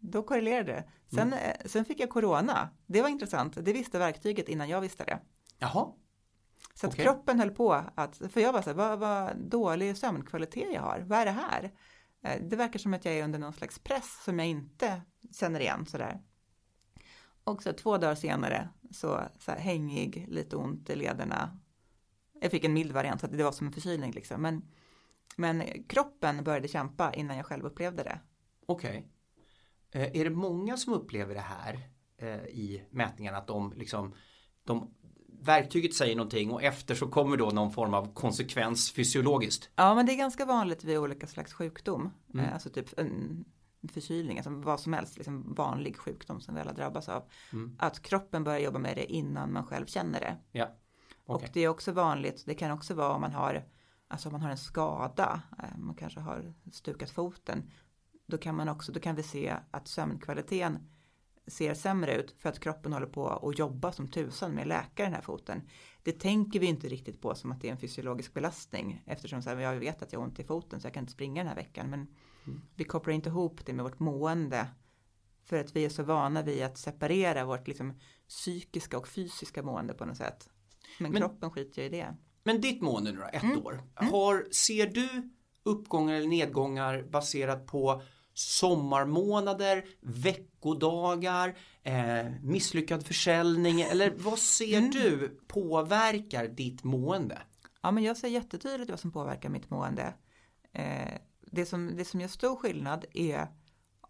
då 0.00 0.22
korrelerade 0.22 0.72
det. 0.72 0.84
Sen, 1.16 1.32
eh, 1.32 1.56
sen 1.64 1.84
fick 1.84 2.00
jag 2.00 2.10
corona. 2.10 2.68
Det 2.86 3.02
var 3.02 3.08
intressant. 3.08 3.64
Det 3.64 3.72
visste 3.72 3.98
verktyget 3.98 4.48
innan 4.48 4.68
jag 4.68 4.80
visste 4.80 5.04
det. 5.04 5.20
Jaha. 5.58 5.92
Så 6.74 6.86
att 6.86 6.92
Okej. 6.92 7.04
kroppen 7.04 7.40
höll 7.40 7.50
på 7.50 7.72
att, 7.94 8.16
för 8.16 8.40
jag 8.40 8.52
var 8.52 8.62
så 8.62 8.70
här, 8.70 8.76
vad, 8.76 8.98
vad 8.98 9.36
dålig 9.36 9.96
sömnkvalitet 9.96 10.72
jag 10.74 10.82
har. 10.82 11.00
Vad 11.00 11.18
är 11.18 11.24
det 11.24 11.30
här? 11.30 11.70
Eh, 12.24 12.42
Det 12.48 12.56
verkar 12.56 12.78
som 12.78 12.94
att 12.94 13.04
jag 13.04 13.14
är 13.14 13.24
under 13.24 13.38
någon 13.38 13.52
slags 13.52 13.78
press 13.78 14.24
som 14.24 14.38
jag 14.38 14.48
inte 14.48 15.02
känner 15.32 15.60
igen 15.60 15.86
sådär. 15.86 16.20
Och 17.44 17.62
så 17.62 17.72
två 17.72 17.98
dagar 17.98 18.14
senare 18.14 18.68
så, 18.90 19.20
så 19.38 19.50
här, 19.50 19.58
hängig, 19.58 20.26
lite 20.28 20.56
ont 20.56 20.90
i 20.90 20.96
lederna. 20.96 21.58
Jag 22.40 22.50
fick 22.50 22.64
en 22.64 22.72
mild 22.72 22.92
variant 22.92 23.20
så 23.20 23.26
det 23.26 23.44
var 23.44 23.52
som 23.52 23.66
en 23.66 23.72
förkylning 23.72 24.12
liksom. 24.12 24.42
Men, 24.42 24.62
men 25.36 25.84
kroppen 25.88 26.44
började 26.44 26.68
kämpa 26.68 27.14
innan 27.14 27.36
jag 27.36 27.46
själv 27.46 27.64
upplevde 27.64 28.02
det. 28.02 28.20
Okej. 28.66 28.96
Eh, 28.96 29.04
är 29.92 30.24
det 30.24 30.30
många 30.30 30.76
som 30.76 30.92
upplever 30.92 31.34
det 31.34 31.40
här 31.40 31.88
eh, 32.16 32.44
i 32.44 32.82
mätningarna 32.90 33.38
att 33.38 33.46
de 33.46 33.72
liksom 33.76 34.14
de, 34.64 34.94
verktyget 35.42 35.94
säger 35.94 36.16
någonting 36.16 36.50
och 36.50 36.62
efter 36.62 36.94
så 36.94 37.08
kommer 37.08 37.36
då 37.36 37.50
någon 37.50 37.70
form 37.72 37.94
av 37.94 38.14
konsekvens 38.14 38.92
fysiologiskt. 38.92 39.70
Ja, 39.76 39.94
men 39.94 40.06
det 40.06 40.12
är 40.12 40.16
ganska 40.16 40.44
vanligt 40.44 40.84
vid 40.84 40.98
olika 40.98 41.26
slags 41.26 41.52
sjukdom. 41.52 42.10
Eh, 42.38 42.52
Alltså 42.52 42.70
typ 42.70 42.98
en 42.98 43.44
förkylning, 43.92 44.36
alltså 44.38 44.50
vad 44.50 44.80
som 44.80 44.92
helst, 44.92 45.16
liksom 45.16 45.54
vanlig 45.54 45.96
sjukdom 45.96 46.40
som 46.40 46.54
vi 46.54 46.60
alla 46.60 46.72
drabbas 46.72 47.08
av. 47.08 47.22
Att 47.78 48.02
kroppen 48.02 48.44
börjar 48.44 48.58
jobba 48.58 48.78
med 48.78 48.96
det 48.96 49.12
innan 49.12 49.52
man 49.52 49.66
själv 49.66 49.86
känner 49.86 50.20
det. 50.20 50.36
Ja. 50.52 50.64
Okej. 51.24 51.46
Och 51.46 51.50
det 51.52 51.60
är 51.60 51.68
också 51.68 51.92
vanligt, 51.92 52.42
det 52.46 52.54
kan 52.54 52.70
också 52.70 52.94
vara 52.94 53.14
om 53.14 53.20
man 53.20 53.32
har, 53.32 53.64
alltså 54.08 54.28
om 54.28 54.32
man 54.32 54.40
har 54.40 54.50
en 54.50 54.58
skada, 54.58 55.42
eh, 55.58 55.78
man 55.78 55.94
kanske 55.94 56.20
har 56.20 56.54
stukat 56.72 57.10
foten. 57.10 57.70
Då 58.30 58.38
kan 58.38 58.54
man 58.54 58.68
också, 58.68 58.92
då 58.92 59.00
kan 59.00 59.16
vi 59.16 59.22
se 59.22 59.56
att 59.70 59.88
sömnkvaliteten 59.88 60.78
ser 61.46 61.74
sämre 61.74 62.16
ut 62.16 62.34
för 62.38 62.48
att 62.48 62.60
kroppen 62.60 62.92
håller 62.92 63.06
på 63.06 63.28
att 63.28 63.58
jobba 63.58 63.92
som 63.92 64.08
tusan 64.08 64.52
med 64.52 64.62
att 64.62 64.68
läka 64.68 65.04
den 65.04 65.12
här 65.12 65.20
foten. 65.20 65.62
Det 66.02 66.12
tänker 66.12 66.60
vi 66.60 66.66
inte 66.66 66.88
riktigt 66.88 67.20
på 67.20 67.34
som 67.34 67.52
att 67.52 67.60
det 67.60 67.68
är 67.68 67.72
en 67.72 67.78
fysiologisk 67.78 68.34
belastning 68.34 69.02
eftersom 69.06 69.42
så 69.42 69.50
här, 69.50 69.58
jag 69.58 69.76
vet 69.76 70.02
att 70.02 70.12
jag 70.12 70.20
har 70.20 70.26
ont 70.26 70.40
i 70.40 70.44
foten 70.44 70.80
så 70.80 70.86
jag 70.86 70.94
kan 70.94 71.02
inte 71.02 71.12
springa 71.12 71.40
den 71.40 71.48
här 71.48 71.56
veckan. 71.56 71.90
Men 71.90 72.00
mm. 72.46 72.60
vi 72.74 72.84
kopplar 72.84 73.14
inte 73.14 73.28
ihop 73.28 73.66
det 73.66 73.72
med 73.72 73.84
vårt 73.84 73.98
mående 73.98 74.66
för 75.44 75.56
att 75.56 75.76
vi 75.76 75.84
är 75.84 75.88
så 75.88 76.02
vana 76.02 76.42
vid 76.42 76.62
att 76.62 76.78
separera 76.78 77.44
vårt 77.44 77.68
liksom, 77.68 77.98
psykiska 78.28 78.98
och 78.98 79.08
fysiska 79.08 79.62
mående 79.62 79.94
på 79.94 80.04
något 80.04 80.16
sätt. 80.16 80.48
Men, 80.98 81.12
men 81.12 81.20
kroppen 81.20 81.50
skiter 81.50 81.82
ju 81.82 81.88
i 81.88 81.90
det. 81.90 82.16
Men 82.42 82.60
ditt 82.60 82.82
mående 82.82 83.12
nu 83.12 83.18
då, 83.18 83.26
ett 83.32 83.42
mm. 83.42 83.58
år. 83.58 83.72
Mm. 83.72 84.12
Har, 84.12 84.48
ser 84.52 84.86
du 84.86 85.30
uppgångar 85.62 86.14
eller 86.14 86.28
nedgångar 86.28 87.02
baserat 87.02 87.66
på 87.66 88.02
sommarmånader, 88.40 89.84
veckodagar, 90.00 91.58
eh, 91.82 92.26
misslyckad 92.42 93.06
försäljning 93.06 93.80
eller 93.80 94.14
vad 94.16 94.38
ser 94.38 94.78
mm. 94.78 94.90
du 94.90 95.40
påverkar 95.46 96.48
ditt 96.48 96.84
mående? 96.84 97.38
Ja, 97.82 97.90
men 97.90 98.04
jag 98.04 98.16
ser 98.16 98.28
jättetydligt 98.28 98.90
vad 98.90 99.00
som 99.00 99.12
påverkar 99.12 99.48
mitt 99.48 99.70
mående. 99.70 100.14
Eh, 100.72 101.14
det, 101.40 101.66
som, 101.66 101.96
det 101.96 102.04
som 102.04 102.20
gör 102.20 102.28
stor 102.28 102.56
skillnad 102.56 103.04
är 103.14 103.46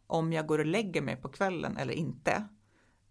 om 0.06 0.32
jag 0.32 0.46
går 0.46 0.58
och 0.58 0.66
lägger 0.66 1.02
mig 1.02 1.16
på 1.16 1.28
kvällen 1.28 1.76
eller 1.76 1.92
inte. 1.92 2.44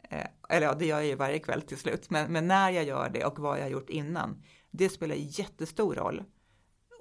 Eh, 0.09 0.27
eller 0.49 0.67
ja, 0.67 0.73
det 0.73 0.85
gör 0.85 0.97
jag 0.97 1.07
ju 1.07 1.15
varje 1.15 1.39
kväll 1.39 1.61
till 1.61 1.77
slut, 1.77 2.09
men, 2.09 2.31
men 2.31 2.47
när 2.47 2.69
jag 2.69 2.83
gör 2.83 3.09
det 3.09 3.25
och 3.25 3.39
vad 3.39 3.57
jag 3.57 3.63
har 3.63 3.69
gjort 3.69 3.89
innan, 3.89 4.43
det 4.71 4.89
spelar 4.89 5.15
jättestor 5.15 5.95
roll. 5.95 6.23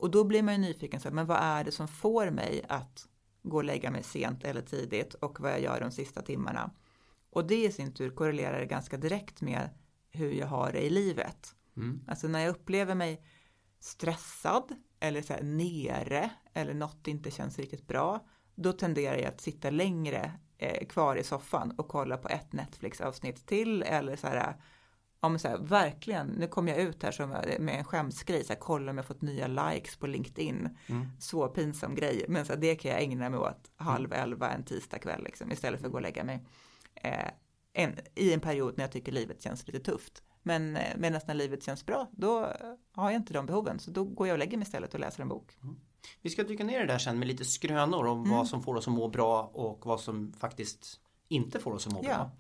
Och 0.01 0.11
då 0.11 0.25
blir 0.25 0.43
man 0.43 0.55
ju 0.55 0.61
nyfiken, 0.61 1.01
så 1.01 1.09
här, 1.09 1.15
men 1.15 1.27
vad 1.27 1.39
är 1.41 1.65
det 1.65 1.73
som 1.73 1.89
får 1.89 2.31
mig 2.31 2.65
att 2.69 3.09
gå 3.49 3.57
och 3.57 3.65
lägga 3.65 3.91
mig 3.91 4.03
sent 4.03 4.45
eller 4.45 4.63
tidigt 4.63 5.15
och 5.15 5.41
vad 5.41 5.53
jag 5.53 5.61
gör 5.61 5.81
de 5.81 5.91
sista 5.91 6.23
timmarna. 6.23 6.71
Och 7.31 7.47
det 7.47 7.65
i 7.65 7.73
sin 7.73 7.95
tur 7.95 8.11
korrelerar 8.11 8.65
ganska 8.65 8.97
direkt 8.97 9.41
med 9.41 9.71
hur 10.11 10.33
jag 10.33 10.47
har 10.47 10.73
det 10.73 10.81
i 10.81 10.91
livet. 10.91 11.55
Mm. 11.77 12.05
Alltså 12.09 12.29
när 12.29 12.41
jag 12.41 12.51
upplever 12.51 12.95
mig 12.95 13.25
stressad 13.81 14.75
eller 15.01 15.23
så 15.23 15.33
här 15.33 15.43
nere 15.43 16.31
eller 16.53 16.75
något 16.75 17.07
inte 17.07 17.31
känns 17.31 17.59
riktigt 17.59 17.87
bra, 17.87 18.27
då 18.55 18.73
tenderar 18.73 19.17
jag 19.17 19.27
att 19.27 19.41
sitta 19.41 19.71
längre 19.71 20.33
eh, 20.59 20.87
kvar 20.87 21.17
i 21.17 21.25
soffan 21.25 21.71
och 21.71 21.89
kolla 21.89 22.17
på 22.17 22.29
ett 22.29 22.53
Netflix-avsnitt 22.53 23.47
till 23.47 23.83
eller 23.83 24.17
så 24.17 24.27
här 24.27 24.55
ja 25.21 25.29
men 25.29 25.39
så 25.39 25.49
här, 25.49 25.59
verkligen, 25.59 26.27
nu 26.27 26.47
kommer 26.47 26.73
jag 26.73 26.81
ut 26.81 27.03
här 27.03 27.11
som, 27.11 27.31
med 27.59 27.79
en 27.79 27.85
skämsgrej, 27.85 28.45
så 28.45 28.53
här, 28.53 28.61
kolla 28.61 28.91
om 28.91 28.97
jag 28.97 29.07
fått 29.07 29.23
nya 29.23 29.47
likes 29.47 29.97
på 29.97 30.07
LinkedIn. 30.07 30.77
Mm. 30.87 31.07
Så 31.19 31.49
pinsam 31.49 31.95
grej, 31.95 32.25
men 32.29 32.47
så 32.47 32.53
här, 32.53 32.61
det 32.61 32.75
kan 32.75 32.91
jag 32.91 33.03
ägna 33.03 33.31
mig 33.31 33.41
åt 33.41 33.71
halv 33.77 34.13
mm. 34.13 34.23
elva 34.25 34.51
en 34.51 34.65
tisdag 34.65 34.99
kväll 34.99 35.25
liksom, 35.25 35.53
istället 35.53 35.81
för 35.81 35.87
att 35.87 35.93
gå 35.93 35.99
och 35.99 36.03
lägga 36.03 36.25
mig. 36.25 36.45
Eh, 36.95 37.31
en, 37.73 37.95
I 38.15 38.33
en 38.33 38.41
period 38.41 38.75
när 38.77 38.85
jag 38.85 38.93
tycker 38.93 39.13
livet 39.13 39.43
känns 39.43 39.67
lite 39.67 39.81
tufft. 39.81 40.23
Men 40.43 40.77
eh, 40.77 40.97
medan 40.97 41.21
när 41.27 41.35
livet 41.35 41.63
känns 41.63 41.87
bra, 41.87 42.11
då 42.13 42.53
har 42.93 43.11
jag 43.11 43.21
inte 43.21 43.33
de 43.33 43.47
behoven. 43.47 43.79
Så 43.79 43.91
då 43.91 44.05
går 44.05 44.27
jag 44.27 44.35
och 44.35 44.39
lägger 44.39 44.57
mig 44.57 44.67
istället 44.67 44.95
och 44.95 45.01
läser 45.01 45.23
en 45.23 45.29
bok. 45.29 45.59
Mm. 45.63 45.77
Vi 46.23 46.31
ska 46.31 46.43
dyka 46.45 46.65
ner 46.65 46.77
i 46.77 46.87
det 46.87 46.93
där 46.93 46.99
sen 46.99 47.19
med 47.19 47.29
lite 47.29 47.45
skrönor 47.45 48.07
om 48.07 48.19
mm. 48.19 48.31
vad 48.31 48.49
som 48.49 48.63
får 48.63 48.75
oss 48.75 48.89
att 48.89 48.95
må 48.95 49.09
bra 49.09 49.51
och 49.53 49.87
vad 49.87 50.01
som 50.01 50.33
faktiskt 50.33 51.01
inte 51.29 51.59
får 51.59 51.73
oss 51.73 51.87
att 51.87 51.93
må 51.93 52.01
ja. 52.05 52.15
bra. 52.15 52.31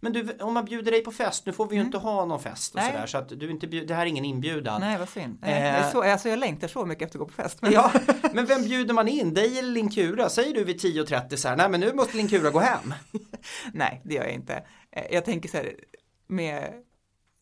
Men 0.00 0.12
du, 0.12 0.36
om 0.40 0.54
man 0.54 0.64
bjuder 0.64 0.92
dig 0.92 1.04
på 1.04 1.12
fest, 1.12 1.46
nu 1.46 1.52
får 1.52 1.68
vi 1.68 1.74
ju 1.74 1.80
mm. 1.80 1.86
inte 1.86 1.98
ha 1.98 2.24
någon 2.24 2.40
fest 2.40 2.74
och 2.74 2.80
sådär 2.80 3.06
så 3.06 3.18
att 3.18 3.28
du 3.28 3.50
inte 3.50 3.66
bjud, 3.66 3.88
det 3.88 3.94
här 3.94 4.02
är 4.02 4.06
ingen 4.06 4.24
inbjudan. 4.24 4.80
Nej, 4.80 4.98
vad 4.98 5.08
synd. 5.08 5.44
Eh, 5.44 5.90
så, 5.90 6.02
alltså 6.02 6.28
jag 6.28 6.38
längtar 6.38 6.68
så 6.68 6.86
mycket 6.86 7.06
efter 7.06 7.18
att 7.18 7.20
gå 7.20 7.26
på 7.26 7.42
fest. 7.42 7.62
Men... 7.62 7.72
Ja, 7.72 7.92
men 8.32 8.46
vem 8.46 8.62
bjuder 8.62 8.94
man 8.94 9.08
in? 9.08 9.34
Dig 9.34 9.58
eller 9.58 9.70
Linkura? 9.70 10.28
Säger 10.28 10.54
du 10.54 10.64
vid 10.64 10.80
10.30 10.80 11.36
så 11.36 11.48
här, 11.48 11.56
nej 11.56 11.68
men 11.68 11.80
nu 11.80 11.92
måste 11.92 12.16
Linkura 12.16 12.50
gå 12.50 12.58
hem. 12.58 12.94
nej, 13.72 14.00
det 14.04 14.14
gör 14.14 14.24
jag 14.24 14.32
inte. 14.32 14.64
Eh, 14.92 15.04
jag 15.10 15.24
tänker 15.24 15.48
så 15.48 15.56
här, 15.56 15.74
med 16.26 16.72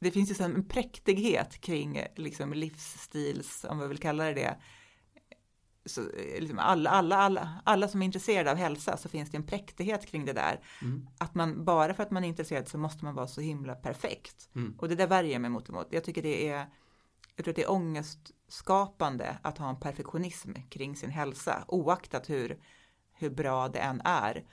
det 0.00 0.10
finns 0.10 0.40
ju 0.40 0.44
en 0.44 0.68
präktighet 0.68 1.60
kring 1.60 2.02
liksom 2.16 2.52
livsstils, 2.52 3.66
om 3.68 3.78
vi 3.78 3.86
vill 3.86 3.98
kalla 3.98 4.24
det 4.24 4.32
det, 4.32 4.56
så, 5.86 6.00
eh, 6.00 6.40
liksom 6.40 6.58
alla, 6.58 6.90
alla, 6.90 7.16
alla, 7.16 7.62
alla 7.64 7.88
som 7.88 8.02
är 8.02 8.06
intresserade 8.06 8.50
av 8.50 8.56
hälsa 8.56 8.96
så 8.96 9.08
finns 9.08 9.30
det 9.30 9.36
en 9.36 9.46
präktighet 9.46 10.06
kring 10.06 10.24
det 10.24 10.32
där. 10.32 10.60
Mm. 10.82 11.06
Att 11.18 11.34
man 11.34 11.64
bara 11.64 11.94
för 11.94 12.02
att 12.02 12.10
man 12.10 12.24
är 12.24 12.28
intresserad 12.28 12.68
så 12.68 12.78
måste 12.78 13.04
man 13.04 13.14
vara 13.14 13.26
så 13.26 13.40
himla 13.40 13.74
perfekt. 13.74 14.48
Mm. 14.54 14.74
Och 14.78 14.88
det 14.88 14.94
där 14.94 15.06
värjer 15.06 15.32
jag 15.32 15.40
mig 15.40 15.50
mot 15.50 15.68
emot. 15.68 15.86
Jag 15.90 16.04
tycker 16.04 16.22
det 16.22 16.48
är, 16.48 16.66
jag 17.36 17.44
tror 17.44 17.52
att 17.52 17.56
det 17.56 17.62
är 17.62 17.70
ångestskapande 17.70 19.38
att 19.42 19.58
ha 19.58 19.70
en 19.70 19.80
perfektionism 19.80 20.52
kring 20.70 20.96
sin 20.96 21.10
hälsa 21.10 21.64
oaktat 21.68 22.30
hur, 22.30 22.58
hur 23.12 23.30
bra 23.30 23.68
det 23.68 23.78
än 23.78 24.00
är. 24.04 24.44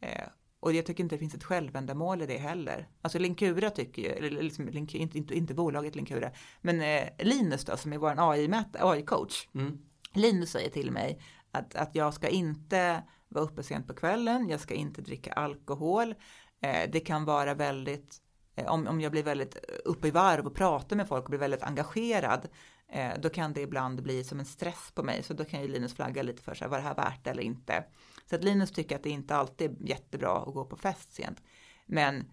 Eh, 0.00 0.28
och 0.60 0.72
jag 0.72 0.86
tycker 0.86 1.02
inte 1.02 1.14
det 1.14 1.20
finns 1.20 1.34
ett 1.34 1.44
självändamål 1.44 2.22
i 2.22 2.26
det 2.26 2.38
heller. 2.38 2.88
Alltså 3.02 3.18
Linkura 3.18 3.70
tycker 3.70 4.02
ju, 4.02 4.08
eller 4.08 4.42
liksom, 4.42 4.68
Link, 4.68 4.94
inte, 4.94 5.18
inte, 5.18 5.34
inte 5.34 5.54
bolaget 5.54 5.96
Linkura, 5.96 6.30
men 6.60 6.80
eh, 6.80 7.08
Linus 7.18 7.64
då 7.64 7.76
som 7.76 7.92
är 7.92 7.98
vår 7.98 8.14
AI-coach. 8.18 9.48
AI 9.54 9.60
mm 9.60 9.78
Linus 10.12 10.50
säger 10.50 10.70
till 10.70 10.90
mig 10.90 11.20
att, 11.50 11.74
att 11.74 11.94
jag 11.94 12.14
ska 12.14 12.28
inte 12.28 13.02
vara 13.28 13.44
uppe 13.44 13.62
sent 13.62 13.86
på 13.86 13.94
kvällen, 13.94 14.48
jag 14.48 14.60
ska 14.60 14.74
inte 14.74 15.02
dricka 15.02 15.32
alkohol. 15.32 16.14
Eh, 16.60 16.90
det 16.90 17.00
kan 17.00 17.24
vara 17.24 17.54
väldigt, 17.54 18.16
eh, 18.56 18.66
om, 18.66 18.86
om 18.86 19.00
jag 19.00 19.12
blir 19.12 19.22
väldigt 19.22 19.56
uppe 19.84 20.08
i 20.08 20.10
varv 20.10 20.46
och 20.46 20.54
pratar 20.54 20.96
med 20.96 21.08
folk 21.08 21.24
och 21.24 21.30
blir 21.30 21.40
väldigt 21.40 21.62
engagerad, 21.62 22.48
eh, 22.92 23.12
då 23.20 23.28
kan 23.28 23.52
det 23.52 23.60
ibland 23.60 24.02
bli 24.02 24.24
som 24.24 24.40
en 24.40 24.46
stress 24.46 24.92
på 24.94 25.02
mig. 25.02 25.22
Så 25.22 25.34
då 25.34 25.44
kan 25.44 25.62
ju 25.62 25.68
Linus 25.68 25.94
flagga 25.94 26.22
lite 26.22 26.42
för 26.42 26.54
sig, 26.54 26.68
var 26.68 26.78
det 26.78 26.84
här 26.84 26.94
värt 26.94 27.24
det 27.24 27.30
eller 27.30 27.42
inte? 27.42 27.84
Så 28.26 28.34
att 28.34 28.44
Linus 28.44 28.72
tycker 28.72 28.96
att 28.96 29.02
det 29.02 29.10
inte 29.10 29.36
alltid 29.36 29.70
är 29.70 29.88
jättebra 29.88 30.38
att 30.38 30.54
gå 30.54 30.64
på 30.64 30.76
fest 30.76 31.12
sent. 31.12 31.42
Men 31.86 32.30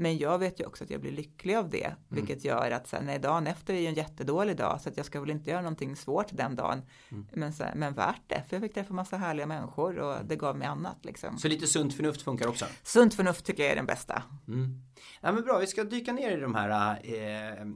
men 0.00 0.18
jag 0.18 0.38
vet 0.38 0.60
ju 0.60 0.66
också 0.66 0.84
att 0.84 0.90
jag 0.90 1.00
blir 1.00 1.12
lycklig 1.12 1.54
av 1.54 1.70
det, 1.70 1.84
mm. 1.84 1.96
vilket 2.08 2.44
gör 2.44 2.70
att 2.70 2.86
sen, 2.86 3.06
nej, 3.06 3.18
dagen 3.18 3.46
efter 3.46 3.74
är 3.74 3.80
ju 3.80 3.86
en 3.86 3.94
jättedålig 3.94 4.56
dag, 4.56 4.80
så 4.80 4.88
att 4.88 4.96
jag 4.96 5.06
ska 5.06 5.20
väl 5.20 5.30
inte 5.30 5.50
göra 5.50 5.60
någonting 5.60 5.96
svårt 5.96 6.26
den 6.30 6.56
dagen. 6.56 6.82
Mm. 7.08 7.26
Men, 7.32 7.52
så, 7.52 7.64
men 7.74 7.94
värt 7.94 8.22
det, 8.26 8.42
för 8.48 8.56
jag 8.56 8.62
fick 8.62 8.74
träffa 8.74 8.94
massa 8.94 9.16
härliga 9.16 9.46
människor 9.46 9.98
och 9.98 10.24
det 10.24 10.36
gav 10.36 10.56
mig 10.56 10.68
annat. 10.68 10.96
Liksom. 11.02 11.38
Så 11.38 11.48
lite 11.48 11.66
sunt 11.66 11.94
förnuft 11.94 12.22
funkar 12.22 12.48
också? 12.48 12.64
Sunt 12.82 13.14
förnuft 13.14 13.44
tycker 13.44 13.62
jag 13.62 13.72
är 13.72 13.76
den 13.76 13.86
bästa. 13.86 14.22
Mm. 14.48 14.82
Ja, 15.20 15.32
men 15.32 15.44
bra, 15.44 15.58
vi 15.58 15.66
ska 15.66 15.84
dyka 15.84 16.12
ner 16.12 16.38
i 16.38 16.40
de 16.40 16.54
här 16.54 17.00
eh, 17.04 17.66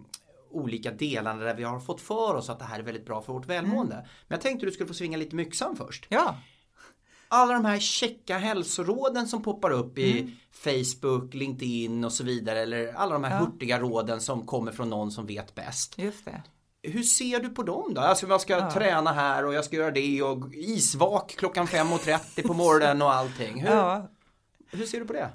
olika 0.51 0.91
delarna 0.91 1.45
där 1.45 1.55
vi 1.55 1.63
har 1.63 1.81
fått 1.81 2.01
för 2.01 2.35
oss 2.35 2.51
att 2.51 2.59
det 2.59 2.65
här 2.65 2.79
är 2.79 2.83
väldigt 2.83 3.07
bra 3.07 3.23
för 3.23 3.33
vårt 3.33 3.47
välmående. 3.47 3.95
Mm. 3.95 4.07
Men 4.29 4.37
jag 4.37 4.41
tänkte 4.41 4.67
du 4.67 4.73
skulle 4.73 4.89
få 4.89 4.95
svinga 4.95 5.19
lite 5.19 5.37
med 5.37 5.47
yxan 5.47 5.77
först. 5.77 6.07
Ja 6.09 6.37
alla 7.33 7.53
de 7.53 7.65
här 7.65 7.79
checka 7.79 8.39
hälsoråden 8.39 9.27
som 9.27 9.43
poppar 9.43 9.71
upp 9.71 9.99
i 9.99 10.21
mm. 10.21 10.33
Facebook, 10.53 11.35
LinkedIn 11.35 12.05
och 12.05 12.13
så 12.13 12.25
vidare. 12.25 12.61
Eller 12.61 12.93
alla 12.93 13.13
de 13.13 13.25
här 13.25 13.41
ja. 13.41 13.47
hurtiga 13.47 13.81
råden 13.81 14.21
som 14.21 14.47
kommer 14.47 14.73
från 14.73 14.91
någon 14.91 15.11
som 15.11 15.27
vet 15.27 15.55
bäst. 15.55 15.99
Just 15.99 16.25
det. 16.25 16.43
Hur 16.83 17.03
ser 17.03 17.41
du 17.41 17.49
på 17.49 17.63
dem 17.63 17.95
då? 17.95 18.01
Alltså 18.01 18.27
man 18.27 18.41
ska 18.41 18.53
ja. 18.53 18.71
träna 18.71 19.13
här 19.13 19.45
och 19.45 19.55
jag 19.55 19.65
ska 19.65 19.77
göra 19.77 19.91
det 19.91 20.23
och 20.23 20.55
isvak 20.55 21.35
klockan 21.39 21.67
5.30 21.67 22.47
på 22.47 22.55
morgonen 22.55 23.03
och 23.03 23.13
allting. 23.13 23.61
Hur, 23.61 23.71
ja. 23.71 24.11
hur 24.71 24.87
ser 24.87 25.01
du 25.01 25.07
på 25.07 25.13
det? 25.13 25.31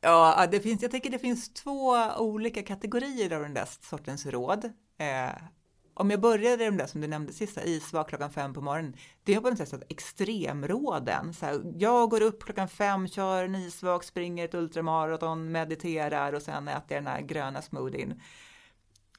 Ja, 0.00 0.46
det 0.50 0.60
finns, 0.60 0.82
jag 0.82 0.90
tycker 0.90 1.10
det 1.10 1.18
finns 1.18 1.54
två 1.54 1.96
olika 2.18 2.62
kategorier 2.62 3.32
av 3.32 3.42
den 3.42 3.54
där 3.54 3.68
sortens 3.80 4.26
råd. 4.26 4.64
Eh, 4.98 5.42
om 5.98 6.10
jag 6.10 6.20
började 6.20 6.64
de 6.64 6.76
där 6.76 6.86
som 6.86 7.00
du 7.00 7.06
nämnde 7.06 7.32
sista, 7.32 7.64
isvak 7.64 8.08
klockan 8.08 8.30
fem 8.30 8.54
på 8.54 8.60
morgonen, 8.60 8.96
det 9.24 9.34
är 9.34 9.40
på 9.40 9.50
något 9.50 9.68
sätt 9.68 9.82
extremråden. 9.88 11.34
Så 11.34 11.46
här, 11.46 11.72
jag 11.76 12.10
går 12.10 12.22
upp 12.22 12.44
klockan 12.44 12.68
fem, 12.68 13.08
kör 13.08 13.44
en 13.44 13.54
isvak, 13.54 14.04
springer 14.04 14.44
ett 14.44 14.54
ultramaraton, 14.54 15.52
mediterar 15.52 16.32
och 16.32 16.42
sen 16.42 16.68
äter 16.68 16.84
jag 16.88 17.04
den 17.04 17.12
här 17.12 17.20
gröna 17.20 17.62
smoothien. 17.62 18.20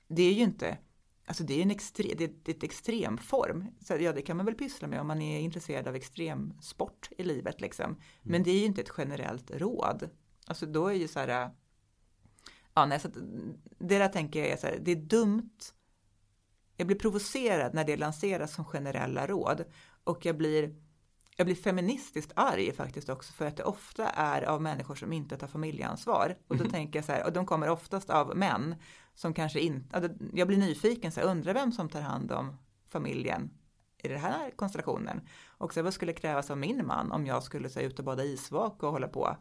Det 0.07 0.21
är 0.21 0.33
ju 0.33 0.43
inte, 0.43 0.77
alltså 1.25 1.43
det 1.43 1.53
är 1.53 1.61
en 1.61 1.71
extre, 1.71 2.13
det 2.17 2.23
är 2.23 2.55
ett 2.55 2.63
extremform. 2.63 3.65
Så 3.81 3.93
ja, 3.99 4.13
det 4.13 4.21
kan 4.21 4.37
man 4.37 4.45
väl 4.45 4.55
pyssla 4.55 4.87
med 4.87 5.01
om 5.01 5.07
man 5.07 5.21
är 5.21 5.39
intresserad 5.39 5.87
av 5.87 5.95
extremsport 5.95 7.09
i 7.17 7.23
livet 7.23 7.61
liksom. 7.61 7.85
Mm. 7.85 7.99
Men 8.21 8.43
det 8.43 8.51
är 8.51 8.59
ju 8.59 8.65
inte 8.65 8.81
ett 8.81 8.93
generellt 8.97 9.51
råd. 9.51 10.09
Alltså 10.47 10.65
då 10.65 10.87
är 10.87 10.93
ju 10.93 11.07
så 11.07 11.19
här, 11.19 11.51
ja, 12.73 12.85
nej, 12.85 12.99
så 12.99 13.07
det 13.79 13.97
där 13.97 14.09
tänker 14.09 14.39
jag 14.39 14.49
är 14.49 14.57
så 14.57 14.67
här, 14.67 14.77
det 14.81 14.91
är 14.91 14.95
dumt 14.95 15.73
jag 16.77 16.87
blir 16.87 16.97
provocerad 16.97 17.73
när 17.73 17.83
det 17.83 17.97
lanseras 17.97 18.53
som 18.53 18.65
generella 18.65 19.27
råd 19.27 19.65
och 20.03 20.25
jag 20.25 20.37
blir, 20.37 20.75
jag 21.35 21.47
blir 21.47 21.55
feministiskt 21.55 22.31
arg 22.35 22.71
faktiskt 22.71 23.09
också 23.09 23.33
för 23.33 23.45
att 23.45 23.57
det 23.57 23.63
ofta 23.63 24.09
är 24.09 24.41
av 24.41 24.61
människor 24.61 24.95
som 24.95 25.13
inte 25.13 25.37
tar 25.37 25.47
familjeansvar. 25.47 26.37
Och 26.47 26.57
då 26.57 26.63
mm. 26.63 26.71
tänker 26.71 26.99
jag 26.99 27.05
så 27.05 27.11
här, 27.11 27.25
och 27.25 27.33
de 27.33 27.45
kommer 27.45 27.69
oftast 27.69 28.09
av 28.09 28.37
män 28.37 28.75
som 29.15 29.33
kanske 29.33 29.59
inte, 29.59 30.15
jag 30.33 30.47
blir 30.47 30.57
nyfiken, 30.57 31.11
så 31.11 31.19
här, 31.19 31.27
undrar 31.27 31.53
vem 31.53 31.71
som 31.71 31.89
tar 31.89 32.01
hand 32.01 32.31
om 32.31 32.57
familjen 32.87 33.51
i 33.97 34.07
den 34.07 34.19
här 34.19 34.51
konstellationen. 34.55 35.21
Och 35.47 35.73
så 35.73 35.81
vad 35.81 35.93
skulle 35.93 36.13
krävas 36.13 36.51
av 36.51 36.57
min 36.57 36.85
man 36.85 37.11
om 37.11 37.25
jag 37.25 37.43
skulle 37.43 37.69
så 37.69 37.79
här, 37.79 37.87
ut 37.87 37.99
och 37.99 38.05
bada 38.05 38.23
isvak 38.23 38.83
och 38.83 38.91
hålla 38.91 39.07
på. 39.07 39.37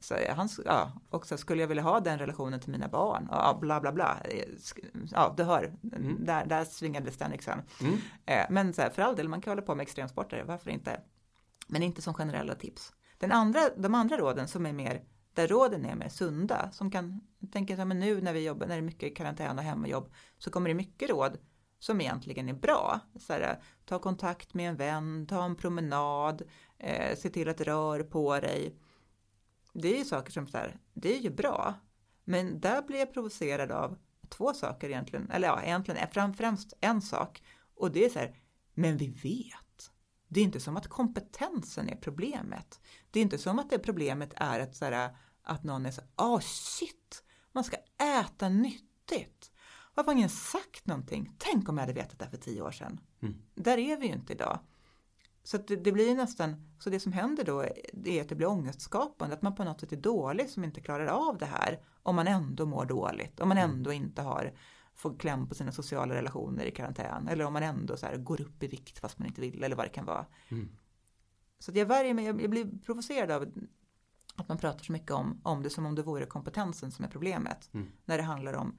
Så 0.00 0.14
han, 0.36 0.48
ja, 0.64 0.92
och 1.10 1.26
så 1.26 1.36
skulle 1.36 1.60
jag 1.60 1.68
vilja 1.68 1.82
ha 1.82 2.00
den 2.00 2.18
relationen 2.18 2.60
till 2.60 2.70
mina 2.70 2.88
barn. 2.88 3.28
Ja, 3.30 3.58
bla 3.60 3.80
bla 3.80 3.92
bla. 3.92 4.22
Ja, 5.10 5.34
du 5.36 5.42
hör, 5.42 5.74
mm. 5.82 6.24
där, 6.24 6.46
där 6.46 6.64
svingades 6.64 7.16
den 7.16 7.30
liksom. 7.30 7.62
Mm. 7.80 7.98
Eh, 8.26 8.46
men 8.50 8.74
så 8.74 8.82
här, 8.82 8.90
för 8.90 9.02
all 9.02 9.16
del, 9.16 9.28
man 9.28 9.40
kan 9.40 9.50
hålla 9.50 9.62
på 9.62 9.74
med 9.74 9.82
extremsporter, 9.82 10.44
varför 10.44 10.70
inte? 10.70 11.00
Men 11.66 11.82
inte 11.82 12.02
som 12.02 12.14
generella 12.14 12.54
tips. 12.54 12.92
Den 13.18 13.32
andra, 13.32 13.60
de 13.76 13.94
andra 13.94 14.16
råden 14.16 14.48
som 14.48 14.66
är 14.66 14.72
mer 14.72 15.02
där 15.34 15.48
råden 15.48 15.84
är 15.84 15.94
mer 15.94 16.08
sunda. 16.08 16.70
Som 16.72 16.90
kan, 16.90 17.20
tänker 17.52 17.76
så 17.76 17.84
nu 17.84 18.20
när 18.20 18.32
vi 18.32 18.44
jobbar, 18.44 18.66
när 18.66 18.74
det 18.74 18.80
är 18.80 18.82
mycket 18.82 19.16
karantän 19.16 19.58
och 19.58 19.64
hemmajobb, 19.64 20.12
så 20.38 20.50
kommer 20.50 20.68
det 20.68 20.74
mycket 20.74 21.10
råd 21.10 21.38
som 21.78 22.00
egentligen 22.00 22.48
är 22.48 22.54
bra. 22.54 23.00
Så 23.20 23.32
här, 23.32 23.62
ta 23.84 23.98
kontakt 23.98 24.54
med 24.54 24.68
en 24.68 24.76
vän, 24.76 25.26
ta 25.26 25.44
en 25.44 25.56
promenad, 25.56 26.42
eh, 26.78 27.16
se 27.16 27.30
till 27.30 27.48
att 27.48 27.60
rör 27.60 28.02
på 28.02 28.40
dig. 28.40 28.76
Det 29.80 29.94
är 29.94 29.98
ju 29.98 30.04
saker 30.04 30.32
som 30.32 30.46
så 30.46 30.58
här, 30.58 30.78
det 30.94 31.16
är 31.16 31.20
ju 31.20 31.30
bra. 31.30 31.74
Men 32.24 32.60
där 32.60 32.82
blir 32.82 32.98
jag 32.98 33.12
provocerad 33.12 33.70
av 33.70 33.98
två 34.28 34.52
saker 34.52 34.88
egentligen, 34.88 35.30
eller 35.30 35.48
ja, 35.48 35.62
egentligen 35.62 36.08
fram, 36.08 36.34
främst 36.34 36.72
en 36.80 37.02
sak. 37.02 37.42
Och 37.74 37.92
det 37.92 38.04
är 38.04 38.08
så 38.08 38.18
här, 38.18 38.36
men 38.74 38.96
vi 38.96 39.08
vet. 39.08 39.90
Det 40.28 40.40
är 40.40 40.44
inte 40.44 40.60
som 40.60 40.76
att 40.76 40.88
kompetensen 40.88 41.88
är 41.88 41.96
problemet. 41.96 42.80
Det 43.10 43.20
är 43.20 43.22
inte 43.22 43.38
som 43.38 43.58
att 43.58 43.70
det 43.70 43.78
problemet 43.78 44.32
är 44.36 44.60
att, 44.60 44.76
så 44.76 44.84
här, 44.84 45.16
att 45.42 45.64
någon 45.64 45.86
är 45.86 45.90
så 45.90 46.02
åh 46.16 46.36
oh, 46.36 46.40
shit, 46.40 47.24
man 47.52 47.64
ska 47.64 47.76
äta 48.20 48.48
nyttigt. 48.48 49.50
Varför 49.94 50.10
har 50.10 50.18
ingen 50.18 50.30
sagt 50.30 50.86
någonting? 50.86 51.34
Tänk 51.38 51.68
om 51.68 51.76
jag 51.76 51.82
hade 51.82 52.00
vetat 52.00 52.18
det 52.18 52.30
för 52.30 52.36
tio 52.36 52.62
år 52.62 52.70
sedan. 52.70 53.00
Mm. 53.22 53.42
Där 53.54 53.78
är 53.78 53.96
vi 53.96 54.06
ju 54.06 54.12
inte 54.12 54.32
idag. 54.32 54.58
Så 55.46 55.58
det, 55.58 55.76
det, 55.76 55.92
blir 55.92 56.14
nästan, 56.14 56.56
så 56.78 56.90
det 56.90 57.00
som 57.00 57.12
händer 57.12 57.44
då 57.44 57.64
är 58.04 58.20
att 58.20 58.28
det 58.28 58.34
blir 58.34 58.48
ångestskapande, 58.48 59.34
att 59.34 59.42
man 59.42 59.54
på 59.54 59.64
något 59.64 59.80
sätt 59.80 59.92
är 59.92 59.96
dålig 59.96 60.50
som 60.50 60.64
inte 60.64 60.80
klarar 60.80 61.06
av 61.06 61.38
det 61.38 61.46
här 61.46 61.80
om 62.02 62.16
man 62.16 62.26
ändå 62.26 62.66
mår 62.66 62.84
dåligt, 62.84 63.40
om 63.40 63.48
man 63.48 63.58
mm. 63.58 63.70
ändå 63.70 63.92
inte 63.92 64.22
har 64.22 64.52
får 64.94 65.18
kläm 65.18 65.48
på 65.48 65.54
sina 65.54 65.72
sociala 65.72 66.14
relationer 66.14 66.64
i 66.64 66.70
karantän 66.70 67.28
eller 67.28 67.44
om 67.44 67.52
man 67.52 67.62
ändå 67.62 67.96
så 67.96 68.06
här, 68.06 68.16
går 68.16 68.40
upp 68.40 68.62
i 68.62 68.66
vikt 68.66 68.98
fast 68.98 69.18
man 69.18 69.28
inte 69.28 69.40
vill 69.40 69.62
eller 69.62 69.76
vad 69.76 69.86
det 69.86 69.90
kan 69.90 70.04
vara. 70.04 70.26
Mm. 70.48 70.68
Så 71.58 71.72
jag 71.74 71.86
värjer 71.86 72.14
mig, 72.14 72.24
jag, 72.24 72.50
blir 72.50 72.78
provocerad 72.84 73.30
av 73.30 73.42
att 74.36 74.48
man 74.48 74.58
pratar 74.58 74.84
så 74.84 74.92
mycket 74.92 75.10
om, 75.10 75.40
om 75.42 75.62
det 75.62 75.70
som 75.70 75.86
om 75.86 75.94
det 75.94 76.02
vore 76.02 76.26
kompetensen 76.26 76.90
som 76.90 77.04
är 77.04 77.08
problemet. 77.08 77.70
Mm. 77.74 77.88
När 78.04 78.16
det 78.16 78.24
handlar 78.24 78.52
om 78.52 78.76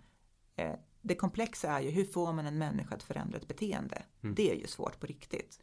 eh, 0.56 0.76
det 1.02 1.16
komplexa 1.16 1.72
är 1.72 1.82
ju 1.82 1.90
hur 1.90 2.06
får 2.06 2.34
man 2.34 2.46
en 2.46 2.58
människa 2.58 2.96
att 2.96 3.04
förändra 3.04 3.38
ett 3.38 3.48
beteende? 3.48 4.04
Mm. 4.22 4.36
Det 4.36 4.52
är 4.52 4.56
ju 4.56 4.68
svårt 4.68 5.00
på 5.00 5.06
riktigt. 5.06 5.60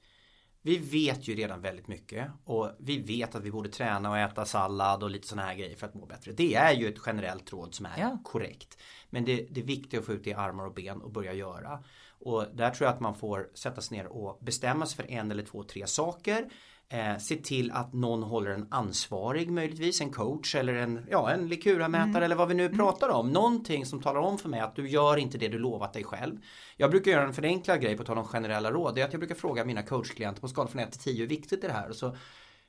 Vi 0.66 0.78
vet 0.78 1.28
ju 1.28 1.34
redan 1.34 1.60
väldigt 1.60 1.88
mycket 1.88 2.30
och 2.44 2.70
vi 2.78 2.98
vet 2.98 3.34
att 3.34 3.42
vi 3.42 3.50
borde 3.50 3.68
träna 3.68 4.10
och 4.10 4.18
äta 4.18 4.44
sallad 4.44 5.02
och 5.02 5.10
lite 5.10 5.26
sådana 5.26 5.48
här 5.48 5.54
grejer 5.54 5.76
för 5.76 5.86
att 5.86 5.94
må 5.94 6.06
bättre. 6.06 6.32
Det 6.32 6.54
är 6.54 6.72
ju 6.72 6.88
ett 6.88 7.00
generellt 7.06 7.52
råd 7.52 7.74
som 7.74 7.86
är 7.86 8.00
ja. 8.00 8.18
korrekt. 8.24 8.78
Men 9.10 9.24
det, 9.24 9.46
det 9.50 9.60
är 9.60 9.64
viktigt 9.64 10.00
att 10.00 10.06
få 10.06 10.12
ut 10.12 10.24
det 10.24 10.30
i 10.30 10.34
armar 10.34 10.66
och 10.66 10.74
ben 10.74 11.02
och 11.02 11.10
börja 11.10 11.32
göra. 11.32 11.84
Och 12.08 12.46
där 12.54 12.70
tror 12.70 12.86
jag 12.86 12.94
att 12.94 13.00
man 13.00 13.14
får 13.14 13.48
sätta 13.54 13.80
sig 13.80 13.98
ner 13.98 14.06
och 14.06 14.38
bestämma 14.44 14.86
sig 14.86 14.96
för 14.96 15.10
en 15.12 15.30
eller 15.30 15.44
två, 15.44 15.62
tre 15.62 15.86
saker. 15.86 16.50
Eh, 16.88 17.18
se 17.18 17.36
till 17.36 17.70
att 17.70 17.92
någon 17.92 18.22
håller 18.22 18.50
en 18.50 18.66
ansvarig 18.70 19.50
möjligtvis, 19.50 20.00
en 20.00 20.10
coach 20.10 20.54
eller 20.54 20.74
en, 20.74 21.06
ja, 21.10 21.30
en 21.30 21.48
Likura-mätare 21.48 22.08
mm. 22.08 22.22
eller 22.22 22.36
vad 22.36 22.48
vi 22.48 22.54
nu 22.54 22.64
mm. 22.64 22.76
pratar 22.76 23.08
om. 23.08 23.32
Någonting 23.32 23.86
som 23.86 24.02
talar 24.02 24.20
om 24.20 24.38
för 24.38 24.48
mig 24.48 24.60
att 24.60 24.76
du 24.76 24.88
gör 24.88 25.16
inte 25.16 25.38
det 25.38 25.48
du 25.48 25.58
lovat 25.58 25.92
dig 25.92 26.04
själv. 26.04 26.38
Jag 26.76 26.90
brukar 26.90 27.10
göra 27.10 27.22
en 27.22 27.34
förenklad 27.34 27.80
grej 27.80 27.96
på 27.96 28.04
tal 28.04 28.18
om 28.18 28.24
generella 28.24 28.70
råd. 28.70 28.94
Det 28.94 29.00
är 29.00 29.04
att 29.04 29.12
jag 29.12 29.20
brukar 29.20 29.34
fråga 29.34 29.64
mina 29.64 29.82
coachklienter 29.82 30.40
på 30.40 30.48
skala 30.48 30.68
från 30.68 30.82
1 30.82 30.92
till 30.92 31.00
10 31.00 31.20
hur 31.20 31.26
viktigt 31.26 31.64
är 31.64 31.68
det 31.68 31.74
här? 31.74 31.88
Och 31.88 31.96
så 31.96 32.16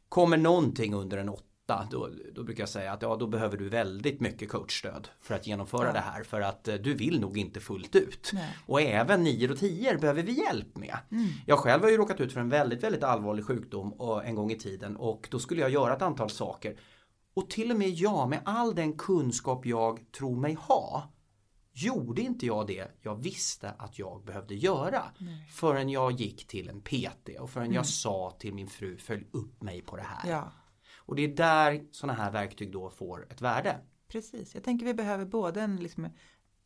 kommer 0.10 0.38
någonting 0.38 0.94
under 0.94 1.18
en 1.18 1.30
8 1.30 1.44
då, 1.68 2.10
då 2.36 2.44
brukar 2.44 2.62
jag 2.62 2.70
säga 2.70 2.94
att 2.94 3.02
ja, 3.02 3.16
då 3.16 3.28
behöver 3.28 3.58
du 3.58 3.70
väldigt 3.70 4.20
mycket 4.20 4.50
coachstöd 4.50 5.08
för 5.22 5.36
att 5.36 5.48
genomföra 5.48 5.88
ja. 5.88 5.94
det 5.94 6.00
här. 6.00 6.24
För 6.24 6.42
att 6.42 6.68
eh, 6.68 6.76
du 6.76 6.94
vill 6.94 7.20
nog 7.20 7.38
inte 7.38 7.60
fullt 7.60 7.96
ut. 7.96 8.32
Nej. 8.34 8.58
Och 8.66 8.82
även 8.82 9.24
9 9.24 9.50
och 9.50 9.60
10 9.60 9.98
behöver 9.98 10.24
vi 10.24 10.32
hjälp 10.32 10.78
med. 10.78 10.98
Mm. 11.12 11.28
Jag 11.46 11.60
själv 11.60 11.84
har 11.84 11.90
ju 11.90 11.98
råkat 11.98 12.20
ut 12.20 12.34
för 12.34 12.40
en 12.40 12.50
väldigt, 12.50 12.84
väldigt 12.84 13.04
allvarlig 13.04 13.46
sjukdom 13.46 14.22
en 14.26 14.36
gång 14.36 14.52
i 14.52 14.58
tiden 14.58 14.98
och 14.98 15.28
då 15.32 15.40
skulle 15.40 15.62
jag 15.62 15.70
göra 15.70 15.96
ett 15.96 16.02
antal 16.02 16.30
saker. 16.30 16.80
Och 17.34 17.50
till 17.50 17.72
och 17.72 17.78
med 17.78 17.90
jag 17.90 18.30
med 18.30 18.40
all 18.46 18.76
den 18.76 18.98
kunskap 18.98 19.66
jag 19.66 20.12
tror 20.12 20.36
mig 20.36 20.54
ha 20.54 21.12
gjorde 21.76 22.22
inte 22.22 22.46
jag 22.46 22.68
det 22.68 22.88
jag 23.02 23.16
visste 23.16 23.70
att 23.70 24.00
jag 24.00 24.24
behövde 24.26 24.56
göra. 24.56 25.04
Nej. 25.18 25.48
Förrän 25.52 25.90
jag 25.90 26.12
gick 26.12 26.48
till 26.48 26.70
en 26.70 26.82
PT 26.82 27.40
och 27.40 27.50
förrän 27.50 27.66
mm. 27.66 27.76
jag 27.76 27.86
sa 27.86 28.36
till 28.40 28.54
min 28.54 28.68
fru 28.68 28.98
följ 28.98 29.28
upp 29.32 29.62
mig 29.62 29.82
på 29.82 29.96
det 29.96 30.04
här. 30.04 30.32
Ja. 30.32 30.52
Och 31.06 31.16
det 31.16 31.24
är 31.24 31.28
där 31.28 31.86
sådana 31.92 32.14
här 32.14 32.32
verktyg 32.32 32.72
då 32.72 32.90
får 32.90 33.28
ett 33.32 33.42
värde. 33.42 33.80
Precis, 34.08 34.56
jag 34.56 34.64
tänker 34.64 34.86
vi 34.86 34.94
behöver 34.94 35.26
både 35.26 35.62
en, 35.62 35.76
liksom, 35.76 36.10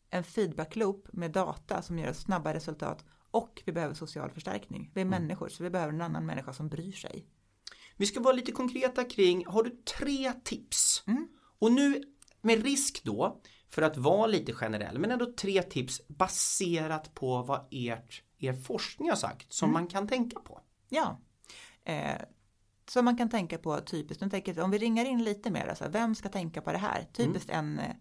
en 0.10 0.24
feedback-loop 0.24 1.08
med 1.14 1.32
data 1.32 1.82
som 1.82 2.00
ger 2.00 2.10
oss 2.10 2.18
snabba 2.18 2.54
resultat 2.54 3.06
och 3.32 3.62
vi 3.66 3.72
behöver 3.72 3.96
social 3.96 4.32
förstärkning. 4.32 4.92
Vi 4.94 5.02
är 5.02 5.06
mm. 5.06 5.22
människor 5.22 5.50
så 5.50 5.64
vi 5.64 5.70
behöver 5.70 5.94
en 5.94 6.02
annan 6.02 6.26
människa 6.26 6.54
som 6.54 6.70
bryr 6.70 6.92
sig. 6.92 7.26
Vi 7.98 8.06
ska 8.06 8.20
vara 8.20 8.34
lite 8.34 8.52
konkreta 8.52 9.04
kring, 9.04 9.46
har 9.46 9.64
du 9.64 9.70
tre 9.70 10.34
tips? 10.44 11.04
Mm. 11.08 11.28
Och 11.60 11.72
nu 11.72 12.04
med 12.42 12.64
risk 12.64 13.04
då 13.04 13.42
för 13.70 13.82
att 13.82 13.98
vara 13.98 14.28
lite 14.28 14.54
generell 14.54 15.00
men 15.00 15.12
ändå 15.12 15.34
tre 15.34 15.64
tips 15.64 16.02
baserat 16.08 17.14
på 17.14 17.44
vad 17.44 17.68
ert, 17.72 18.24
er 18.38 18.54
forskning 18.54 19.10
har 19.10 19.16
sagt 19.16 19.54
som 19.54 19.70
mm. 19.70 19.74
man 19.74 19.88
kan 19.88 20.08
tänka 20.08 20.40
på. 20.40 20.62
Ja, 20.90 21.22
eh, 21.84 22.22
som 22.92 23.06
man 23.06 23.18
kan 23.18 23.30
tänka 23.30 23.58
på 23.58 23.82
typiskt. 23.82 24.24
Nu 24.24 24.30
tänker, 24.30 24.60
om 24.60 24.72
vi 24.72 24.78
ringar 24.78 25.06
in 25.06 25.24
lite 25.24 25.52
mer, 25.52 25.68
alltså, 25.68 25.90
vem 25.90 26.16
ska 26.16 26.30
tänka 26.30 26.62
på 26.62 26.72
det 26.72 26.78
här? 26.78 27.08
Typiskt 27.14 27.50
mm. 27.50 27.80
en, 27.80 27.96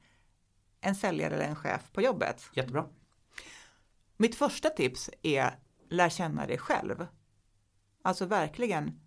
en 0.80 0.94
säljare 0.94 1.34
eller 1.34 1.48
en 1.48 1.56
chef 1.56 1.92
på 1.92 2.02
jobbet. 2.02 2.42
Jättebra. 2.54 2.88
Mitt 4.16 4.34
första 4.34 4.68
tips 4.70 5.10
är 5.22 5.58
lär 5.90 6.08
känna 6.08 6.46
dig 6.46 6.58
själv. 6.58 7.06
Alltså 8.02 8.26
verkligen 8.26 9.00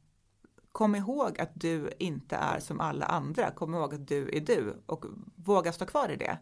kom 0.72 0.96
ihåg 0.96 1.42
att 1.42 1.52
du 1.54 1.92
inte 2.00 2.36
är 2.36 2.60
som 2.60 2.80
alla 2.80 3.06
andra. 3.06 3.52
Kom 3.52 3.74
ihåg 3.74 3.94
att 3.94 4.08
du 4.08 4.38
är 4.38 4.42
du 4.42 4.84
och 4.86 5.06
våga 5.36 5.74
stå 5.74 5.86
kvar 5.86 6.10
i 6.10 6.16
det. 6.16 6.38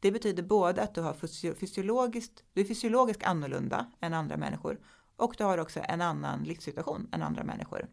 Det 0.00 0.12
betyder 0.12 0.42
både 0.42 0.82
att 0.82 0.94
du, 0.94 1.00
har 1.00 1.14
fysiologiskt, 1.54 2.44
du 2.52 2.60
är 2.60 2.64
fysiologiskt 2.64 3.24
annorlunda 3.24 3.92
än 4.00 4.14
andra 4.14 4.36
människor 4.36 4.80
och 5.16 5.34
du 5.38 5.44
har 5.44 5.58
också 5.58 5.80
en 5.84 6.00
annan 6.00 6.42
livssituation 6.42 7.08
än 7.12 7.22
andra 7.22 7.44
människor. 7.44 7.88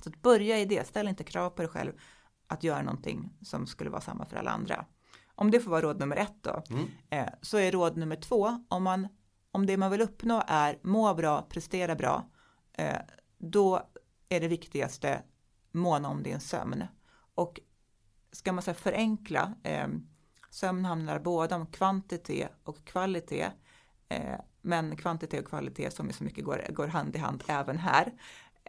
Så 0.00 0.08
att 0.10 0.22
börja 0.22 0.58
i 0.58 0.64
det, 0.64 0.86
ställ 0.86 1.08
inte 1.08 1.24
krav 1.24 1.50
på 1.50 1.62
dig 1.62 1.70
själv 1.70 1.92
att 2.46 2.64
göra 2.64 2.82
någonting 2.82 3.32
som 3.42 3.66
skulle 3.66 3.90
vara 3.90 4.00
samma 4.00 4.24
för 4.24 4.36
alla 4.36 4.50
andra. 4.50 4.84
Om 5.34 5.50
det 5.50 5.60
får 5.60 5.70
vara 5.70 5.80
råd 5.80 6.00
nummer 6.00 6.16
ett 6.16 6.42
då, 6.42 6.62
mm. 6.70 6.88
eh, 7.10 7.28
så 7.42 7.58
är 7.58 7.72
råd 7.72 7.96
nummer 7.96 8.16
två, 8.16 8.64
om, 8.68 8.82
man, 8.82 9.08
om 9.50 9.66
det 9.66 9.76
man 9.76 9.90
vill 9.90 10.00
uppnå 10.00 10.42
är 10.46 10.78
må 10.82 11.14
bra, 11.14 11.42
prestera 11.42 11.94
bra, 11.94 12.30
eh, 12.72 12.98
då 13.38 13.90
är 14.28 14.40
det 14.40 14.48
viktigaste 14.48 15.22
måna 15.72 16.08
om 16.08 16.22
din 16.22 16.40
sömn. 16.40 16.84
Och 17.34 17.60
ska 18.32 18.52
man 18.52 18.62
säga 18.62 18.74
förenkla, 18.74 19.54
eh, 19.62 19.88
sömn 20.50 20.84
handlar 20.84 21.18
både 21.18 21.54
om 21.54 21.66
kvantitet 21.66 22.50
och 22.64 22.84
kvalitet, 22.84 23.50
eh, 24.08 24.40
men 24.62 24.96
kvantitet 24.96 25.40
och 25.40 25.48
kvalitet 25.48 25.90
som 25.90 26.08
är 26.08 26.12
så 26.12 26.24
mycket 26.24 26.44
går, 26.44 26.66
går 26.70 26.86
hand 26.86 27.16
i 27.16 27.18
hand 27.18 27.44
även 27.46 27.78
här. 27.78 28.12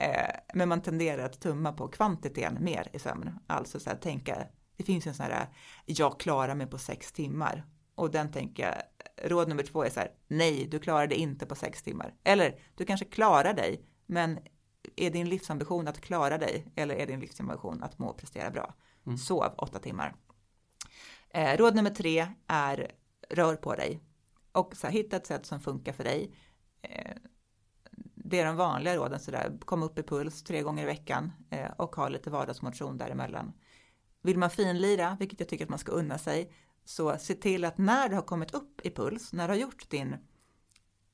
Eh, 0.01 0.35
men 0.53 0.69
man 0.69 0.81
tenderar 0.81 1.25
att 1.25 1.39
tumma 1.41 1.73
på 1.73 1.87
kvantiteten 1.87 2.63
mer 2.63 2.87
i 2.93 2.99
sömn. 2.99 3.39
Alltså 3.47 3.79
så 3.79 3.89
här, 3.89 3.97
tänka, 3.97 4.47
det 4.77 4.83
finns 4.83 5.07
en 5.07 5.13
sån 5.13 5.25
här, 5.25 5.47
jag 5.85 6.19
klarar 6.19 6.55
mig 6.55 6.67
på 6.67 6.77
sex 6.77 7.11
timmar. 7.11 7.65
Och 7.95 8.11
den 8.11 8.31
tänker 8.31 8.63
jag, 8.63 8.75
råd 9.31 9.49
nummer 9.49 9.63
två 9.63 9.83
är 9.83 9.89
så 9.89 9.99
här, 9.99 10.11
nej, 10.27 10.67
du 10.71 10.79
klarar 10.79 11.07
dig 11.07 11.17
inte 11.17 11.45
på 11.45 11.55
sex 11.55 11.83
timmar. 11.83 12.13
Eller, 12.23 12.59
du 12.75 12.85
kanske 12.85 13.05
klarar 13.05 13.53
dig, 13.53 13.85
men 14.05 14.39
är 14.95 15.11
din 15.11 15.29
livsambition 15.29 15.87
att 15.87 16.01
klara 16.01 16.37
dig 16.37 16.67
eller 16.75 16.95
är 16.95 17.07
din 17.07 17.19
livsambition 17.19 17.83
att 17.83 17.99
må 17.99 18.07
och 18.07 18.17
prestera 18.17 18.49
bra? 18.49 18.73
Mm. 19.05 19.17
Sov 19.17 19.53
åtta 19.57 19.79
timmar. 19.79 20.15
Eh, 21.29 21.57
råd 21.57 21.75
nummer 21.75 21.89
tre 21.89 22.27
är 22.47 22.91
rör 23.29 23.55
på 23.55 23.75
dig 23.75 23.99
och 24.51 24.75
så 24.75 24.87
här, 24.87 24.93
hitta 24.93 25.15
ett 25.15 25.27
sätt 25.27 25.45
som 25.45 25.59
funkar 25.59 25.93
för 25.93 26.03
dig. 26.03 26.35
Eh, 26.81 27.15
det 28.31 28.39
är 28.39 28.45
de 28.45 28.55
vanliga 28.55 28.95
råden 28.95 29.19
sådär, 29.19 29.57
kom 29.65 29.83
upp 29.83 29.99
i 29.99 30.03
puls 30.03 30.43
tre 30.43 30.61
gånger 30.61 30.83
i 30.83 30.85
veckan 30.85 31.31
eh, 31.49 31.71
och 31.77 31.95
ha 31.95 32.09
lite 32.09 32.29
vardagsmotion 32.29 32.97
däremellan. 32.97 33.53
Vill 34.21 34.37
man 34.37 34.49
finlira, 34.49 35.17
vilket 35.19 35.39
jag 35.39 35.49
tycker 35.49 35.65
att 35.65 35.69
man 35.69 35.79
ska 35.79 35.91
unna 35.91 36.17
sig, 36.17 36.53
så 36.85 37.17
se 37.17 37.33
till 37.35 37.65
att 37.65 37.77
när 37.77 38.09
du 38.09 38.15
har 38.15 38.21
kommit 38.21 38.53
upp 38.53 38.81
i 38.85 38.91
puls, 38.91 39.33
när 39.33 39.47
du 39.47 39.53
har 39.53 39.59
gjort 39.59 39.89
din, 39.89 40.15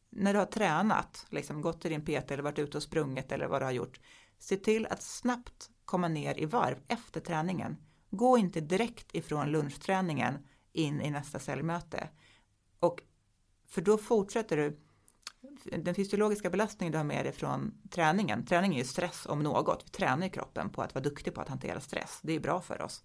när 0.10 0.34
du 0.34 0.40
har 0.40 0.46
tränat, 0.46 1.26
liksom 1.30 1.62
gått 1.62 1.82
till 1.82 1.92
din 1.92 2.06
PT 2.06 2.32
eller 2.32 2.44
varit 2.44 2.60
ute 2.60 2.78
och 2.78 2.84
sprungit 2.84 3.32
eller 3.32 3.48
vad 3.48 3.62
du 3.62 3.66
har 3.66 3.72
gjort, 3.72 4.00
se 4.40 4.58
till 4.58 4.86
att 4.86 5.02
snabbt 5.02 5.70
komma 5.86 6.08
ner 6.08 6.40
i 6.40 6.46
varv 6.46 6.78
efter 6.88 7.20
träningen. 7.22 7.78
Gå 8.10 8.38
inte 8.38 8.62
direkt 8.62 9.16
ifrån 9.16 9.52
lunchträningen 9.52 10.38
in 10.74 11.02
i 11.02 11.10
nästa 11.10 11.40
cellmöte. 11.40 12.10
Och 12.80 13.02
för 13.68 13.82
då 13.82 13.98
fortsätter 13.98 14.58
du 14.58 14.80
den 15.72 15.96
fysiologiska 15.96 16.50
belastningen 16.50 16.92
du 16.92 16.98
har 16.98 17.06
med 17.06 17.26
dig 17.26 17.34
från 17.34 17.74
träningen, 17.90 18.46
träning 18.46 18.74
är 18.74 18.78
ju 18.78 18.84
stress 18.84 19.26
om 19.26 19.40
något, 19.40 19.84
vi 19.86 19.90
tränar 19.90 20.28
kroppen 20.28 20.70
på 20.70 20.82
att 20.82 20.96
vara 20.96 21.04
duktig 21.04 21.34
på 21.34 21.42
att 21.42 21.50
hantera 21.50 21.80
stress, 21.80 22.20
det 22.24 22.34
är 22.34 22.40
bra 22.40 22.62
för 22.62 22.82
oss. 22.82 23.04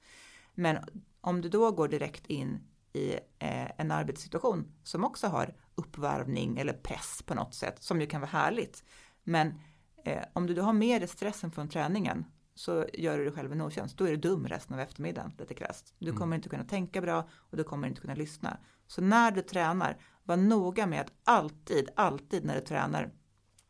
Men 0.55 0.79
om 1.21 1.41
du 1.41 1.49
då 1.49 1.71
går 1.71 1.89
direkt 1.89 2.27
in 2.27 2.61
i 2.93 3.13
eh, 3.39 3.81
en 3.81 3.91
arbetssituation 3.91 4.73
som 4.83 5.05
också 5.05 5.27
har 5.27 5.55
uppvärvning 5.75 6.59
eller 6.59 6.73
press 6.73 7.23
på 7.27 7.35
något 7.35 7.55
sätt, 7.55 7.83
som 7.83 8.01
ju 8.01 8.07
kan 8.07 8.21
vara 8.21 8.31
härligt. 8.31 8.85
Men 9.25 9.61
eh, 10.05 10.23
om 10.33 10.47
du 10.47 10.55
då 10.55 10.63
har 10.63 10.73
med 10.73 11.01
dig 11.01 11.09
stressen 11.09 11.51
från 11.51 11.69
träningen 11.69 12.25
så 12.55 12.87
gör 12.93 13.19
du 13.19 13.25
dig 13.25 13.33
själv 13.33 13.53
en 13.53 13.61
otjänst. 13.61 13.99
Då 13.99 14.05
är 14.05 14.11
du 14.11 14.17
dum 14.17 14.47
resten 14.49 14.75
av 14.75 14.81
eftermiddagen 14.81 15.33
lite 15.39 15.55
krasst. 15.55 15.95
Du 15.99 16.13
kommer 16.13 16.37
inte 16.37 16.49
kunna 16.49 16.65
tänka 16.65 17.01
bra 17.01 17.29
och 17.33 17.57
du 17.57 17.65
kommer 17.65 17.89
inte 17.89 18.01
kunna 18.01 18.15
lyssna. 18.15 18.59
Så 18.87 19.03
när 19.03 19.31
du 19.31 19.43
tränar, 19.43 19.97
var 20.25 20.37
noga 20.37 20.87
med 20.87 21.01
att 21.01 21.13
alltid, 21.25 21.89
alltid 21.97 22.45
när 22.45 22.55
du 22.55 22.61
tränar, 22.61 23.13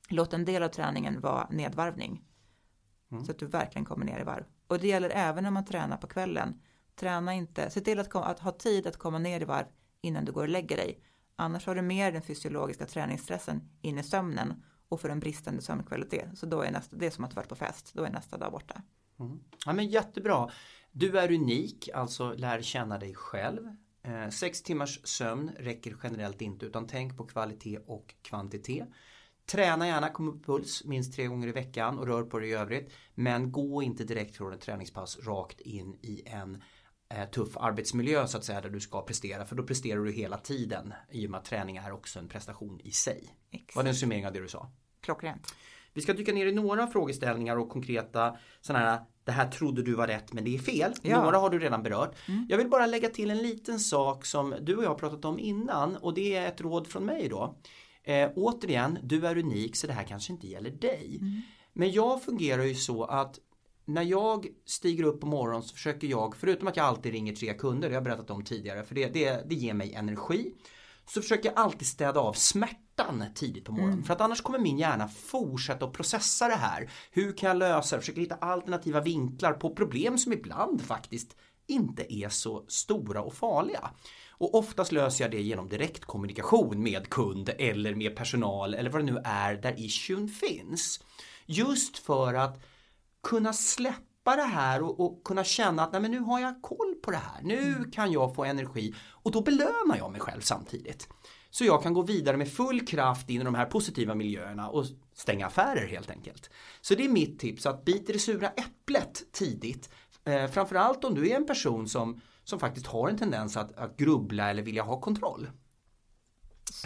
låt 0.09 0.33
en 0.33 0.45
del 0.45 0.63
av 0.63 0.69
träningen 0.69 1.21
vara 1.21 1.49
nedvarvning. 1.51 2.25
Så 3.25 3.31
att 3.31 3.39
du 3.39 3.47
verkligen 3.47 3.85
kommer 3.85 4.05
ner 4.05 4.21
i 4.21 4.25
varv. 4.25 4.45
Och 4.67 4.79
det 4.79 4.89
gäller 4.89 5.11
även 5.11 5.45
när 5.45 5.51
man 5.51 5.65
tränar 5.65 5.97
på 5.97 6.07
kvällen. 6.07 6.61
Träna 6.95 7.35
inte, 7.35 7.71
se 7.71 7.81
till 7.81 7.99
att, 7.99 8.11
kom, 8.11 8.23
att 8.23 8.41
ha 8.41 8.53
tid 8.53 8.87
att 8.87 8.97
komma 8.97 9.19
ner 9.19 9.41
i 9.41 9.45
varv 9.45 9.67
innan 10.01 10.25
du 10.25 10.33
går 10.33 10.43
och 10.43 10.49
lägger 10.49 10.77
dig. 10.77 11.05
Annars 11.37 11.67
har 11.67 11.75
du 11.75 11.83
mer 11.83 12.13
den 12.13 12.23
fysiologiska 12.23 12.87
träningsstressen 12.87 13.71
in 13.81 13.99
i 13.99 14.03
sömnen 14.03 14.63
och 14.89 15.01
för 15.01 15.09
en 15.09 15.21
bristande 15.21 15.63
sömnkvalitet. 15.63 16.39
Så 16.39 16.47
då 16.47 16.63
är 16.63 16.71
nästa, 16.71 16.97
det 16.97 17.07
är 17.07 17.11
som 17.11 17.25
att 17.25 17.37
vara 17.37 17.47
på 17.47 17.55
fest, 17.55 17.91
då 17.95 18.05
är 18.05 18.11
nästa 18.11 18.39
dag 18.39 18.53
borta. 18.53 18.83
Mm. 19.19 19.41
Ja 19.67 19.73
men 19.73 19.87
jättebra. 19.87 20.51
Du 20.91 21.19
är 21.19 21.33
unik, 21.33 21.89
alltså 21.95 22.33
lär 22.33 22.63
känna 22.63 22.99
dig 22.99 23.15
själv. 23.15 23.77
Eh, 24.03 24.29
sex 24.29 24.63
timmars 24.63 25.01
sömn 25.05 25.51
räcker 25.59 25.97
generellt 26.03 26.43
inte 26.43 26.67
utan 26.67 26.87
tänk 26.87 27.17
på 27.17 27.25
kvalitet 27.25 27.79
och 27.87 28.15
kvantitet. 28.23 28.89
Träna 29.47 29.87
gärna, 29.87 30.09
kom 30.09 30.29
upp 30.29 30.47
puls 30.47 30.85
minst 30.85 31.15
tre 31.15 31.27
gånger 31.27 31.49
i 31.49 31.53
veckan 31.53 31.99
och 31.99 32.07
rör 32.07 32.23
på 32.23 32.39
dig 32.39 32.49
i 32.49 32.53
övrigt. 32.53 32.93
Men 33.15 33.53
gå 33.53 33.83
inte 33.83 34.05
direkt 34.05 34.37
från 34.37 34.53
ett 34.53 34.61
träningspass 34.61 35.19
rakt 35.19 35.61
in 35.61 35.95
i 36.03 36.23
en 36.27 36.63
eh, 37.09 37.29
tuff 37.31 37.57
arbetsmiljö 37.57 38.27
så 38.27 38.39
att 38.39 38.45
säga 38.45 38.61
där 38.61 38.71
du 38.71 38.81
ska 38.81 39.03
prestera 39.03 39.45
för 39.45 39.57
då 39.57 39.63
presterar 39.63 40.01
du 40.01 40.13
hela 40.13 40.39
tiden 40.39 40.95
i 41.11 41.27
och 41.27 41.31
med 41.31 41.39
att 41.39 41.45
träning 41.45 41.77
är 41.77 41.93
också 41.93 42.19
en 42.19 42.29
prestation 42.29 42.81
i 42.81 42.91
sig. 42.91 43.35
Exakt. 43.51 43.77
Var 43.77 43.83
det 43.83 43.89
en 43.89 43.95
summering 43.95 44.27
av 44.27 44.33
det 44.33 44.41
du 44.41 44.49
sa? 44.49 44.73
Klockrent. 45.01 45.55
Vi 45.95 46.03
ska 46.03 46.13
dyka 46.13 46.33
ner 46.33 46.47
i 46.47 46.53
några 46.53 46.87
frågeställningar 46.87 47.57
och 47.57 47.69
konkreta 47.69 48.37
sådana 48.61 48.85
här 48.85 49.01
det 49.25 49.33
här 49.33 49.49
trodde 49.49 49.83
du 49.83 49.95
var 49.95 50.07
rätt 50.07 50.33
men 50.33 50.45
det 50.45 50.55
är 50.55 50.59
fel. 50.59 50.93
Ja. 51.03 51.23
Några 51.23 51.39
har 51.39 51.51
du 51.51 51.59
redan 51.59 51.83
berört. 51.83 52.17
Jag 52.49 52.59
vill 52.59 52.69
bara 52.69 52.87
lägga 52.87 53.09
till 53.09 53.31
en 53.31 53.39
liten 53.39 53.81
sak 53.81 54.25
som 54.25 54.55
du 54.61 54.77
och 54.77 54.85
jag 54.85 54.89
har 54.89 54.95
pratat 54.95 55.25
om 55.25 55.39
innan 55.39 55.97
och 55.97 56.15
det 56.15 56.35
är 56.35 56.49
ett 56.49 56.61
råd 56.61 56.87
från 56.87 57.05
mig 57.05 57.29
då. 57.29 57.57
Eh, 58.05 58.31
återigen, 58.37 58.99
du 59.03 59.27
är 59.27 59.39
unik 59.39 59.77
så 59.77 59.87
det 59.87 59.93
här 59.93 60.05
kanske 60.05 60.33
inte 60.33 60.47
gäller 60.47 60.71
dig. 60.71 61.21
Men 61.73 61.93
jag 61.93 62.23
fungerar 62.23 62.63
ju 62.63 62.75
så 62.75 63.05
att 63.05 63.39
när 63.85 64.03
jag 64.03 64.47
stiger 64.67 65.05
upp 65.05 65.21
på 65.21 65.27
morgonen 65.27 65.63
så 65.63 65.75
försöker 65.75 66.07
jag, 66.07 66.37
förutom 66.37 66.69
att 66.69 66.77
jag 66.77 66.87
alltid 66.87 67.13
ringer 67.13 67.35
tre 67.35 67.55
kunder, 67.55 67.89
det 67.89 67.95
har 67.95 67.97
jag 67.97 68.05
berättat 68.05 68.31
om 68.31 68.45
tidigare, 68.45 68.85
för 68.85 68.95
det, 68.95 69.09
det, 69.09 69.49
det 69.49 69.55
ger 69.55 69.75
mig 69.75 69.95
energi. 69.95 70.53
Så 71.07 71.23
försöker 71.23 71.49
jag 71.49 71.59
alltid 71.59 71.87
städa 71.89 72.21
av 72.21 72.33
smärtan 72.33 73.25
tidigt 73.35 73.65
på 73.65 73.73
morgonen. 73.73 74.05
För 74.05 74.13
att 74.13 74.21
annars 74.21 74.41
kommer 74.41 74.59
min 74.59 74.79
hjärna 74.79 75.09
fortsätta 75.09 75.85
att 75.85 75.93
processa 75.93 76.49
det 76.49 76.55
här. 76.55 76.91
Hur 77.11 77.37
kan 77.37 77.49
jag 77.49 77.57
lösa 77.57 77.97
det? 77.97 78.03
Försöker 78.03 78.21
hitta 78.21 78.35
alternativa 78.35 79.01
vinklar 79.01 79.53
på 79.53 79.75
problem 79.75 80.19
som 80.19 80.33
ibland 80.33 80.83
faktiskt 80.83 81.37
inte 81.67 82.15
är 82.15 82.29
så 82.29 82.65
stora 82.69 83.23
och 83.23 83.35
farliga. 83.35 83.91
Och 84.31 84.55
oftast 84.55 84.93
löser 84.93 85.25
jag 85.25 85.31
det 85.31 85.43
genom 85.43 85.69
direktkommunikation 85.69 86.83
med 86.83 87.09
kund 87.09 87.51
eller 87.59 87.95
med 87.95 88.17
personal 88.17 88.75
eller 88.75 88.91
vad 88.91 89.01
det 89.01 89.13
nu 89.13 89.21
är 89.25 89.55
där 89.55 89.81
issuen 89.81 90.29
finns. 90.29 91.01
Just 91.47 91.99
för 91.99 92.35
att 92.35 92.63
kunna 93.23 93.53
släppa 93.53 94.12
det 94.31 94.43
här 94.43 94.83
och, 94.83 95.01
och 95.01 95.25
kunna 95.25 95.45
känna 95.45 95.83
att 95.83 95.93
nej 95.93 96.01
men 96.01 96.11
nu 96.11 96.19
har 96.19 96.41
jag 96.41 96.63
koll 96.63 96.95
på 97.03 97.11
det 97.11 97.17
här. 97.17 97.43
Nu 97.43 97.85
kan 97.93 98.13
jag 98.13 98.35
få 98.35 98.45
energi 98.45 98.95
och 99.11 99.33
då 99.33 99.43
belönar 99.43 99.97
jag 99.97 100.13
mig 100.13 100.21
själv 100.21 100.41
samtidigt. 100.41 101.09
Så 101.51 101.65
jag 101.65 101.83
kan 101.83 101.93
gå 101.95 102.03
vidare 102.03 102.37
med 102.37 102.53
full 102.53 102.87
kraft 102.87 103.31
in 103.31 103.41
i 103.41 103.45
de 103.45 103.55
här 103.55 103.67
positiva 103.67 104.15
miljöerna 104.15 104.69
och 104.69 104.85
stänga 105.15 105.47
affärer 105.47 105.87
helt 105.87 106.11
enkelt. 106.11 106.51
Så 106.81 106.95
det 106.95 107.05
är 107.05 107.09
mitt 107.09 107.39
tips 107.39 107.67
att 107.67 107.85
bita 107.85 108.11
i 108.11 108.13
det 108.13 108.19
sura 108.19 108.49
äpplet 108.49 109.33
tidigt. 109.33 109.91
Eh, 110.25 110.47
framförallt 110.51 111.05
om 111.05 111.15
du 111.15 111.31
är 111.31 111.37
en 111.37 111.47
person 111.47 111.89
som, 111.89 112.21
som 112.45 112.61
faktiskt 112.61 112.87
har 112.87 113.09
en 113.09 113.19
tendens 113.19 113.57
att, 113.57 113.77
att 113.77 113.97
grubbla 113.97 114.51
eller 114.51 114.63
vilja 114.63 114.83
ha 114.83 115.01
kontroll. 115.01 115.51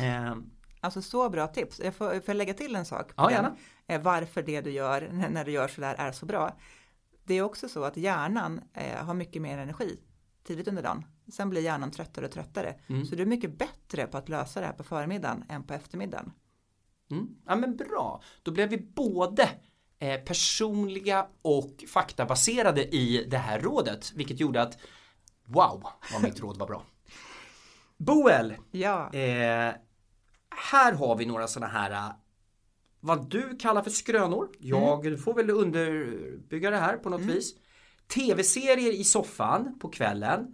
Eh, 0.01 0.35
Alltså 0.81 1.03
så 1.03 1.31
bra 1.31 1.46
tips. 1.46 1.81
Jag 1.85 1.94
får, 1.94 2.09
får 2.11 2.22
jag 2.27 2.37
lägga 2.37 2.55
till 2.55 2.77
en 2.77 2.85
sak? 2.85 3.07
på 3.09 3.14
Ja, 3.16 3.22
den? 3.25 3.33
gärna. 3.33 3.57
Eh, 3.87 4.03
Varför 4.03 4.42
det 4.42 4.61
du 4.61 4.70
gör 4.70 5.11
när 5.31 5.44
du 5.44 5.53
gör 5.53 5.68
sådär 5.68 5.94
är 5.99 6.12
så 6.12 6.27
bra. 6.27 6.57
Det 7.26 7.34
är 7.34 7.42
också 7.42 7.68
så 7.68 7.84
att 7.84 7.96
hjärnan 7.96 8.60
eh, 8.74 9.04
har 9.04 9.14
mycket 9.14 9.42
mer 9.42 9.58
energi 9.58 10.00
tidigt 10.44 10.68
under 10.68 10.82
dagen. 10.82 11.04
Sen 11.32 11.50
blir 11.50 11.62
hjärnan 11.62 11.90
tröttare 11.90 12.26
och 12.26 12.32
tröttare. 12.32 12.74
Mm. 12.86 13.06
Så 13.06 13.14
du 13.16 13.22
är 13.22 13.26
mycket 13.26 13.58
bättre 13.58 14.06
på 14.06 14.18
att 14.18 14.28
lösa 14.28 14.60
det 14.60 14.66
här 14.66 14.72
på 14.72 14.84
förmiddagen 14.84 15.44
än 15.48 15.62
på 15.62 15.74
eftermiddagen. 15.74 16.32
Mm. 17.10 17.28
Ja 17.46 17.56
men 17.56 17.76
bra, 17.76 18.22
då 18.42 18.50
blev 18.50 18.68
vi 18.68 18.78
både 18.78 19.48
eh, 19.98 20.20
personliga 20.20 21.26
och 21.42 21.84
faktabaserade 21.88 22.84
i 22.84 23.26
det 23.30 23.38
här 23.38 23.60
rådet 23.60 24.12
vilket 24.14 24.40
gjorde 24.40 24.62
att 24.62 24.78
wow 25.44 25.86
vad 26.12 26.22
mitt 26.22 26.40
råd 26.40 26.58
var 26.58 26.66
bra. 26.66 26.82
Boel, 27.96 28.54
Ja, 28.70 29.14
eh, 29.14 29.74
här 30.50 30.92
har 30.92 31.16
vi 31.16 31.26
några 31.26 31.46
sådana 31.46 31.72
här 31.72 32.12
vad 33.06 33.30
du 33.30 33.56
kallar 33.56 33.82
för 33.82 33.90
skrönor. 33.90 34.48
Jag 34.58 35.20
får 35.24 35.34
väl 35.34 35.50
underbygga 35.50 36.70
det 36.70 36.76
här 36.76 36.96
på 36.96 37.10
något 37.10 37.20
vis. 37.20 37.54
Tv-serier 38.14 38.92
i 38.92 39.04
soffan 39.04 39.78
på 39.78 39.88
kvällen 39.88 40.46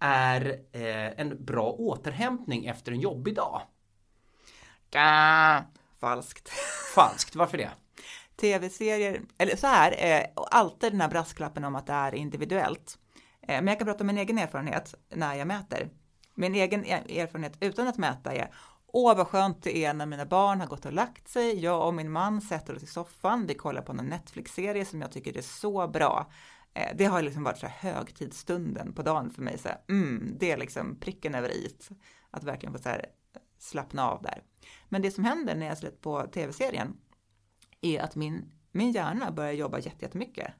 är 0.00 0.46
eh, 0.72 1.20
en 1.20 1.44
bra 1.44 1.70
återhämtning 1.70 2.66
efter 2.66 2.92
en 2.92 3.00
jobbig 3.00 3.34
dag. 3.34 3.62
Gah, 4.90 5.62
falskt. 6.00 6.48
Falskt, 6.94 7.36
varför 7.36 7.58
det? 7.58 7.70
Tv-serier, 8.36 9.20
eller 9.38 9.56
så 9.56 9.66
här, 9.66 9.94
eh, 9.98 10.26
alltid 10.50 10.92
den 10.92 11.00
här 11.00 11.08
brasklappen 11.08 11.64
om 11.64 11.74
att 11.74 11.86
det 11.86 11.92
är 11.92 12.14
individuellt. 12.14 12.98
Eh, 13.42 13.54
men 13.54 13.66
jag 13.66 13.78
kan 13.78 13.86
prata 13.86 14.00
om 14.00 14.06
min 14.06 14.18
egen 14.18 14.38
erfarenhet 14.38 14.94
när 15.14 15.34
jag 15.34 15.46
mäter. 15.46 15.90
Min 16.34 16.54
egen 16.54 16.84
e- 16.84 17.20
erfarenhet 17.20 17.56
utan 17.60 17.88
att 17.88 17.98
mäta 17.98 18.32
är 18.32 18.50
Åh 18.98 19.16
vad 19.16 19.26
skönt 19.26 19.62
det 19.62 19.84
är 19.84 19.94
när 19.94 20.06
mina 20.06 20.26
barn 20.26 20.60
har 20.60 20.66
gått 20.66 20.86
och 20.86 20.92
lagt 20.92 21.28
sig. 21.28 21.58
Jag 21.58 21.86
och 21.86 21.94
min 21.94 22.10
man 22.10 22.40
sätter 22.40 22.76
oss 22.76 22.82
i 22.82 22.86
soffan. 22.86 23.46
Vi 23.46 23.54
kollar 23.54 23.82
på 23.82 23.92
någon 23.92 24.06
Netflix-serie 24.06 24.84
som 24.84 25.00
jag 25.00 25.12
tycker 25.12 25.36
är 25.36 25.42
så 25.42 25.88
bra. 25.88 26.30
Eh, 26.74 26.96
det 26.96 27.04
har 27.04 27.22
liksom 27.22 27.42
varit 27.42 27.58
så 27.58 27.66
här 27.66 27.92
högtidsstunden 27.92 28.92
på 28.92 29.02
dagen 29.02 29.30
för 29.30 29.42
mig. 29.42 29.58
Så 29.58 29.68
här, 29.68 29.78
mm, 29.88 30.36
det 30.38 30.50
är 30.50 30.56
liksom 30.56 30.96
pricken 31.00 31.34
över 31.34 31.48
i. 31.48 31.76
Att 32.30 32.44
verkligen 32.44 32.72
få 32.72 32.82
så 32.82 32.88
här 32.88 33.06
slappna 33.58 34.10
av 34.10 34.22
där. 34.22 34.42
Men 34.88 35.02
det 35.02 35.10
som 35.10 35.24
händer 35.24 35.54
när 35.54 35.66
jag 35.66 35.78
släpper 35.78 35.98
på 35.98 36.26
tv-serien 36.26 36.96
är 37.80 38.00
att 38.00 38.14
min, 38.14 38.52
min 38.72 38.92
hjärna 38.92 39.30
börjar 39.30 39.52
jobba 39.52 39.78
jättemycket. 39.78 40.52